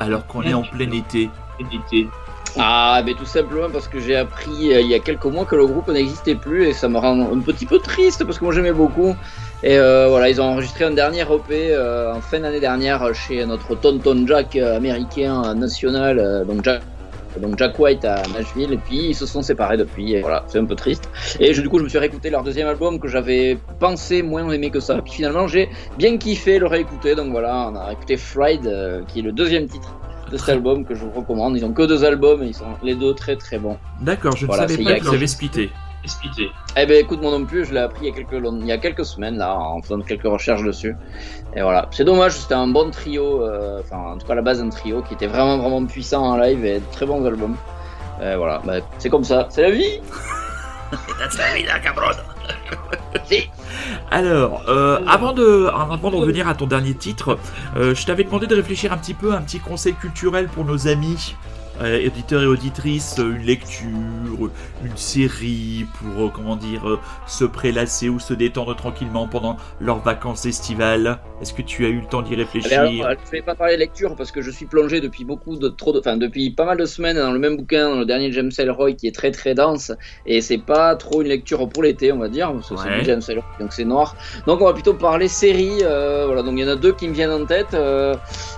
Alors 0.00 0.26
qu'on 0.26 0.42
est 0.42 0.54
en 0.54 0.62
plein 0.62 0.90
été 0.92 1.30
Ah, 2.58 3.02
mais 3.04 3.14
tout 3.14 3.26
simplement 3.26 3.68
parce 3.70 3.88
que 3.88 4.00
j'ai 4.00 4.16
appris 4.16 4.74
euh, 4.74 4.80
il 4.80 4.88
y 4.88 4.94
a 4.94 4.98
quelques 4.98 5.26
mois 5.26 5.44
que 5.44 5.54
le 5.54 5.66
groupe 5.66 5.88
n'existait 5.88 6.34
plus 6.34 6.66
et 6.66 6.72
ça 6.72 6.88
me 6.88 6.98
rend 6.98 7.32
un 7.32 7.40
petit 7.40 7.66
peu 7.66 7.78
triste 7.78 8.24
parce 8.24 8.38
que 8.38 8.44
moi 8.44 8.54
j'aimais 8.54 8.72
beaucoup. 8.72 9.14
Et 9.62 9.76
euh, 9.76 10.06
voilà, 10.08 10.28
ils 10.30 10.40
ont 10.40 10.44
enregistré 10.44 10.84
un 10.84 10.92
dernier 10.92 11.22
EP 11.22 11.72
euh, 11.72 12.14
en 12.14 12.20
fin 12.20 12.40
d'année 12.40 12.60
dernière 12.60 13.12
chez 13.14 13.44
notre 13.44 13.74
tonton 13.74 14.24
Jack 14.26 14.54
euh, 14.56 14.76
américain 14.76 15.54
national, 15.54 16.18
euh, 16.18 16.44
donc 16.44 16.64
Jack. 16.64 16.82
Donc 17.38 17.58
Jack 17.58 17.78
White 17.78 18.04
à 18.04 18.22
Nashville 18.34 18.72
et 18.72 18.78
puis 18.78 19.08
ils 19.10 19.14
se 19.14 19.26
sont 19.26 19.42
séparés 19.42 19.76
depuis 19.76 20.14
et 20.14 20.20
voilà. 20.20 20.44
C'est 20.46 20.58
un 20.58 20.64
peu 20.64 20.74
triste. 20.74 21.08
Et 21.40 21.54
je, 21.54 21.62
du 21.62 21.68
coup 21.68 21.78
je 21.78 21.84
me 21.84 21.88
suis 21.88 21.98
réécouté 21.98 22.30
leur 22.30 22.42
deuxième 22.42 22.68
album 22.68 22.98
que 22.98 23.08
j'avais 23.08 23.58
pensé 23.78 24.22
moins 24.22 24.50
aimé 24.50 24.70
que 24.70 24.80
ça. 24.80 25.00
Puis 25.02 25.12
finalement 25.14 25.46
j'ai 25.46 25.68
bien 25.96 26.16
kiffé 26.18 26.58
le 26.58 26.66
réécouter. 26.66 27.14
Donc 27.14 27.30
voilà. 27.30 27.70
On 27.72 27.76
a 27.76 27.92
écouté 27.92 28.16
Fried 28.16 28.66
euh, 28.66 29.02
qui 29.06 29.20
est 29.20 29.22
le 29.22 29.32
deuxième 29.32 29.66
titre 29.66 29.94
de 30.30 30.36
cet 30.36 30.50
album 30.50 30.84
que 30.84 30.94
je 30.94 31.04
vous 31.04 31.10
recommande. 31.10 31.56
Ils 31.56 31.64
ont 31.64 31.72
que 31.72 31.82
deux 31.82 32.04
albums 32.04 32.42
et 32.42 32.46
ils 32.48 32.54
sont 32.54 32.64
les 32.82 32.94
deux 32.94 33.14
très 33.14 33.36
très 33.36 33.58
bons. 33.58 33.78
D'accord, 34.00 34.36
je 34.36 34.42
ne 34.44 34.46
Voilà, 34.48 34.68
savais 34.68 34.76
c'est 34.76 34.84
pas 34.84 35.00
qu'ils 35.00 35.14
avaient 35.14 35.26
splitté. 35.26 35.70
Eh 36.76 36.86
ben 36.86 36.96
écoute 36.96 37.20
moi 37.20 37.30
non 37.30 37.44
plus, 37.44 37.64
je 37.64 37.74
l'ai 37.74 37.80
appris 37.80 38.06
il 38.06 38.08
y 38.08 38.12
a 38.12 38.14
quelques 38.14 38.44
il 38.44 38.66
y 38.66 38.72
a 38.72 38.78
quelques 38.78 39.04
semaines 39.04 39.36
là 39.36 39.58
en 39.58 39.82
faisant 39.82 40.00
quelques 40.00 40.24
recherches 40.24 40.62
dessus. 40.62 40.96
Et 41.56 41.62
voilà, 41.62 41.88
c'est 41.90 42.04
dommage, 42.04 42.32
c'était 42.32 42.54
un 42.54 42.68
bon 42.68 42.90
trio, 42.90 43.42
euh, 43.42 43.80
enfin 43.80 44.12
en 44.12 44.18
tout 44.18 44.26
cas 44.26 44.34
à 44.34 44.36
la 44.36 44.42
base 44.42 44.60
un 44.60 44.68
trio 44.68 45.02
qui 45.02 45.14
était 45.14 45.26
vraiment 45.26 45.58
vraiment 45.58 45.84
puissant 45.84 46.22
en 46.22 46.36
live 46.36 46.64
et 46.64 46.80
de 46.80 46.84
très 46.92 47.06
bons 47.06 47.24
albums. 47.24 47.56
Et 48.22 48.36
voilà, 48.36 48.60
bah, 48.64 48.78
c'est 48.98 49.10
comme 49.10 49.24
ça, 49.24 49.46
c'est 49.50 49.62
la 49.62 49.70
vie. 49.70 50.00
Alors, 54.10 54.62
euh, 54.68 55.00
avant 55.06 55.32
de, 55.32 55.66
avant 55.66 56.10
de 56.10 56.16
revenir 56.16 56.48
à 56.48 56.54
ton 56.54 56.66
dernier 56.66 56.94
titre, 56.94 57.38
euh, 57.76 57.94
je 57.94 58.06
t'avais 58.06 58.24
demandé 58.24 58.46
de 58.46 58.54
réfléchir 58.54 58.92
un 58.92 58.98
petit 58.98 59.14
peu 59.14 59.32
à 59.32 59.36
un 59.36 59.42
petit 59.42 59.60
conseil 59.60 59.94
culturel 59.94 60.48
pour 60.48 60.64
nos 60.64 60.88
amis. 60.88 61.34
Euh, 61.80 61.98
éditeurs 62.00 62.42
et 62.42 62.46
auditrices, 62.46 63.18
euh, 63.18 63.34
une 63.36 63.42
lecture, 63.46 64.50
une 64.84 64.96
série 64.96 65.86
pour, 65.98 66.26
euh, 66.26 66.30
comment 66.34 66.56
dire, 66.56 66.98
se 67.26 67.44
prélasser 67.44 68.08
ou 68.08 68.18
se 68.18 68.34
détendre 68.34 68.74
tranquillement 68.76 69.26
pendant 69.28 69.56
leurs 69.80 69.98
vacances 70.00 70.46
estivales. 70.46 71.18
Est-ce 71.40 71.52
que 71.52 71.62
tu 71.62 71.84
as 71.84 71.88
eu 71.88 72.00
le 72.00 72.06
temps 72.06 72.22
d'y 72.22 72.34
réfléchir 72.34 72.80
Allez, 72.80 73.00
alors, 73.02 73.16
je 73.26 73.30
vais 73.30 73.42
pas 73.42 73.54
parler 73.54 73.76
lecture 73.76 74.16
parce 74.16 74.32
que 74.32 74.42
je 74.42 74.50
suis 74.50 74.66
plongé 74.66 75.00
depuis 75.00 75.24
beaucoup 75.24 75.56
de 75.56 75.68
trop 75.68 75.92
de, 75.92 76.00
enfin 76.00 76.16
depuis 76.16 76.50
pas 76.50 76.64
mal 76.64 76.76
de 76.78 76.86
semaines 76.86 77.16
dans 77.16 77.32
le 77.32 77.38
même 77.38 77.56
bouquin, 77.56 77.90
dans 77.90 77.98
le 78.00 78.04
dernier 78.06 78.32
James 78.32 78.50
Ellroy 78.58 78.92
qui 78.94 79.06
est 79.06 79.14
très 79.14 79.30
très 79.30 79.54
dense 79.54 79.92
et 80.26 80.40
c'est 80.40 80.58
pas 80.58 80.96
trop 80.96 81.22
une 81.22 81.28
lecture 81.28 81.68
pour 81.68 81.82
l'été 81.82 82.10
on 82.12 82.18
va 82.18 82.28
dire 82.28 82.52
parce 82.52 82.68
que 82.70 82.76
c'est 82.76 82.88
Ouais. 82.88 83.04
James 83.04 83.22
Ellroy 83.28 83.44
donc 83.60 83.72
c'est 83.72 83.84
noir. 83.84 84.16
Donc 84.46 84.60
on 84.60 84.64
va 84.64 84.72
plutôt 84.72 84.94
parler 84.94 85.28
série. 85.28 85.82
euh, 85.84 86.24
voilà 86.26 86.42
donc 86.42 86.54
il 86.56 86.60
y 86.60 86.64
en 86.64 86.68
a 86.72 86.76
deux 86.76 86.92
qui 86.92 87.06
me 87.08 87.12
viennent 87.14 87.30
en 87.30 87.44
tête. 87.46 87.74
Euh, 87.74 88.14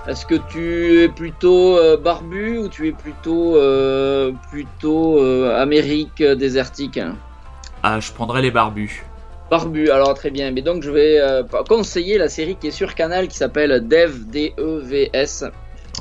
Est-ce 0.07 0.25
que 0.25 0.35
tu 0.35 1.03
es 1.03 1.09
plutôt 1.09 1.77
euh, 1.77 1.97
barbu 1.97 2.57
ou 2.59 2.67
tu 2.69 2.87
es 2.87 2.91
plutôt 2.91 3.10
euh, 3.27 4.31
plutôt 4.49 5.19
euh, 5.19 5.59
Amérique 5.61 6.23
désertique? 6.23 6.99
Ah, 7.83 7.99
je 7.99 8.11
prendrais 8.11 8.41
les 8.41 8.51
barbus. 8.51 9.03
Barbu, 9.49 9.89
alors 9.89 10.13
très 10.13 10.31
bien. 10.31 10.51
Mais 10.51 10.61
donc 10.61 10.83
je 10.83 10.91
vais 10.91 11.19
euh, 11.19 11.43
conseiller 11.67 12.17
la 12.17 12.29
série 12.29 12.55
qui 12.55 12.67
est 12.67 12.71
sur 12.71 12.95
Canal 12.95 13.27
qui 13.27 13.37
s'appelle 13.37 13.87
Dev 13.87 14.25
D-E-V-S. 14.27 15.45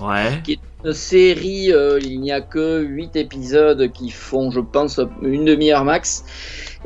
Ouais. 0.00 0.40
qui 0.44 0.52
est 0.52 0.60
une 0.84 0.92
série, 0.92 1.72
il 2.02 2.20
n'y 2.20 2.32
a 2.32 2.40
que 2.40 2.80
8 2.80 3.16
épisodes 3.16 3.92
qui 3.92 4.08
font, 4.08 4.50
je 4.50 4.60
pense, 4.60 4.98
une 5.20 5.44
demi-heure 5.44 5.84
max. 5.84 6.24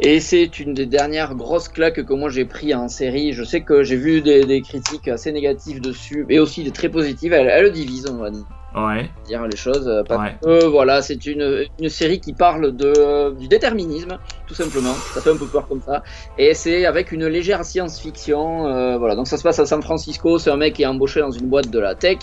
Et 0.01 0.19
c'est 0.19 0.59
une 0.59 0.75
des 0.75 0.87
dernières 0.87 1.37
grosses 1.37 1.69
claques 1.69 2.05
que 2.05 2.15
moi 2.15 2.29
j'ai 2.29 2.45
pris 2.45 2.75
en 2.75 2.89
série. 2.89 3.33
Je 3.33 3.45
sais 3.45 3.61
que 3.61 3.85
j'ai 3.85 3.97
vu 3.97 4.21
des, 4.21 4.45
des 4.45 4.63
critiques 4.63 5.07
assez 5.07 5.31
négatives 5.31 5.81
dessus, 5.81 6.25
mais 6.29 6.41
aussi 6.41 6.65
des 6.65 6.73
très 6.73 6.89
positives. 6.89 7.33
Elle, 7.33 7.47
elle 7.47 7.65
le 7.65 7.71
divise, 7.71 8.07
on 8.11 8.17
va 8.17 8.31
Ouais. 8.75 9.09
dire 9.27 9.47
les 9.47 9.57
choses. 9.57 9.87
euh, 9.89 10.03
Parce 10.09 10.21
Ouais. 10.21 10.37
que 10.43 10.65
voilà, 10.67 11.01
c'est 11.01 11.27
une, 11.27 11.65
une 11.79 11.89
série 11.89 12.21
qui 12.21 12.33
parle 12.33 12.75
de, 12.77 13.33
du 13.39 13.47
déterminisme, 13.49 14.19
tout 14.47 14.55
simplement. 14.55 14.95
Ça 15.15 15.21
fait 15.21 15.31
un 15.31 15.37
peu 15.37 15.47
peur 15.47 15.69
comme 15.69 15.81
ça. 15.81 16.03
Et 16.39 16.55
c'est 16.55 16.85
avec 16.85 17.13
une 17.13 17.27
légère 17.27 17.65
science-fiction. 17.65 18.67
euh, 18.67 18.99
voilà, 18.99 19.15
donc 19.15 19.29
ça 19.29 19.37
se 19.37 19.43
passe 19.43 19.59
à 19.61 19.67
San 19.67 19.81
Francisco. 19.83 20.39
C'est 20.39 20.51
un 20.51 20.57
mec 20.57 20.75
qui 20.75 20.83
est 20.83 20.87
embauché 20.87 21.21
dans 21.21 21.31
une 21.31 21.47
boîte 21.49 21.71
de 21.71 21.79
la 21.79 21.95
tech 21.95 22.19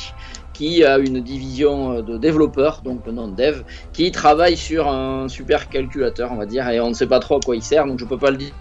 qui 0.54 0.84
a 0.84 0.98
une 0.98 1.22
division 1.22 1.94
euh, 1.94 2.02
de 2.02 2.18
développeurs, 2.18 2.82
donc 2.84 3.06
le 3.06 3.14
nom 3.14 3.30
de 3.30 3.36
dev, 3.36 3.62
qui 3.94 4.12
travaille 4.12 4.58
sur 4.58 4.88
un 4.90 5.28
super 5.30 5.70
calculateur, 5.70 6.32
on 6.34 6.36
va 6.36 6.46
dire, 6.46 6.68
et 6.70 6.80
on 6.82 6.90
ne 6.90 6.94
sait 6.94 7.08
pas 7.08 7.20
trop 7.20 7.38
à 7.38 7.40
quoi 7.40 7.56
il 7.56 7.64
sert, 7.64 7.88
donc 7.88 7.98
je 8.00 8.06
peux 8.06 8.18
pas 8.18 8.32
le 8.32 8.38
dire 8.38 8.52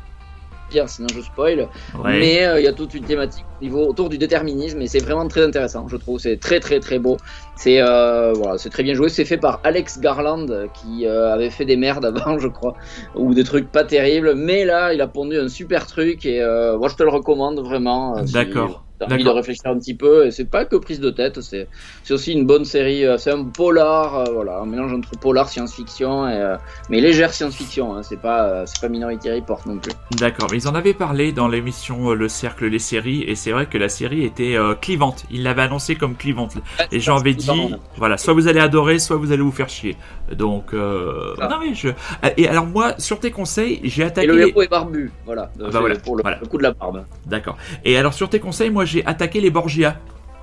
sinon 0.87 1.09
je 1.15 1.21
spoil. 1.21 1.69
Ouais. 1.99 2.19
Mais 2.19 2.47
euh, 2.47 2.61
il 2.61 2.65
y 2.65 2.69
a 2.69 2.73
toute 2.73 2.95
une 2.95 3.05
thématique 3.05 3.45
au 3.61 3.65
niveau 3.65 3.87
autour 3.87 4.09
du 4.09 4.19
déterminisme 4.19 4.81
et 4.81 4.87
c'est 4.87 5.01
vraiment 5.01 5.29
très 5.29 5.43
intéressant, 5.43 5.87
je 5.89 5.97
trouve. 5.97 6.19
C'est 6.19 6.39
très 6.39 6.61
très 6.61 6.81
très 6.81 6.99
beau. 6.99 7.17
C'est 7.57 7.81
euh, 7.81 8.33
voilà, 8.33 8.59
c'est 8.59 8.71
très 8.71 8.83
bien 8.83 8.95
joué. 8.95 9.09
C'est 9.09 9.25
fait 9.25 9.37
par 9.39 9.61
Alex 9.65 10.01
Garland 10.01 10.47
qui 10.75 11.07
euh, 11.07 11.33
avait 11.33 11.51
fait 11.51 11.65
des 11.65 11.77
merdes 11.77 12.05
avant, 12.05 12.39
je 12.39 12.49
crois, 12.49 12.75
ou 13.15 13.35
des 13.35 13.45
trucs 13.45 13.71
pas 13.71 13.85
terribles. 13.85 14.35
Mais 14.35 14.65
là, 14.65 14.93
il 14.95 15.01
a 15.01 15.07
pondu 15.07 15.39
un 15.39 15.49
super 15.49 15.87
truc 15.87 16.25
et 16.27 16.41
moi 16.79 16.89
je 16.89 16.97
te 16.97 17.03
le 17.03 17.11
recommande 17.11 17.61
vraiment. 17.61 18.27
si 18.27 18.33
D'accord. 18.33 18.85
T'as 19.01 19.15
envie 19.15 19.25
de 19.25 19.31
réfléchir 19.31 19.63
un 19.71 19.79
petit 19.79 19.95
peu 19.95 20.27
et 20.27 20.31
c'est 20.31 20.45
pas 20.45 20.67
que 20.67 20.77
prise 20.77 21.01
de 21.01 21.09
tête, 21.11 21.41
c'est 21.41 21.67
aussi 22.11 22.33
une 22.33 22.47
bonne 22.47 22.67
série. 22.67 23.05
euh, 23.07 23.17
C'est 23.17 23.31
un 23.31 23.45
polar, 23.45 24.15
euh, 24.15 24.25
voilà, 24.35 24.59
un 24.59 24.67
mélange 24.67 24.93
entre 24.93 25.11
polar, 25.19 25.49
science-fiction 25.49 26.29
et 26.29 26.35
euh, 26.37 26.57
mais 26.91 27.01
légère 27.01 27.33
science-fiction. 27.33 27.97
Hein, 27.97 28.03
c'est 28.03 28.21
pas 28.21 28.45
euh, 28.49 28.63
c'est 28.67 28.81
pas 28.81 28.89
Minority 28.91 29.31
Report 29.31 29.63
non 29.67 29.79
plus. 29.79 29.93
D'accord, 30.19 30.49
mais 30.51 30.59
ils 30.59 30.69
en 30.69 30.75
avaient 30.75 30.93
parlé 30.95 31.33
dans 31.33 31.49
l'émission 31.49 32.11
euh, 32.11 32.15
Le 32.15 32.29
Cercle 32.29 32.69
des 32.71 32.79
séries, 32.79 33.23
et 33.27 33.35
c'est 33.37 33.53
vrai 33.53 33.67
que 33.67 33.79
la 33.79 33.89
série 33.89 34.23
était 34.25 34.57
clivante. 34.83 35.25
Ils 35.31 35.43
l'avaient 35.45 35.63
annoncé 35.63 35.95
comme 35.97 36.15
clivante. 36.15 36.57
Les 36.93 37.01
gens 37.01 37.17
avaient 37.19 37.33
dit, 37.35 37.49
voilà, 37.97 38.19
soit 38.19 38.35
vous 38.35 38.49
allez 38.49 38.61
adorer, 38.61 38.99
soit 38.99 39.17
vous 39.17 39.33
allez 39.33 39.43
vous 39.43 39.51
faire 39.51 39.69
chier. 39.71 39.97
Donc, 40.31 40.75
Ah. 40.75 41.49
non 41.49 41.57
mais 41.61 41.75
je. 41.75 41.89
Et 42.37 42.49
alors 42.49 42.67
moi, 42.67 42.95
sur 42.99 43.19
tes 43.19 43.31
conseils, 43.31 43.81
j'ai 43.85 44.03
Et 44.03 44.07
attaqué. 44.07 44.27
le 44.27 44.37
les- 44.37 44.49
héros 44.49 44.63
est 44.63 44.69
barbu, 44.69 45.11
voilà. 45.25 45.51
bah 45.57 45.69
C'est 45.73 45.79
voilà, 45.79 45.97
pour 45.97 46.17
le, 46.17 46.23
voilà. 46.23 46.39
le 46.41 46.47
coup 46.47 46.59
de 46.59 46.63
la 46.63 46.73
barbe. 46.73 47.05
D'accord. 47.27 47.57
Et 47.85 47.97
alors 47.97 48.13
sur 48.15 48.29
tes 48.29 48.41
conseils, 48.41 48.71
moi 48.71 48.85
j'ai 48.91 49.07
attaqué 49.07 49.41
les 49.41 49.51
Borgia. 49.51 49.97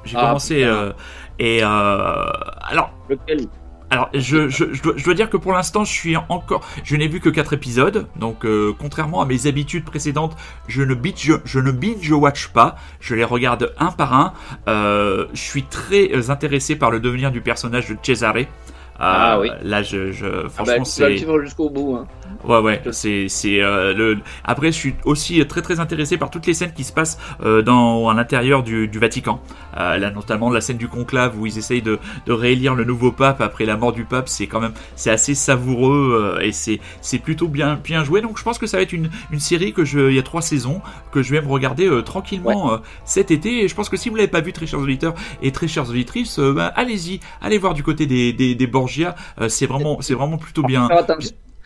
J'ai 0.03 0.17
Ah, 0.17 0.21
commencé 0.21 0.63
euh, 0.63 0.91
et 1.39 1.59
euh, 1.63 1.67
alors 2.61 2.91
Lequel? 3.09 3.47
alors, 3.89 4.09
je, 4.13 4.49
je, 4.49 4.73
je, 4.73 4.81
dois, 4.81 4.93
je 4.97 5.03
dois 5.05 5.13
dire 5.13 5.29
que 5.29 5.37
pour 5.37 5.53
l'instant, 5.53 5.85
je 5.85 5.91
suis 5.93 6.17
encore. 6.17 6.61
Je 6.83 6.95
n'ai 6.97 7.07
vu 7.07 7.21
que 7.21 7.29
4 7.29 7.53
épisodes, 7.53 8.07
donc 8.17 8.45
euh, 8.45 8.73
contrairement 8.77 9.21
à 9.21 9.25
mes 9.25 9.47
habitudes 9.47 9.85
précédentes, 9.85 10.35
je 10.67 10.81
ne 10.83 10.93
binge, 10.93 11.39
je 11.45 11.59
ne 11.59 11.71
binge 11.71 12.11
watch 12.11 12.47
pas. 12.49 12.75
Je 12.99 13.15
les 13.15 13.23
regarde 13.23 13.73
un 13.79 13.91
par 13.91 14.13
un. 14.13 14.33
Euh, 14.67 15.27
je 15.33 15.41
suis 15.41 15.63
très 15.63 16.29
intéressé 16.29 16.75
par 16.75 16.91
le 16.91 16.99
devenir 16.99 17.31
du 17.31 17.41
personnage 17.41 17.87
de 17.87 17.97
Cesare. 18.03 18.35
Euh, 18.37 18.43
Ah 18.99 19.39
oui. 19.39 19.49
Là, 19.61 19.83
je, 19.83 20.11
je 20.11 20.47
ah 20.57 20.63
bah, 20.65 20.79
franchement, 20.79 20.85
c'est. 20.85 21.17
jusqu'au 21.43 21.69
bout. 21.69 21.95
Hein. 21.95 22.07
Ouais, 22.43 22.59
ouais, 22.59 22.81
c'est, 22.91 23.27
c'est 23.29 23.61
euh, 23.61 23.93
le. 23.93 24.19
Après, 24.43 24.71
je 24.71 24.77
suis 24.77 24.95
aussi 25.05 25.45
très 25.47 25.61
très 25.61 25.79
intéressé 25.79 26.17
par 26.17 26.29
toutes 26.29 26.45
les 26.45 26.53
scènes 26.53 26.71
qui 26.73 26.83
se 26.83 26.93
passent 26.93 27.19
euh, 27.43 27.61
dans 27.61 28.09
à 28.09 28.13
l'intérieur 28.13 28.63
du, 28.63 28.87
du 28.87 28.99
Vatican. 28.99 29.41
Euh, 29.75 29.97
là, 29.97 30.11
notamment 30.11 30.49
la 30.49 30.61
scène 30.61 30.77
du 30.77 30.87
conclave 30.87 31.37
où 31.37 31.45
ils 31.45 31.57
essayent 31.57 31.81
de, 31.81 31.99
de 32.25 32.31
réélire 32.33 32.75
le 32.75 32.83
nouveau 32.83 33.11
pape 33.11 33.41
après 33.41 33.65
la 33.65 33.75
mort 33.75 33.91
du 33.91 34.05
pape. 34.05 34.29
C'est 34.29 34.47
quand 34.47 34.59
même, 34.59 34.73
c'est 34.95 35.09
assez 35.11 35.35
savoureux 35.35 36.37
euh, 36.37 36.41
et 36.41 36.51
c'est 36.51 36.79
c'est 37.01 37.19
plutôt 37.19 37.47
bien 37.47 37.79
bien 37.83 38.03
joué. 38.03 38.21
Donc, 38.21 38.37
je 38.37 38.43
pense 38.43 38.59
que 38.59 38.67
ça 38.67 38.77
va 38.77 38.83
être 38.83 38.93
une 38.93 39.09
une 39.31 39.39
série 39.39 39.73
que 39.73 39.83
je, 39.83 40.09
il 40.09 40.15
y 40.15 40.19
a 40.19 40.23
trois 40.23 40.41
saisons 40.41 40.81
que 41.11 41.23
je 41.23 41.31
vais 41.33 41.41
me 41.41 41.47
regarder 41.47 41.87
euh, 41.87 42.01
tranquillement 42.01 42.71
euh, 42.71 42.77
cet 43.03 43.31
été. 43.31 43.63
Et 43.63 43.67
je 43.67 43.75
pense 43.75 43.89
que 43.89 43.97
si 43.97 44.09
vous 44.09 44.15
l'avez 44.15 44.27
pas 44.27 44.41
vu, 44.41 44.53
très 44.53 44.67
chers 44.67 44.79
auditeurs 44.79 45.15
et 45.41 45.51
très 45.51 45.67
chères 45.67 45.89
auditrices, 45.89 46.39
bah, 46.39 46.71
allez-y, 46.75 47.19
allez 47.41 47.57
voir 47.57 47.73
du 47.73 47.83
côté 47.83 48.05
des 48.05 48.31
des, 48.31 48.55
des 48.55 48.67
Borgia. 48.67 49.15
Euh, 49.41 49.49
c'est 49.49 49.65
vraiment 49.65 49.97
c'est 50.01 50.13
vraiment 50.13 50.37
plutôt 50.37 50.63
bien. 50.63 50.87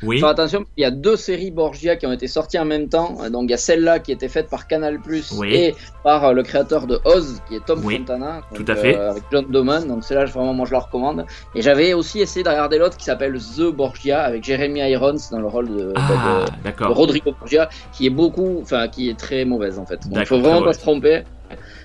Oui. 0.03 0.19
faire 0.19 0.29
attention, 0.29 0.65
il 0.77 0.81
y 0.81 0.85
a 0.85 0.91
deux 0.91 1.15
séries 1.15 1.51
Borgia 1.51 1.95
qui 1.95 2.05
ont 2.07 2.11
été 2.11 2.27
sorties 2.27 2.57
en 2.59 2.65
même 2.65 2.89
temps. 2.89 3.17
Donc 3.29 3.43
il 3.43 3.51
y 3.51 3.53
a 3.53 3.57
celle-là 3.57 3.99
qui 3.99 4.11
était 4.11 4.27
faite 4.29 4.49
par 4.49 4.67
Canal 4.67 4.99
Oui. 5.37 5.53
et 5.53 5.75
par 6.03 6.25
euh, 6.25 6.33
le 6.33 6.43
créateur 6.43 6.87
de 6.87 6.99
Oz, 7.05 7.41
qui 7.47 7.55
est 7.55 7.65
Tom 7.65 7.81
Oui, 7.83 7.97
Fontana. 7.97 8.41
tout 8.53 8.65
à 8.67 8.75
fait. 8.75 8.97
euh, 8.97 9.11
avec 9.11 9.23
John 9.31 9.45
Doman. 9.49 9.87
Donc 9.87 10.03
celle-là, 10.03 10.25
vraiment, 10.25 10.53
moi 10.53 10.65
je 10.65 10.71
la 10.73 10.79
recommande. 10.79 11.25
Et 11.55 11.61
j'avais 11.61 11.93
aussi 11.93 12.19
essayé 12.19 12.43
de 12.43 12.49
regarder 12.49 12.77
l'autre 12.77 12.97
qui 12.97 13.05
s'appelle 13.05 13.37
The 13.37 13.71
Borgia 13.73 14.21
avec 14.21 14.43
Jeremy 14.43 14.79
Irons 14.89 15.15
dans 15.31 15.39
le 15.39 15.47
rôle 15.47 15.69
de, 15.69 15.93
Ah, 15.95 16.45
de-. 16.65 16.85
Rodrigo 16.85 17.33
Borgia, 17.39 17.69
qui 17.93 18.07
est 18.07 18.11
beaucoup, 18.11 18.59
enfin 18.61 18.87
qui 18.87 19.09
est 19.09 19.17
très 19.19 19.45
mauvaise 19.45 19.77
en 19.79 19.85
fait. 19.85 19.99
Donc 20.07 20.17
il 20.19 20.25
faut 20.25 20.39
vraiment 20.39 20.63
pas 20.63 20.73
se 20.73 20.79
tromper. 20.79 21.23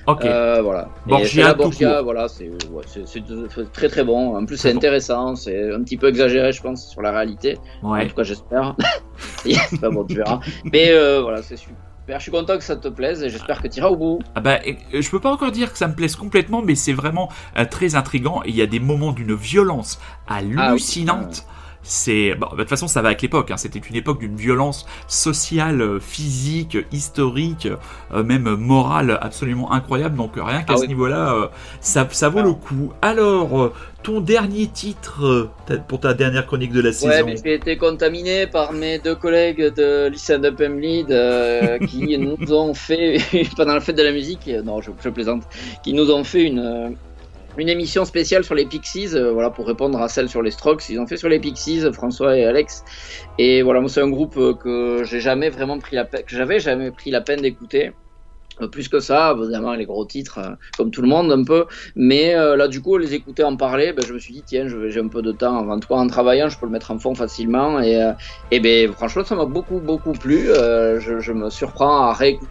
Ok. 0.06 0.24
Euh, 0.24 0.60
voilà. 0.62 0.88
Borgia, 1.06 1.54
Borgia, 1.54 2.02
voilà, 2.02 2.28
c'est 2.28 2.48
ouais, 2.70 2.84
très 3.72 3.88
très 3.88 4.04
bon. 4.04 4.36
En 4.36 4.44
plus, 4.44 4.56
c'est 4.56 4.72
intéressant, 4.72 5.34
c'est 5.34 5.72
un 5.72 5.82
petit 5.82 5.96
peu 5.96 6.08
exagéré, 6.08 6.52
je 6.52 6.62
pense, 6.62 6.88
sur 6.88 7.02
la 7.02 7.10
réalité. 7.10 7.58
En 7.82 7.92
ouais. 7.92 8.06
tout 8.06 8.14
cas, 8.14 8.22
j'espère. 8.22 8.76
c'est 9.44 9.80
pas 9.80 9.90
bon, 9.90 10.04
tu 10.04 10.16
verras. 10.16 10.40
Mais 10.64 10.90
euh, 10.90 11.20
voilà, 11.22 11.42
c'est 11.42 11.56
super. 11.56 11.74
Je 12.08 12.18
suis 12.20 12.30
content 12.30 12.56
que 12.56 12.62
ça 12.62 12.76
te 12.76 12.86
plaise 12.86 13.24
et 13.24 13.28
j'espère 13.28 13.60
que 13.60 13.66
tu 13.66 13.78
iras 13.78 13.88
au 13.88 13.96
bout. 13.96 14.20
Ah 14.36 14.40
bah, 14.40 14.60
euh, 14.64 15.02
je 15.02 15.10
peux 15.10 15.18
pas 15.18 15.32
encore 15.32 15.50
dire 15.50 15.72
que 15.72 15.78
ça 15.78 15.88
me 15.88 15.94
plaise 15.94 16.14
complètement, 16.14 16.62
mais 16.62 16.76
c'est 16.76 16.92
vraiment 16.92 17.28
euh, 17.58 17.64
très 17.64 17.96
intrigant. 17.96 18.42
et 18.44 18.50
Il 18.50 18.56
y 18.56 18.62
a 18.62 18.66
des 18.66 18.78
moments 18.78 19.10
d'une 19.10 19.34
violence 19.34 19.98
hallucinante. 20.28 21.44
C'est 21.86 22.34
bon, 22.34 22.48
de 22.52 22.56
toute 22.58 22.68
façon 22.68 22.88
ça 22.88 23.00
va 23.02 23.08
avec 23.08 23.22
l'époque. 23.22 23.50
Hein. 23.50 23.56
C'était 23.56 23.78
une 23.78 23.96
époque 23.96 24.18
d'une 24.20 24.36
violence 24.36 24.86
sociale, 25.06 25.80
euh, 25.80 26.00
physique, 26.00 26.76
historique, 26.92 27.68
euh, 28.12 28.22
même 28.22 28.54
morale 28.56 29.18
absolument 29.20 29.72
incroyable. 29.72 30.16
Donc 30.16 30.32
rien 30.36 30.62
qu'à 30.62 30.74
Ah 30.74 30.76
ce 30.76 30.82
oui. 30.82 30.88
niveau-là, 30.88 31.32
euh, 31.34 31.46
ça, 31.80 32.06
ça 32.10 32.28
vaut 32.28 32.40
Ah. 32.40 32.42
le 32.42 32.52
coup. 32.52 32.92
Alors, 33.02 33.60
euh, 33.62 33.72
ton 34.02 34.20
dernier 34.20 34.66
titre 34.68 35.24
euh, 35.70 35.78
pour 35.88 36.00
ta 36.00 36.14
dernière 36.14 36.46
chronique 36.46 36.72
de 36.72 36.80
la 36.80 36.88
Ouais, 36.90 36.92
saison. 36.92 37.26
j'ai 37.44 37.54
été 37.54 37.76
contaminé 37.76 38.46
par 38.46 38.72
mes 38.72 38.98
deux 38.98 39.14
collègues 39.16 39.74
de 39.74 40.08
Listen 40.08 40.44
Up 40.44 40.60
and 40.64 40.74
Lead 40.74 41.10
euh, 41.10 41.78
qui 41.86 42.16
nous 42.18 42.52
ont 42.52 42.74
fait, 42.74 43.18
pendant 43.56 43.74
la 43.74 43.80
fête 43.80 43.96
de 43.96 44.02
la 44.02 44.12
musique, 44.12 44.48
non, 44.64 44.80
je, 44.80 44.90
je 45.02 45.08
plaisante, 45.08 45.42
qui 45.82 45.92
nous 45.92 46.10
ont 46.10 46.22
fait 46.24 46.42
une, 46.42 46.96
une 47.58 47.68
émission 47.68 48.04
spéciale 48.04 48.44
sur 48.44 48.54
les 48.54 48.66
Pixies, 48.66 49.14
euh, 49.14 49.32
voilà, 49.32 49.50
pour 49.50 49.66
répondre 49.66 50.00
à 50.00 50.08
celle 50.08 50.28
sur 50.28 50.42
les 50.42 50.50
Strokes. 50.50 50.88
Ils 50.88 50.98
ont 51.00 51.06
fait 51.06 51.16
sur 51.16 51.28
les 51.28 51.40
Pixies, 51.40 51.80
François 51.92 52.36
et 52.36 52.44
Alex. 52.44 52.84
Et 53.38 53.62
voilà, 53.62 53.86
c'est 53.88 54.02
un 54.02 54.10
groupe 54.10 54.36
euh, 54.36 54.54
que 54.54 55.04
j'ai 55.04 55.20
jamais 55.20 55.48
vraiment 55.48 55.78
pris 55.78 55.96
la 55.96 56.04
peine, 56.04 56.22
que 56.22 56.36
j'avais 56.36 56.60
jamais 56.60 56.90
pris 56.90 57.10
la 57.10 57.20
peine 57.20 57.40
d'écouter. 57.40 57.92
Euh, 58.60 58.68
Plus 58.68 58.88
que 58.88 59.00
ça, 59.00 59.34
évidemment, 59.38 59.74
les 59.74 59.84
gros 59.84 60.04
titres, 60.06 60.38
comme 60.76 60.90
tout 60.90 61.02
le 61.02 61.08
monde, 61.08 61.30
un 61.30 61.44
peu. 61.44 61.66
Mais 61.94 62.34
là, 62.34 62.68
du 62.68 62.80
coup, 62.80 62.96
les 62.96 63.12
écouter 63.12 63.44
en 63.44 63.56
parler, 63.56 63.92
ben, 63.92 64.04
je 64.06 64.14
me 64.14 64.18
suis 64.18 64.32
dit, 64.32 64.42
tiens, 64.46 64.66
j'ai 64.66 65.00
un 65.00 65.08
peu 65.08 65.20
de 65.22 65.32
temps. 65.32 65.78
Tout 65.78 65.88
cas, 65.88 65.94
en 65.94 66.06
travaillant, 66.06 66.48
je 66.48 66.58
peux 66.58 66.66
le 66.66 66.72
mettre 66.72 66.90
en 66.90 66.98
fond 66.98 67.14
facilement. 67.14 67.80
Et, 67.82 68.12
et 68.50 68.60
ben, 68.60 68.90
franchement, 68.92 69.24
ça 69.24 69.34
m'a 69.34 69.44
beaucoup, 69.44 69.80
beaucoup 69.80 70.12
plu. 70.12 70.46
Je, 70.46 71.18
je 71.20 71.32
me 71.32 71.50
surprends 71.50 72.06
à 72.08 72.14
réécouter 72.14 72.50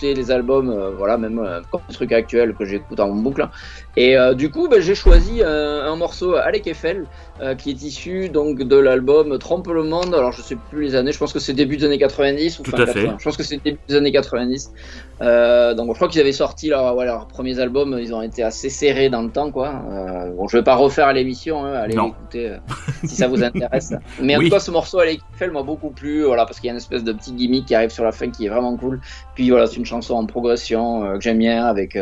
les 0.00 0.30
albums, 0.30 0.70
euh, 0.70 0.90
voilà, 0.90 1.16
même 1.18 1.38
euh, 1.38 1.60
comme 1.70 1.80
des 1.88 1.94
trucs 1.94 2.12
actuels 2.12 2.54
que 2.54 2.64
j'écoute 2.64 3.00
en 3.00 3.10
boucle. 3.10 3.48
Et 3.96 4.16
euh, 4.16 4.34
du 4.34 4.50
coup, 4.50 4.68
ben, 4.68 4.80
j'ai 4.80 4.94
choisi 4.94 5.42
euh, 5.42 5.90
un 5.90 5.96
morceau 5.96 6.34
Alec 6.34 6.66
Eiffel, 6.66 7.06
euh, 7.42 7.54
qui 7.54 7.70
est 7.70 7.82
issu 7.82 8.28
donc 8.28 8.62
de 8.62 8.76
l'album 8.76 9.38
Trompe 9.38 9.68
le 9.68 9.82
monde. 9.82 10.14
Alors, 10.14 10.32
je 10.32 10.42
sais 10.42 10.56
plus 10.70 10.82
les 10.82 10.94
années, 10.94 11.12
je 11.12 11.18
pense 11.18 11.32
que 11.32 11.38
c'est 11.38 11.52
début 11.52 11.76
des 11.76 11.84
années 11.84 11.98
90 11.98 12.60
ou 12.60 12.62
Tout 12.62 12.70
fin 12.70 12.82
à 12.82 12.86
fait. 12.86 13.02
80. 13.02 13.16
Je 13.18 13.24
pense 13.24 13.36
que 13.36 13.42
c'est 13.42 13.62
début 13.62 13.78
des 13.88 13.96
années 13.96 14.12
90. 14.12 14.72
Euh, 15.22 15.74
donc 15.74 15.88
je 15.90 15.94
crois 15.94 16.08
qu'ils 16.08 16.20
avaient 16.20 16.32
sorti 16.32 16.68
leur, 16.68 16.96
ouais, 16.96 17.04
leurs 17.04 17.28
premiers 17.28 17.58
albums, 17.60 17.96
ils 18.00 18.12
ont 18.12 18.22
été 18.22 18.42
assez 18.42 18.68
serrés 18.68 19.08
dans 19.08 19.22
le 19.22 19.30
temps 19.30 19.52
quoi. 19.52 19.82
Euh, 19.90 20.30
bon, 20.30 20.48
je 20.48 20.56
vais 20.56 20.64
pas 20.64 20.74
refaire 20.74 21.12
l'émission, 21.12 21.64
hein, 21.64 21.74
allez 21.74 21.94
l'écouter 21.94 22.48
euh, 22.48 22.56
si 23.04 23.14
ça 23.14 23.28
vous 23.28 23.42
intéresse. 23.42 23.94
Mais 24.20 24.36
en 24.36 24.40
tout 24.40 24.50
cas, 24.50 24.58
ce 24.58 24.70
morceau 24.70 24.98
Alec 24.98 25.20
Eiffel 25.34 25.52
m'a 25.52 25.62
beaucoup 25.62 25.90
plu, 25.90 26.24
voilà, 26.24 26.44
parce 26.44 26.58
qu'il 26.58 26.66
y 26.66 26.70
a 26.70 26.72
une 26.72 26.78
espèce 26.78 27.04
de 27.04 27.12
petit 27.12 27.32
gimmick 27.32 27.66
qui 27.66 27.74
arrive 27.74 27.90
sur 27.90 28.04
la 28.04 28.10
fin 28.10 28.30
qui 28.30 28.46
est 28.46 28.48
vraiment 28.48 28.76
cool. 28.76 29.00
Puis 29.34 29.50
voilà, 29.50 29.66
c'est 29.66 29.76
une 29.76 29.86
chanson 29.86 30.14
en 30.14 30.26
progression 30.26 31.14
que 31.14 31.20
j'aime 31.20 31.38
bien 31.38 31.66
avec. 31.66 31.96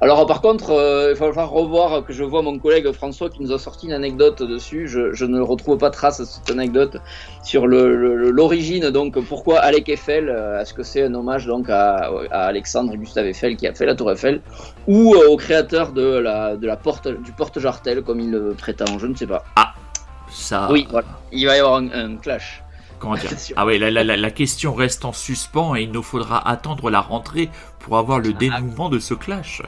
Alors 0.00 0.26
par 0.26 0.40
contre, 0.40 0.70
il 0.70 1.18
va 1.18 1.32
falloir 1.32 1.50
revoir 1.50 2.04
que 2.04 2.12
je 2.12 2.24
vois 2.24 2.42
mon 2.42 2.58
collègue 2.58 2.90
François 2.92 3.28
qui 3.28 3.42
nous 3.42 3.52
a 3.52 3.58
sorti 3.58 3.86
une 3.86 3.92
anecdote 3.92 4.42
dessus. 4.50 4.88
Je, 4.88 5.14
je 5.14 5.24
ne 5.24 5.40
retrouve 5.40 5.78
pas 5.78 5.90
trace 5.90 6.20
de 6.20 6.24
cette 6.26 6.50
anecdote 6.50 6.98
sur 7.42 7.66
le- 7.66 7.96
le- 7.96 8.30
l'origine 8.30 8.90
donc 8.90 9.18
pourquoi 9.24 9.60
Alec 9.60 9.88
Eiffel 9.88 10.28
euh, 10.28 10.60
est-ce 10.60 10.74
que 10.74 10.82
c'est 10.82 11.02
un 11.04 11.14
hommage 11.14 11.46
donc 11.46 11.70
à, 11.70 12.10
à 12.30 12.40
Alexandre 12.46 12.94
Gustave 12.96 13.26
Eiffel 13.26 13.56
qui 13.56 13.66
a 13.66 13.72
fait 13.74 13.86
la 13.86 13.94
Tour 13.94 14.10
Eiffel 14.12 14.42
ou 14.86 15.14
euh, 15.14 15.28
au 15.28 15.36
créateur 15.36 15.92
de 15.92 16.02
la 16.18 16.56
de 16.56 16.66
la 16.66 16.76
porte 16.76 17.08
du 17.08 17.32
porte 17.32 17.58
Jartel 17.58 18.02
comme 18.02 18.20
il 18.20 18.30
le 18.30 18.52
prétend 18.52 18.98
je 18.98 19.06
ne 19.06 19.14
sais 19.14 19.26
pas 19.26 19.44
Ça, 20.30 20.68
oui 20.70 20.86
voilà 20.90 21.06
il 21.32 21.46
va 21.46 21.56
y 21.56 21.60
avoir 21.60 21.76
un, 21.76 21.88
un 21.92 22.16
clash 22.16 22.62
comment 22.98 23.14
dire. 23.14 23.30
Ah 23.56 23.64
ouais, 23.66 23.78
la, 23.78 23.90
la, 23.90 24.04
la, 24.04 24.16
la 24.16 24.30
question 24.30 24.74
reste 24.74 25.04
en 25.06 25.12
suspens 25.12 25.74
et 25.74 25.82
il 25.82 25.90
nous 25.92 26.02
faudra 26.02 26.46
attendre 26.46 26.90
la 26.90 27.00
rentrée 27.00 27.48
pour 27.78 27.96
avoir 27.96 28.18
le 28.18 28.32
dénouement 28.34 28.90
de 28.90 28.98
ce 28.98 29.14
clash. 29.14 29.62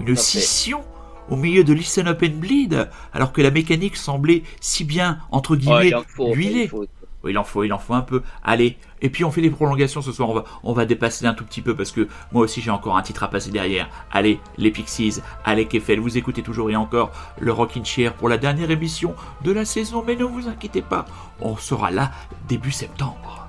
Une 0.00 0.16
scission 0.16 0.80
au 1.30 1.36
milieu 1.36 1.64
de 1.64 1.72
Listen 1.72 2.08
Up 2.08 2.22
and 2.22 2.36
Bleed, 2.38 2.88
alors 3.12 3.32
que 3.32 3.40
la 3.40 3.50
mécanique 3.50 3.96
semblait 3.96 4.42
si 4.60 4.84
bien, 4.84 5.18
entre 5.30 5.56
guillemets, 5.56 5.94
en 5.94 6.02
faut, 6.02 6.34
huilée. 6.34 6.64
il 6.64 6.68
faut. 6.68 6.86
Oui, 7.22 7.32
il 7.32 7.38
en 7.38 7.44
faut, 7.44 7.64
il 7.64 7.72
en 7.72 7.78
faut 7.78 7.92
un 7.92 8.00
peu. 8.00 8.22
Allez, 8.42 8.78
et 9.02 9.10
puis 9.10 9.24
on 9.24 9.30
fait 9.30 9.42
des 9.42 9.50
prolongations 9.50 10.00
ce 10.00 10.10
soir. 10.10 10.30
On 10.30 10.34
va, 10.34 10.44
on 10.62 10.72
va 10.72 10.86
dépasser 10.86 11.26
un 11.26 11.34
tout 11.34 11.44
petit 11.44 11.60
peu 11.60 11.76
parce 11.76 11.92
que 11.92 12.08
moi 12.32 12.42
aussi 12.42 12.62
j'ai 12.62 12.70
encore 12.70 12.96
un 12.96 13.02
titre 13.02 13.22
à 13.22 13.28
passer 13.28 13.50
derrière. 13.50 13.90
Allez, 14.10 14.40
les 14.56 14.70
Pixies, 14.70 15.20
Alec 15.44 15.74
Eiffel, 15.74 16.00
vous 16.00 16.16
écoutez 16.16 16.42
toujours 16.42 16.70
et 16.70 16.76
encore 16.76 17.12
le 17.38 17.52
Rockin' 17.52 17.84
Chair 17.84 18.14
pour 18.14 18.30
la 18.30 18.38
dernière 18.38 18.70
émission 18.70 19.14
de 19.44 19.52
la 19.52 19.66
saison. 19.66 20.02
Mais 20.06 20.16
ne 20.16 20.24
vous 20.24 20.48
inquiétez 20.48 20.82
pas, 20.82 21.04
on 21.40 21.58
sera 21.58 21.90
là 21.90 22.10
début 22.48 22.72
septembre. 22.72 23.39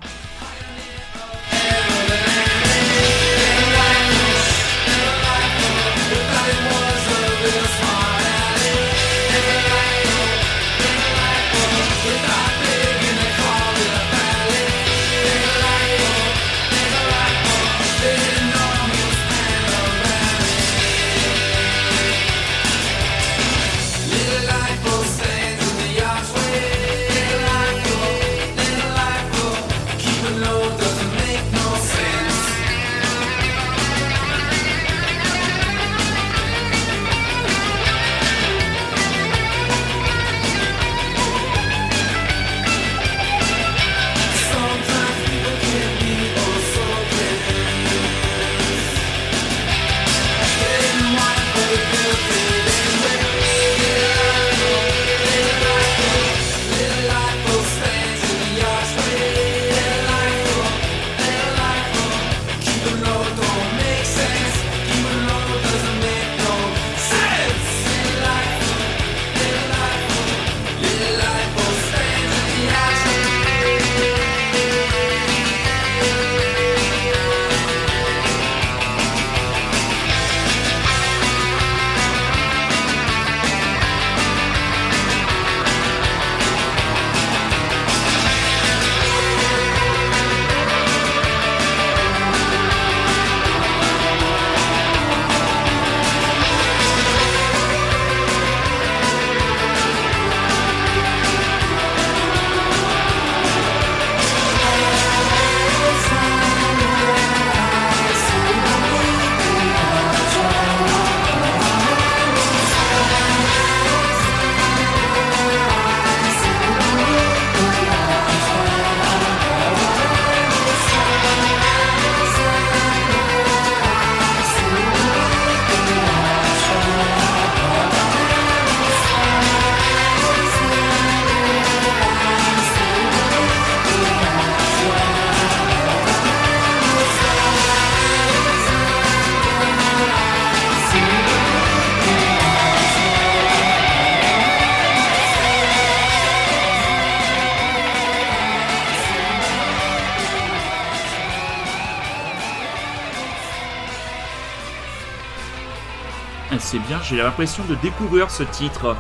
J'ai 157.03 157.17
l'impression 157.17 157.63
de 157.69 157.75
découvrir 157.75 158.29
ce 158.31 158.43
titre. 158.43 158.95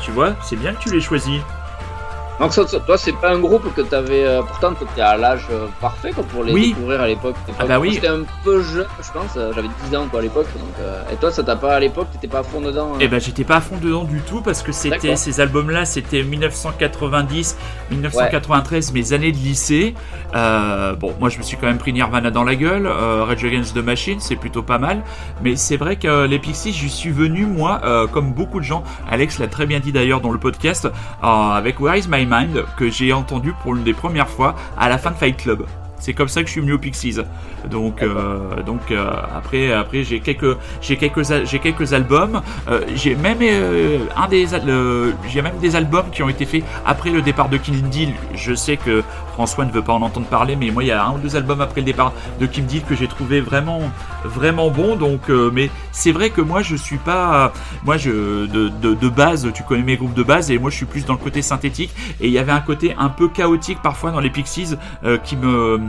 Tu 0.00 0.10
vois, 0.10 0.34
c'est 0.42 0.56
bien 0.56 0.74
que 0.74 0.80
tu 0.82 0.92
l'aies 0.92 1.00
choisi. 1.00 1.40
Donc 2.40 2.52
toi, 2.52 2.98
c'est 2.98 3.12
pas 3.12 3.30
un 3.30 3.38
groupe 3.38 3.72
que 3.76 3.80
t'avais. 3.80 4.24
Euh, 4.26 4.42
pourtant, 4.42 4.74
t'étais 4.74 5.00
à 5.02 5.16
l'âge 5.16 5.46
euh, 5.52 5.66
parfait 5.80 6.10
quoi, 6.10 6.24
pour 6.24 6.42
les 6.42 6.52
Oui. 6.52 6.68
découvrir 6.70 7.00
à 7.00 7.06
l'époque. 7.06 7.36
Ah 7.60 7.64
bah 7.64 7.78
oui. 7.78 7.92
J'étais 7.92 8.08
un 8.08 8.22
peu 8.42 8.60
jeune, 8.60 8.88
je 9.00 9.12
pense. 9.12 9.30
euh, 9.36 9.52
J'avais 9.54 9.68
10 9.88 9.96
ans 9.96 10.08
quoi 10.10 10.18
à 10.18 10.22
l'époque. 10.24 10.48
Donc, 10.58 10.68
euh, 10.80 11.00
Et 11.12 11.14
toi, 11.16 11.30
ça 11.30 11.44
t'a 11.44 11.54
pas 11.54 11.76
à 11.76 11.78
l'époque, 11.80 12.08
t'étais 12.12 12.26
pas 12.26 12.40
à 12.40 12.42
fond 12.42 12.60
dedans. 12.60 12.90
hein 12.94 12.98
Eh 13.00 13.06
ben 13.06 13.20
j'étais 13.20 13.44
pas 13.44 13.56
à 13.58 13.60
fond 13.60 13.76
dedans 13.80 14.02
du 14.02 14.20
tout 14.20 14.40
parce 14.40 14.62
que 14.64 14.72
c'était 14.72 15.14
ces 15.14 15.40
albums-là, 15.40 15.84
c'était 15.84 16.24
1990, 16.24 17.56
1993, 17.92 18.92
mes 18.92 19.12
années 19.12 19.30
de 19.30 19.36
lycée. 19.38 19.94
Euh, 20.34 20.94
bon, 20.94 21.14
moi 21.20 21.28
je 21.28 21.38
me 21.38 21.42
suis 21.42 21.56
quand 21.56 21.66
même 21.66 21.78
pris 21.78 21.92
Nirvana 21.92 22.30
dans 22.30 22.44
la 22.44 22.56
gueule, 22.56 22.86
euh, 22.86 23.24
Rage 23.24 23.44
Against 23.44 23.74
the 23.74 23.84
Machine, 23.84 24.18
c'est 24.20 24.36
plutôt 24.36 24.62
pas 24.62 24.78
mal. 24.78 25.02
Mais 25.42 25.56
c'est 25.56 25.76
vrai 25.76 25.96
que 25.96 26.26
les 26.26 26.38
Pixies, 26.38 26.72
j'y 26.72 26.90
suis 26.90 27.10
venu 27.10 27.46
moi, 27.46 27.80
euh, 27.84 28.06
comme 28.06 28.32
beaucoup 28.32 28.60
de 28.60 28.64
gens. 28.64 28.82
Alex 29.10 29.38
l'a 29.38 29.46
très 29.46 29.66
bien 29.66 29.80
dit 29.80 29.92
d'ailleurs 29.92 30.20
dans 30.20 30.32
le 30.32 30.38
podcast 30.38 30.86
euh, 30.86 31.26
avec 31.26 31.80
Where 31.80 31.96
Is 31.96 32.08
My 32.08 32.26
Mind 32.26 32.64
que 32.76 32.90
j'ai 32.90 33.12
entendu 33.12 33.54
pour 33.62 33.74
l'une 33.74 33.84
des 33.84 33.94
premières 33.94 34.28
fois 34.28 34.54
à 34.78 34.88
la 34.88 34.98
fin 34.98 35.10
de 35.10 35.16
Fight 35.16 35.36
Club. 35.36 35.64
C'est 36.00 36.12
comme 36.12 36.28
ça 36.28 36.42
que 36.42 36.48
je 36.48 36.52
suis 36.52 36.60
venu 36.60 36.74
aux 36.74 36.78
Pixies. 36.78 37.20
Donc, 37.70 38.04
donc 38.66 38.92
après, 39.34 39.72
après 39.72 40.04
j'ai 40.04 40.20
quelques, 40.20 40.58
j'ai 40.82 40.98
quelques, 40.98 41.22
j'ai 41.46 41.58
quelques 41.58 41.94
albums. 41.94 42.42
J'ai 42.94 43.14
même 43.14 43.38
un 44.14 44.28
des, 44.28 44.46
j'ai 45.26 45.40
même 45.40 45.56
des 45.62 45.76
albums 45.76 46.10
qui 46.12 46.22
ont 46.22 46.28
été 46.28 46.44
faits 46.44 46.62
après 46.84 47.08
le 47.08 47.22
départ 47.22 47.48
de 47.48 47.56
Kim 47.56 47.80
Deal. 47.88 48.10
Je 48.34 48.52
sais 48.52 48.76
que 48.76 49.02
François 49.34 49.64
ne 49.64 49.72
veut 49.72 49.82
pas 49.82 49.92
en 49.92 50.02
entendre 50.02 50.26
parler, 50.28 50.54
mais 50.54 50.70
moi 50.70 50.84
il 50.84 50.86
y 50.86 50.92
a 50.92 51.04
un 51.04 51.14
ou 51.14 51.18
deux 51.18 51.34
albums 51.34 51.60
après 51.60 51.80
le 51.80 51.86
départ 51.86 52.12
de 52.38 52.46
Kim 52.46 52.66
Deal 52.66 52.84
que 52.84 52.94
j'ai 52.94 53.08
trouvé 53.08 53.40
vraiment, 53.40 53.80
vraiment 54.24 54.70
bon. 54.70 54.94
Donc, 54.94 55.28
euh, 55.28 55.50
mais 55.52 55.70
c'est 55.90 56.12
vrai 56.12 56.30
que 56.30 56.40
moi 56.40 56.62
je 56.62 56.76
suis 56.76 56.98
pas, 56.98 57.52
moi 57.84 57.96
je, 57.96 58.46
de, 58.46 58.68
de, 58.68 58.94
de 58.94 59.08
base, 59.08 59.50
tu 59.52 59.64
connais 59.64 59.82
mes 59.82 59.96
groupes 59.96 60.14
de 60.14 60.22
base 60.22 60.52
et 60.52 60.58
moi 60.58 60.70
je 60.70 60.76
suis 60.76 60.86
plus 60.86 61.04
dans 61.04 61.14
le 61.14 61.18
côté 61.18 61.42
synthétique. 61.42 61.90
Et 62.20 62.28
il 62.28 62.32
y 62.32 62.38
avait 62.38 62.52
un 62.52 62.60
côté 62.60 62.94
un 62.96 63.08
peu 63.08 63.26
chaotique 63.28 63.78
parfois 63.82 64.12
dans 64.12 64.20
les 64.20 64.30
Pixies 64.30 64.76
euh, 65.02 65.18
qui 65.18 65.36
me, 65.36 65.80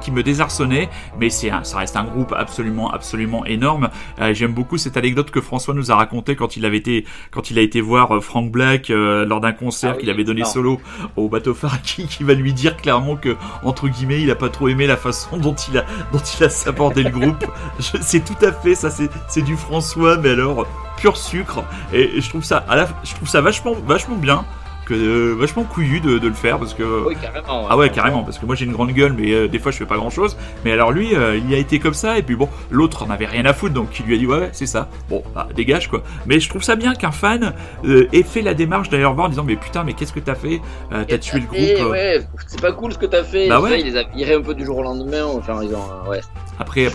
qui 0.00 0.12
me 0.12 0.22
désarçonnait. 0.22 0.88
Mais 1.18 1.30
c'est, 1.30 1.50
ça 1.64 1.78
reste 1.78 1.96
un 1.96 2.04
groupe 2.04 2.32
absolument, 2.38 2.92
absolument 2.92 3.44
énorme. 3.44 3.90
Euh, 4.20 4.32
J'aime 4.34 4.52
beaucoup 4.52 4.78
cette 4.78 4.96
anecdote 4.96 5.32
que 5.32 5.40
François 5.40 5.74
nous 5.74 5.90
a 5.90 5.96
racontée 5.96 6.36
quand 6.36 6.56
il 6.56 6.64
avait 6.64 6.76
été, 6.76 7.04
quand 7.32 7.50
il 7.50 7.58
a 7.58 7.62
été 7.62 7.80
voir 7.80 8.22
Frank 8.22 8.52
Black 8.52 8.88
lors 8.90 9.40
d'un 9.40 9.52
concert 9.52 9.90
Ah 9.90 9.94
oui, 9.96 10.00
qu'il 10.02 10.10
avait 10.10 10.22
donné 10.22 10.42
non. 10.42 10.46
solo 10.46 10.80
au 11.16 11.28
bateau 11.28 11.54
phare 11.54 11.82
qui, 11.82 12.06
qui 12.08 12.22
va 12.22 12.34
lui 12.34 12.52
dire 12.52 12.67
clairement 12.76 13.16
que 13.16 13.36
entre 13.62 13.88
guillemets 13.88 14.22
il 14.22 14.30
a 14.30 14.34
pas 14.34 14.48
trop 14.48 14.68
aimé 14.68 14.86
la 14.86 14.96
façon 14.96 15.36
dont 15.38 15.54
il 15.54 15.78
a 15.78 15.84
dont 16.12 16.18
il 16.18 16.44
a 16.44 16.48
sabordé 16.50 17.02
le 17.02 17.10
groupe. 17.10 17.44
C'est 17.78 18.24
tout 18.24 18.44
à 18.44 18.52
fait 18.52 18.74
ça, 18.74 18.90
c'est 18.90 19.10
c'est 19.28 19.42
du 19.42 19.56
François, 19.56 20.16
mais 20.16 20.30
alors 20.30 20.66
pur 20.96 21.16
sucre. 21.16 21.64
Et, 21.92 22.16
et 22.16 22.20
je 22.20 22.28
trouve 22.28 22.44
ça, 22.44 22.64
à 22.68 22.76
la, 22.76 22.88
je 23.04 23.14
trouve 23.14 23.28
ça 23.28 23.40
vachement 23.40 23.74
vachement 23.86 24.16
bien, 24.16 24.44
que 24.88 24.94
euh, 24.94 25.34
vachement 25.38 25.64
couillu 25.64 26.00
de, 26.00 26.18
de 26.18 26.28
le 26.28 26.34
faire 26.34 26.58
parce 26.58 26.72
que. 26.74 27.06
Oui, 27.06 27.14
carrément. 27.20 27.66
Ah 27.68 27.76
ouais, 27.76 27.90
carrément, 27.90 28.22
parce 28.24 28.38
que 28.38 28.46
moi 28.46 28.54
j'ai 28.54 28.64
une 28.64 28.72
grande 28.72 28.92
gueule, 28.92 29.12
mais 29.12 29.32
euh, 29.32 29.48
des 29.48 29.58
fois 29.58 29.70
je 29.70 29.76
fais 29.76 29.86
pas 29.86 29.96
grand 29.96 30.10
chose. 30.10 30.36
Mais 30.64 30.72
alors 30.72 30.92
lui, 30.92 31.14
euh, 31.14 31.36
il 31.36 31.50
y 31.50 31.54
a 31.54 31.58
été 31.58 31.78
comme 31.78 31.94
ça, 31.94 32.18
et 32.18 32.22
puis 32.22 32.36
bon, 32.36 32.48
l'autre 32.70 33.04
en 33.04 33.10
avait 33.10 33.26
rien 33.26 33.44
à 33.44 33.52
foutre, 33.52 33.74
donc 33.74 33.98
il 34.00 34.06
lui 34.06 34.14
a 34.14 34.18
dit 34.18 34.26
ouais, 34.26 34.38
ouais 34.38 34.48
c'est 34.52 34.66
ça. 34.66 34.88
Bon, 35.10 35.22
bah, 35.34 35.46
dégage 35.54 35.88
quoi. 35.88 36.02
Mais 36.26 36.40
je 36.40 36.48
trouve 36.48 36.62
ça 36.62 36.74
bien 36.74 36.94
qu'un 36.94 37.12
fan 37.12 37.52
ait 37.84 38.22
fait 38.22 38.42
la 38.42 38.54
démarche 38.54 38.88
d'aller 38.88 39.04
voir 39.04 39.26
en 39.26 39.28
disant 39.28 39.44
mais 39.44 39.56
putain, 39.56 39.84
mais 39.84 39.92
qu'est-ce 39.92 40.12
que 40.12 40.20
t'as 40.20 40.34
fait? 40.34 40.60
T'as 40.90 41.18
tué 41.18 41.40
le 41.40 41.46
groupe. 41.46 41.90
Ouais, 41.90 42.22
c'est 42.46 42.60
pas 42.60 42.72
cool 42.72 42.92
ce 42.92 42.98
que 42.98 43.06
t'as 43.06 43.24
fait. 43.24 43.48
Bah 43.48 43.60
Ça. 43.62 43.76
Il 43.76 43.84
les 43.84 43.96
a 43.96 44.04
virés 44.04 44.34
un 44.34 44.42
peu 44.42 44.54
du 44.54 44.64
jour 44.64 44.78
au 44.78 44.82
lendemain. 44.82 45.24
Enfin, 45.24 45.60
ils 45.62 45.74
ont. 45.74 46.10
ouais, 46.10 46.20
Après, 46.58 46.88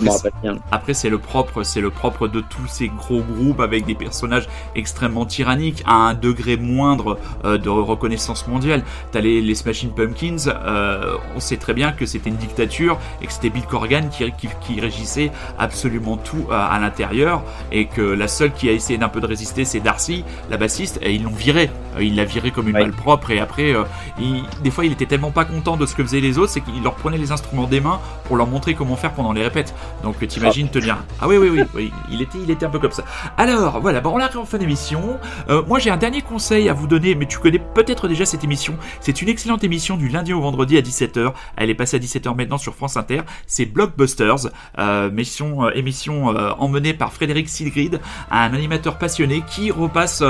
après, 0.72 0.94
c'est 0.94 1.10
le 1.10 1.20
propre, 1.20 1.64
c'est 1.64 1.82
le 1.82 1.92
propre 1.92 2.28
de 2.28 2.42
tous 2.42 2.68
ces 2.68 2.88
gros 2.88 3.22
groupes 3.22 3.60
avec 3.60 3.86
des 3.86 3.96
personnages 3.96 4.48
extrêmement 4.76 5.26
tyranniques 5.26 5.84
à 5.86 5.94
un 5.94 6.14
degré 6.14 6.58
moindre 6.58 7.20
de 7.44 7.70
reconnaissance 7.84 8.48
mondiale. 8.48 8.84
T'as 9.12 9.22
les, 9.22 9.42
les 9.42 9.56
Smashing 9.56 9.92
Pumpkins, 9.92 10.48
euh, 10.48 11.16
on 11.36 11.40
sait 11.40 11.58
très 11.58 11.74
bien 11.74 11.92
que 11.92 12.06
c'était 12.06 12.30
une 12.30 12.36
dictature 12.38 12.98
et 13.22 13.28
que 13.28 13.34
c'était 13.34 13.50
Bill 13.50 13.66
Corgan 13.66 14.10
qui, 14.10 14.32
qui, 14.34 14.50
qui 14.62 14.80
régissait 14.82 15.32
absolument 15.60 16.18
tout 16.18 16.46
à 16.52 16.78
l'intérieur 16.80 17.44
et 17.72 17.86
que 17.86 18.02
la 18.02 18.28
seule 18.28 18.52
qui 18.54 18.70
a 18.70 18.72
essayé 18.72 18.98
d'un 18.98 19.10
peu 19.10 19.22
de 19.22 19.28
résister, 19.28 19.66
c'est 19.66 19.80
Darcy, 19.80 20.24
la 20.50 20.58
bassiste, 20.58 21.00
et 21.02 21.14
ils 21.14 21.24
l'ont 21.24 21.32
viré. 21.32 21.70
Euh, 21.98 22.04
il 22.04 22.16
l'a 22.16 22.26
viré 22.26 22.52
comme 22.52 22.68
une 22.70 22.76
Ouais. 22.76 22.82
malpropre 22.84 23.32
et 23.32 23.40
après, 23.40 23.74
euh, 23.76 23.84
il- 24.20 24.44
des 24.64 24.72
fois, 24.72 24.86
il 24.86 24.92
était 24.92 25.06
tellement 25.06 25.32
pas 25.32 25.46
content 25.46 25.78
de 25.78 25.86
ce 25.86 25.94
que 25.96 26.04
faisaient 26.04 26.20
les 26.20 26.38
autres, 26.38 26.52
c'est 26.52 26.62
qu'il 26.62 26.82
leur 26.84 26.96
prenait 26.96 27.18
les 27.18 27.32
instruments 27.32 27.68
des 27.68 27.80
mains 27.80 28.00
pour 28.26 28.36
leur 28.38 28.48
montrer 28.48 28.74
comment 28.74 28.96
faire 28.96 29.12
pendant 29.14 29.32
les 29.34 29.44
répètes. 29.44 29.74
Donc 30.04 30.26
t'imagines 30.28 30.70
te 30.70 30.80
dire 30.80 30.98
ah 31.22 31.28
oui 31.28 31.38
oui 31.38 31.50
oui 31.50 31.64
oui 31.76 31.92
il 32.10 32.22
était 32.22 32.38
il 32.42 32.50
était 32.50 32.66
un 32.66 32.70
peu 32.70 32.80
comme 32.80 32.92
ça. 32.92 33.04
Alors 33.38 33.80
voilà 33.82 34.02
bon 34.02 34.12
on 34.16 34.20
arrive 34.20 34.38
en 34.40 34.46
fin 34.46 34.58
d'émission. 34.58 35.18
Euh, 35.50 35.62
moi 35.68 35.80
j'ai 35.80 35.90
un 35.92 35.98
dernier 35.98 36.22
conseil 36.22 36.70
à 36.70 36.74
vous 36.74 36.88
donner 36.88 37.16
mais 37.16 37.26
tu 37.26 37.38
connais 37.40 37.60
peut-être 37.74 38.08
déjà 38.08 38.26
cette 38.26 38.44
émission. 38.44 38.76
C'est 39.02 39.22
une 39.22 39.30
excellente 39.30 39.64
émission 39.64 39.98
du 39.98 40.10
lundi 40.10 40.34
au 40.34 40.42
vendredi 40.42 40.78
à 40.78 40.82
17h. 40.82 41.34
Elle 41.56 41.70
est 41.70 41.76
passée 41.76 41.98
à 41.98 42.00
17h 42.00 42.36
maintenant 42.36 42.58
sur 42.58 42.76
France 42.76 42.98
Inter. 42.98 43.22
C'est 43.48 43.66
Blockbusters 43.66 44.50
euh, 44.80 45.10
émission 45.10 45.66
euh, 45.66 45.72
émission 45.76 46.36
euh, 46.36 46.52
emmenée 46.58 46.94
par 46.94 47.14
Frédéric 47.14 47.50
Silgrid, 47.50 48.00
un 48.32 48.54
animateur 48.54 48.98
passionné 48.98 49.44
qui 49.48 49.72
repasse 49.72 50.24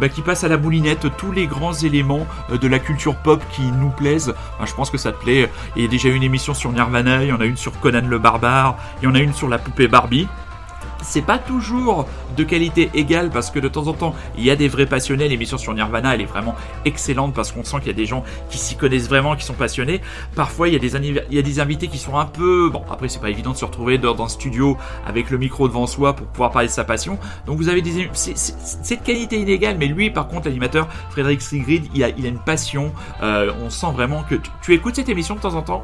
bah, 0.00 0.08
passe 0.24 0.44
à 0.44 0.48
la 0.48 0.58
moulinette 0.58 1.06
tous 1.16 1.32
les 1.32 1.46
grands 1.46 1.72
éléments 1.72 2.26
de 2.50 2.68
la 2.68 2.78
culture 2.78 3.16
pop 3.16 3.42
qui 3.52 3.62
nous 3.62 3.90
plaisent. 3.90 4.34
Je 4.64 4.74
pense 4.74 4.90
que 4.90 4.98
ça 4.98 5.12
te 5.12 5.22
plaît. 5.22 5.48
Il 5.76 5.82
y 5.82 5.84
a 5.84 5.88
déjà 5.88 6.08
une 6.08 6.22
émission 6.22 6.54
sur 6.54 6.72
Nirvana, 6.72 7.22
il 7.22 7.28
y 7.28 7.32
en 7.32 7.40
a 7.40 7.44
une 7.44 7.56
sur 7.56 7.78
Conan 7.80 8.06
le 8.06 8.18
barbare, 8.18 8.76
il 9.00 9.04
y 9.04 9.08
en 9.08 9.14
a 9.14 9.20
une 9.20 9.32
sur 9.32 9.48
la 9.48 9.58
poupée 9.58 9.88
Barbie. 9.88 10.28
C'est 11.02 11.22
pas 11.22 11.38
toujours 11.38 12.06
de 12.36 12.44
qualité 12.44 12.90
égale 12.94 13.30
parce 13.30 13.50
que 13.50 13.58
de 13.60 13.68
temps 13.68 13.86
en 13.86 13.92
temps 13.92 14.14
il 14.36 14.44
y 14.44 14.50
a 14.50 14.56
des 14.56 14.66
vrais 14.68 14.86
passionnés. 14.86 15.28
L'émission 15.28 15.56
sur 15.56 15.72
Nirvana 15.72 16.14
elle 16.14 16.20
est 16.22 16.26
vraiment 16.26 16.54
excellente 16.84 17.34
parce 17.34 17.52
qu'on 17.52 17.62
sent 17.64 17.78
qu'il 17.78 17.86
y 17.86 17.90
a 17.90 17.94
des 17.94 18.04
gens 18.06 18.24
qui 18.50 18.58
s'y 18.58 18.74
connaissent 18.76 19.08
vraiment, 19.08 19.36
qui 19.36 19.44
sont 19.44 19.54
passionnés. 19.54 20.00
Parfois 20.34 20.68
il 20.68 20.74
y 20.74 20.76
a 20.76 20.80
des, 20.80 20.96
anniv- 20.96 21.22
il 21.30 21.36
y 21.36 21.38
a 21.38 21.42
des 21.42 21.60
invités 21.60 21.88
qui 21.88 21.98
sont 21.98 22.16
un 22.18 22.24
peu. 22.26 22.68
Bon, 22.70 22.82
après 22.90 23.08
c'est 23.08 23.20
pas 23.20 23.30
évident 23.30 23.52
de 23.52 23.56
se 23.56 23.64
retrouver 23.64 23.98
dans, 23.98 24.14
dans 24.14 24.24
un 24.24 24.28
studio 24.28 24.76
avec 25.06 25.30
le 25.30 25.38
micro 25.38 25.68
devant 25.68 25.86
soi 25.86 26.14
pour 26.14 26.26
pouvoir 26.26 26.50
parler 26.50 26.68
de 26.68 26.72
sa 26.72 26.84
passion. 26.84 27.18
Donc 27.46 27.58
vous 27.58 27.68
avez 27.68 27.80
des. 27.82 28.08
De 28.08 28.94
qualité 29.04 29.38
inégale, 29.40 29.76
mais 29.78 29.86
lui 29.86 30.10
par 30.10 30.28
contre 30.28 30.46
l'animateur 30.48 30.88
Frédéric 31.10 31.42
Sigrid 31.42 31.84
il 31.94 32.02
a, 32.04 32.08
il 32.10 32.24
a 32.26 32.28
une 32.28 32.38
passion. 32.38 32.92
Euh, 33.22 33.52
on 33.64 33.70
sent 33.70 33.92
vraiment 33.94 34.22
que. 34.24 34.34
Tu, 34.34 34.50
tu 34.62 34.74
écoutes 34.74 34.96
cette 34.96 35.08
émission 35.08 35.34
de 35.36 35.40
temps 35.40 35.54
en 35.54 35.62
temps? 35.62 35.82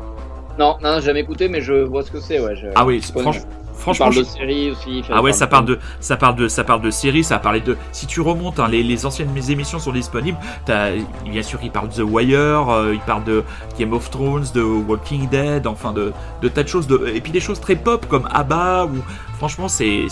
Non, 0.58 0.76
non, 0.82 0.96
j'ai 1.00 1.06
jamais 1.06 1.20
écouté, 1.20 1.48
mais 1.48 1.60
je 1.60 1.72
vois 1.72 2.02
ce 2.02 2.10
que 2.10 2.20
c'est. 2.20 2.38
Ouais, 2.40 2.54
je... 2.56 2.66
Ah 2.76 2.84
oui, 2.86 3.00
je 3.04 3.12
connais. 3.12 3.30
franch- 3.30 3.42
Il 3.42 3.63
franchement. 3.76 4.06
parle 4.06 4.14
je- 4.16 4.20
de 4.20 4.24
séries 4.24 4.70
aussi. 4.70 5.02
Ah 5.10 5.22
ouais, 5.22 5.32
ça 5.32 5.46
parle 5.46 5.66
de, 5.66 5.78
ça 6.00 6.16
parle 6.16 6.36
de, 6.36 6.48
ça 6.48 6.64
parle 6.64 6.80
de 6.80 6.90
séries, 6.90 7.24
ça 7.24 7.38
parlait 7.38 7.60
de. 7.60 7.76
Si 7.92 8.06
tu 8.06 8.20
remontes, 8.20 8.60
hein, 8.60 8.68
les, 8.68 8.82
les 8.82 9.06
anciennes 9.06 9.30
émissions 9.48 9.78
sont 9.78 9.92
disponibles. 9.92 10.38
Bien 10.66 11.42
sûr, 11.42 11.58
il 11.62 11.70
parle 11.70 11.88
de 11.88 11.94
The 11.94 12.06
Wire, 12.06 12.68
euh, 12.70 12.94
il 12.94 13.00
parle 13.00 13.24
de 13.24 13.44
Game 13.78 13.92
of 13.92 14.10
Thrones, 14.10 14.46
de 14.54 14.62
Walking 14.62 15.28
Dead, 15.28 15.66
enfin 15.66 15.92
de, 15.92 16.12
de 16.42 16.48
tas 16.48 16.62
de 16.62 16.68
choses. 16.68 16.86
De, 16.86 17.10
et 17.14 17.20
puis 17.20 17.32
des 17.32 17.40
choses 17.40 17.60
très 17.60 17.76
pop 17.76 18.06
comme 18.08 18.28
ABBA 18.32 18.86
ou. 18.86 18.98
Franchement, 19.36 19.68
c'est, 19.68 20.06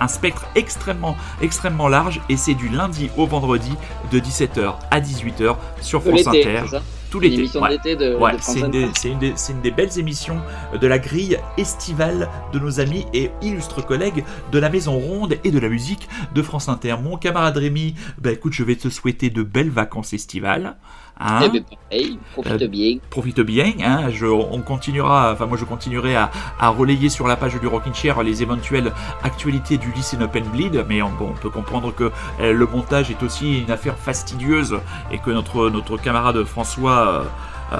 un 0.00 0.08
spectre 0.08 0.46
extrêmement, 0.56 1.16
extrêmement 1.42 1.86
large 1.86 2.20
et 2.28 2.36
c'est 2.36 2.54
du 2.54 2.68
lundi 2.68 3.10
au 3.16 3.26
vendredi 3.26 3.70
de 4.10 4.18
17h 4.18 4.74
à 4.90 5.00
18h 5.00 5.56
sur 5.80 6.02
France 6.02 6.26
Inter. 6.26 6.62
Tout 7.14 7.22
Une 7.22 7.30
l'été. 7.30 7.42
émission 7.42 7.60
ouais. 7.62 7.68
d'été 7.70 7.94
de, 7.94 8.16
Ouais, 8.16 8.32
de 8.32 8.38
France 8.38 8.54
c'est 8.56 8.60
une, 8.60 8.70
des, 8.72 8.82
Inter. 8.84 8.92
c'est 9.00 9.08
une 9.10 9.18
des- 9.20 9.32
c'est 9.36 9.52
une 9.52 9.60
des 9.60 9.70
belles 9.70 9.98
émissions 10.00 10.38
de 10.80 10.86
la 10.88 10.98
grille 10.98 11.38
estivale 11.56 12.28
de 12.52 12.58
nos 12.58 12.80
amis 12.80 13.06
et 13.14 13.30
illustres 13.40 13.86
collègues 13.86 14.24
de 14.50 14.58
la 14.58 14.68
Maison 14.68 14.98
Ronde 14.98 15.36
et 15.44 15.52
de 15.52 15.58
la 15.60 15.68
musique 15.68 16.08
de 16.34 16.42
France 16.42 16.68
Inter. 16.68 16.96
Mon 17.00 17.16
camarade 17.16 17.56
Rémi, 17.56 17.94
bah 18.20 18.32
écoute, 18.32 18.52
je 18.52 18.64
vais 18.64 18.74
te 18.74 18.88
souhaiter 18.88 19.30
de 19.30 19.44
belles 19.44 19.70
vacances 19.70 20.12
estivales. 20.12 20.76
Hein? 21.20 21.40
Eh 21.54 21.60
pareil, 21.60 22.18
profite 22.32 22.62
Euh, 22.62 22.66
bien. 22.68 22.96
Profite 23.08 23.40
bien, 23.40 23.72
hein, 23.84 24.10
je, 24.10 24.26
on 24.26 24.60
continuera, 24.62 25.32
enfin 25.32 25.46
moi 25.46 25.56
je 25.56 25.64
continuerai 25.64 26.16
à, 26.16 26.30
à 26.58 26.68
relayer 26.70 27.08
sur 27.08 27.28
la 27.28 27.36
page 27.36 27.58
du 27.60 27.66
Rockin' 27.68 27.94
Chair 27.94 28.20
les 28.24 28.42
éventuelles 28.42 28.92
actualités 29.22 29.78
du 29.78 29.92
lycée 29.92 30.16
Open 30.20 30.44
Bleed, 30.44 30.84
mais 30.88 31.02
on, 31.02 31.10
bon, 31.10 31.30
on 31.30 31.40
peut 31.40 31.50
comprendre 31.50 31.94
que 31.94 32.10
euh, 32.40 32.52
le 32.52 32.66
montage 32.66 33.10
est 33.12 33.22
aussi 33.22 33.60
une 33.60 33.70
affaire 33.70 33.96
fastidieuse 33.96 34.76
et 35.12 35.18
que 35.18 35.30
notre, 35.30 35.70
notre 35.70 35.96
camarade 35.98 36.42
François 36.44 37.08
euh, 37.08 37.22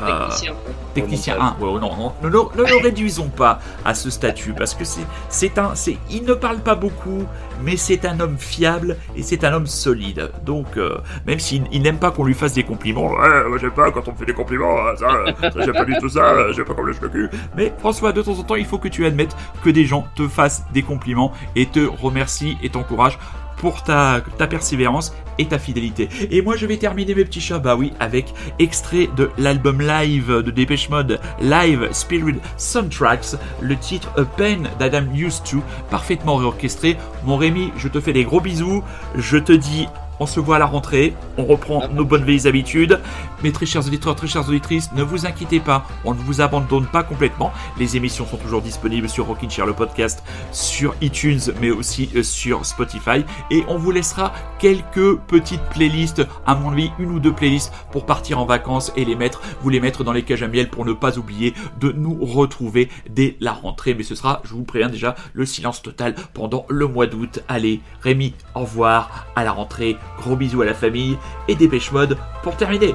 Technicien. 0.01 0.53
Technicien 0.95 1.35
Remontage. 1.35 1.57
1, 1.61 1.65
ouais, 1.65 1.81
non, 1.81 1.97
non, 1.97 2.13
ne, 2.23 2.29
le- 2.29 2.63
ne 2.65 2.69
le 2.71 2.83
réduisons 2.83 3.29
pas 3.29 3.59
à 3.85 3.95
ce 3.95 4.11
statut 4.11 4.53
parce 4.53 4.75
que 4.75 4.85
c'est, 4.85 5.01
c'est 5.29 5.59
un, 5.59 5.75
c'est, 5.75 5.99
il 6.11 6.25
ne 6.25 6.35
parle 6.35 6.59
pas 6.59 6.75
beaucoup, 6.77 7.25
mais 7.63 7.77
c'est 7.77 8.05
un 8.05 8.21
homme 8.21 8.37
fiable 8.39 8.97
et 9.17 9.23
c'est 9.23 9.43
un 9.45 9.53
homme 9.53 9.67
solide. 9.67 10.31
Donc, 10.45 10.77
euh, 10.77 10.99
même 11.27 11.39
s'il 11.41 11.65
il 11.73 11.83
n'aime 11.83 11.99
pas 11.99 12.11
qu'on 12.13 12.25
lui 12.25 12.35
fasse 12.35 12.53
des 12.55 12.63
compliments, 12.65 13.11
ouais, 13.11 13.49
moi, 13.49 13.59
j'aime 13.59 13.73
pas 13.73 13.91
quand 13.91 14.07
on 14.09 14.13
me 14.13 14.17
fait 14.17 14.27
des 14.27 14.35
compliments, 14.35 14.77
hein, 14.79 14.95
ça, 14.97 15.51
ça, 15.51 15.61
j'aime 15.65 15.75
pas 15.75 15.85
du 15.85 15.97
tout 15.99 16.09
ça, 16.09 16.53
j'aime 16.53 16.65
pas 16.65 16.75
comme 16.75 16.87
le 16.87 16.93
cheveu 16.93 17.09
cul. 17.09 17.31
Mais 17.57 17.73
François, 17.79 18.13
de 18.13 18.23
temps 18.23 18.39
en 18.39 18.43
temps, 18.45 18.55
il 18.55 18.65
faut 18.67 18.79
que 18.79 18.89
tu 18.89 19.05
admettes 19.07 19.37
que 19.65 19.71
des 19.71 19.85
gens 19.87 20.07
te 20.15 20.29
fassent 20.29 20.65
des 20.73 20.83
compliments 20.83 21.33
et 21.57 21.67
te 21.67 21.81
remercient 21.81 22.57
et 22.63 22.71
t'encouragent 22.71 23.19
pour 23.57 23.83
ta, 23.83 24.23
persévérance 24.49 25.15
et 25.39 25.47
ta 25.47 25.59
fidélité. 25.59 26.09
Et 26.31 26.43
moi, 26.43 26.57
je 26.57 26.67
vais 26.67 26.77
terminer 26.77 27.15
mes 27.15 27.25
petits 27.25 27.41
chats, 27.41 27.59
bah 27.59 27.77
oui, 27.77 27.93
avec 28.01 28.33
extrait 28.59 29.09
de 29.17 29.31
l'album 29.39 29.81
live 29.81 30.43
de 30.43 30.51
Dépêche 30.51 30.89
Mode, 30.91 31.21
Live 31.41 31.89
Spirit 31.93 32.37
Soundtracks, 32.57 33.37
le 33.61 33.77
titre 33.77 34.11
A 34.17 34.25
Pen 34.25 34.69
d'Adam 34.79 35.05
Used 35.15 35.45
To, 35.45 35.63
parfaitement 35.91 36.37
réorchestré. 36.37 36.97
Mon 37.25 37.37
Rémi, 37.37 37.73
je 37.77 37.89
te 37.89 38.01
fais 38.01 38.13
des 38.13 38.25
gros 38.25 38.41
bisous, 38.41 38.83
je 39.17 39.39
te 39.39 39.53
dis 39.53 39.89
On 40.21 40.27
se 40.27 40.41
voit 40.41 40.57
à 40.57 40.59
la 40.59 40.67
rentrée, 40.67 41.15
on 41.39 41.45
reprend 41.45 41.81
Ah. 41.85 41.89
nos 41.89 42.05
bonnes 42.05 42.25
vieilles 42.25 42.47
habitudes. 42.47 43.01
Mais 43.43 43.53
très 43.53 43.67
chers 43.67 43.87
auditeurs, 43.87 44.15
très 44.15 44.27
chères 44.27 44.49
auditrices, 44.49 44.91
ne 44.93 45.03
vous 45.03 45.27
inquiétez 45.27 45.61
pas, 45.61 45.87
on 46.05 46.15
ne 46.15 46.19
vous 46.21 46.41
abandonne 46.41 46.87
pas 46.87 47.03
complètement. 47.03 47.53
Les 47.79 47.97
émissions 47.97 48.27
sont 48.27 48.37
toujours 48.37 48.63
disponibles 48.63 49.09
sur 49.09 49.27
Rockin' 49.27 49.51
Chair, 49.51 49.67
le 49.67 49.75
podcast, 49.75 50.23
sur 50.53 50.95
iTunes, 51.01 51.41
mais 51.61 51.71
aussi 51.71 52.11
euh, 52.17 52.23
sur 52.23 52.65
Spotify. 52.65 53.25
Et 53.51 53.65
on 53.69 53.77
vous 53.77 53.91
laissera 53.91 54.33
quelques 54.59 55.17
petites 55.27 55.63
playlists, 55.71 56.23
à 56.47 56.55
mon 56.55 56.71
avis, 56.73 56.91
une 56.99 57.11
ou 57.11 57.21
deux 57.21 57.33
playlists 57.33 57.73
pour 57.93 58.07
partir 58.07 58.39
en 58.39 58.47
vacances 58.47 58.93
et 58.97 59.05
les 59.05 59.17
mettre, 59.17 59.43
vous 59.63 59.69
les 59.69 59.81
mettre 59.81 60.05
dans 60.05 60.13
les 60.13 60.23
cages 60.23 60.43
à 60.43 60.49
miel 60.49 60.69
pour 60.71 60.85
ne 60.85 60.93
pas 60.93 61.19
oublier 61.19 61.55
de 61.81 61.93
nous 61.93 62.17
retrouver 62.25 62.89
dès 63.11 63.37
la 63.41 63.53
rentrée. 63.53 63.95
Mais 63.95 64.05
ce 64.05 64.15
sera, 64.15 64.41
je 64.45 64.55
vous 64.55 64.63
préviens 64.65 64.89
déjà, 64.89 65.15
le 65.35 65.45
silence 65.45 65.83
total 65.83 66.15
pendant 66.33 66.65
le 66.69 66.87
mois 66.87 67.07
d'août. 67.07 67.41
Allez, 67.49 67.81
Rémi, 68.01 68.35
au 68.55 68.61
revoir, 68.61 69.27
à 69.37 69.45
la 69.45 69.53
rentrée, 69.53 69.97
gros 70.19 70.37
bisous 70.37 70.63
à 70.63 70.67
la 70.67 70.75
famille 70.75 71.19
et 71.49 71.55
dépêche 71.55 71.93
mode 71.93 72.19
pour 72.43 72.57
terminer. 72.57 72.95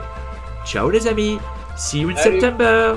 Ciao 0.65 0.89
les 0.89 1.07
amis, 1.07 1.39
see 1.75 2.01
you 2.01 2.09
in 2.09 2.15
Salut. 2.15 2.39
September 2.39 2.95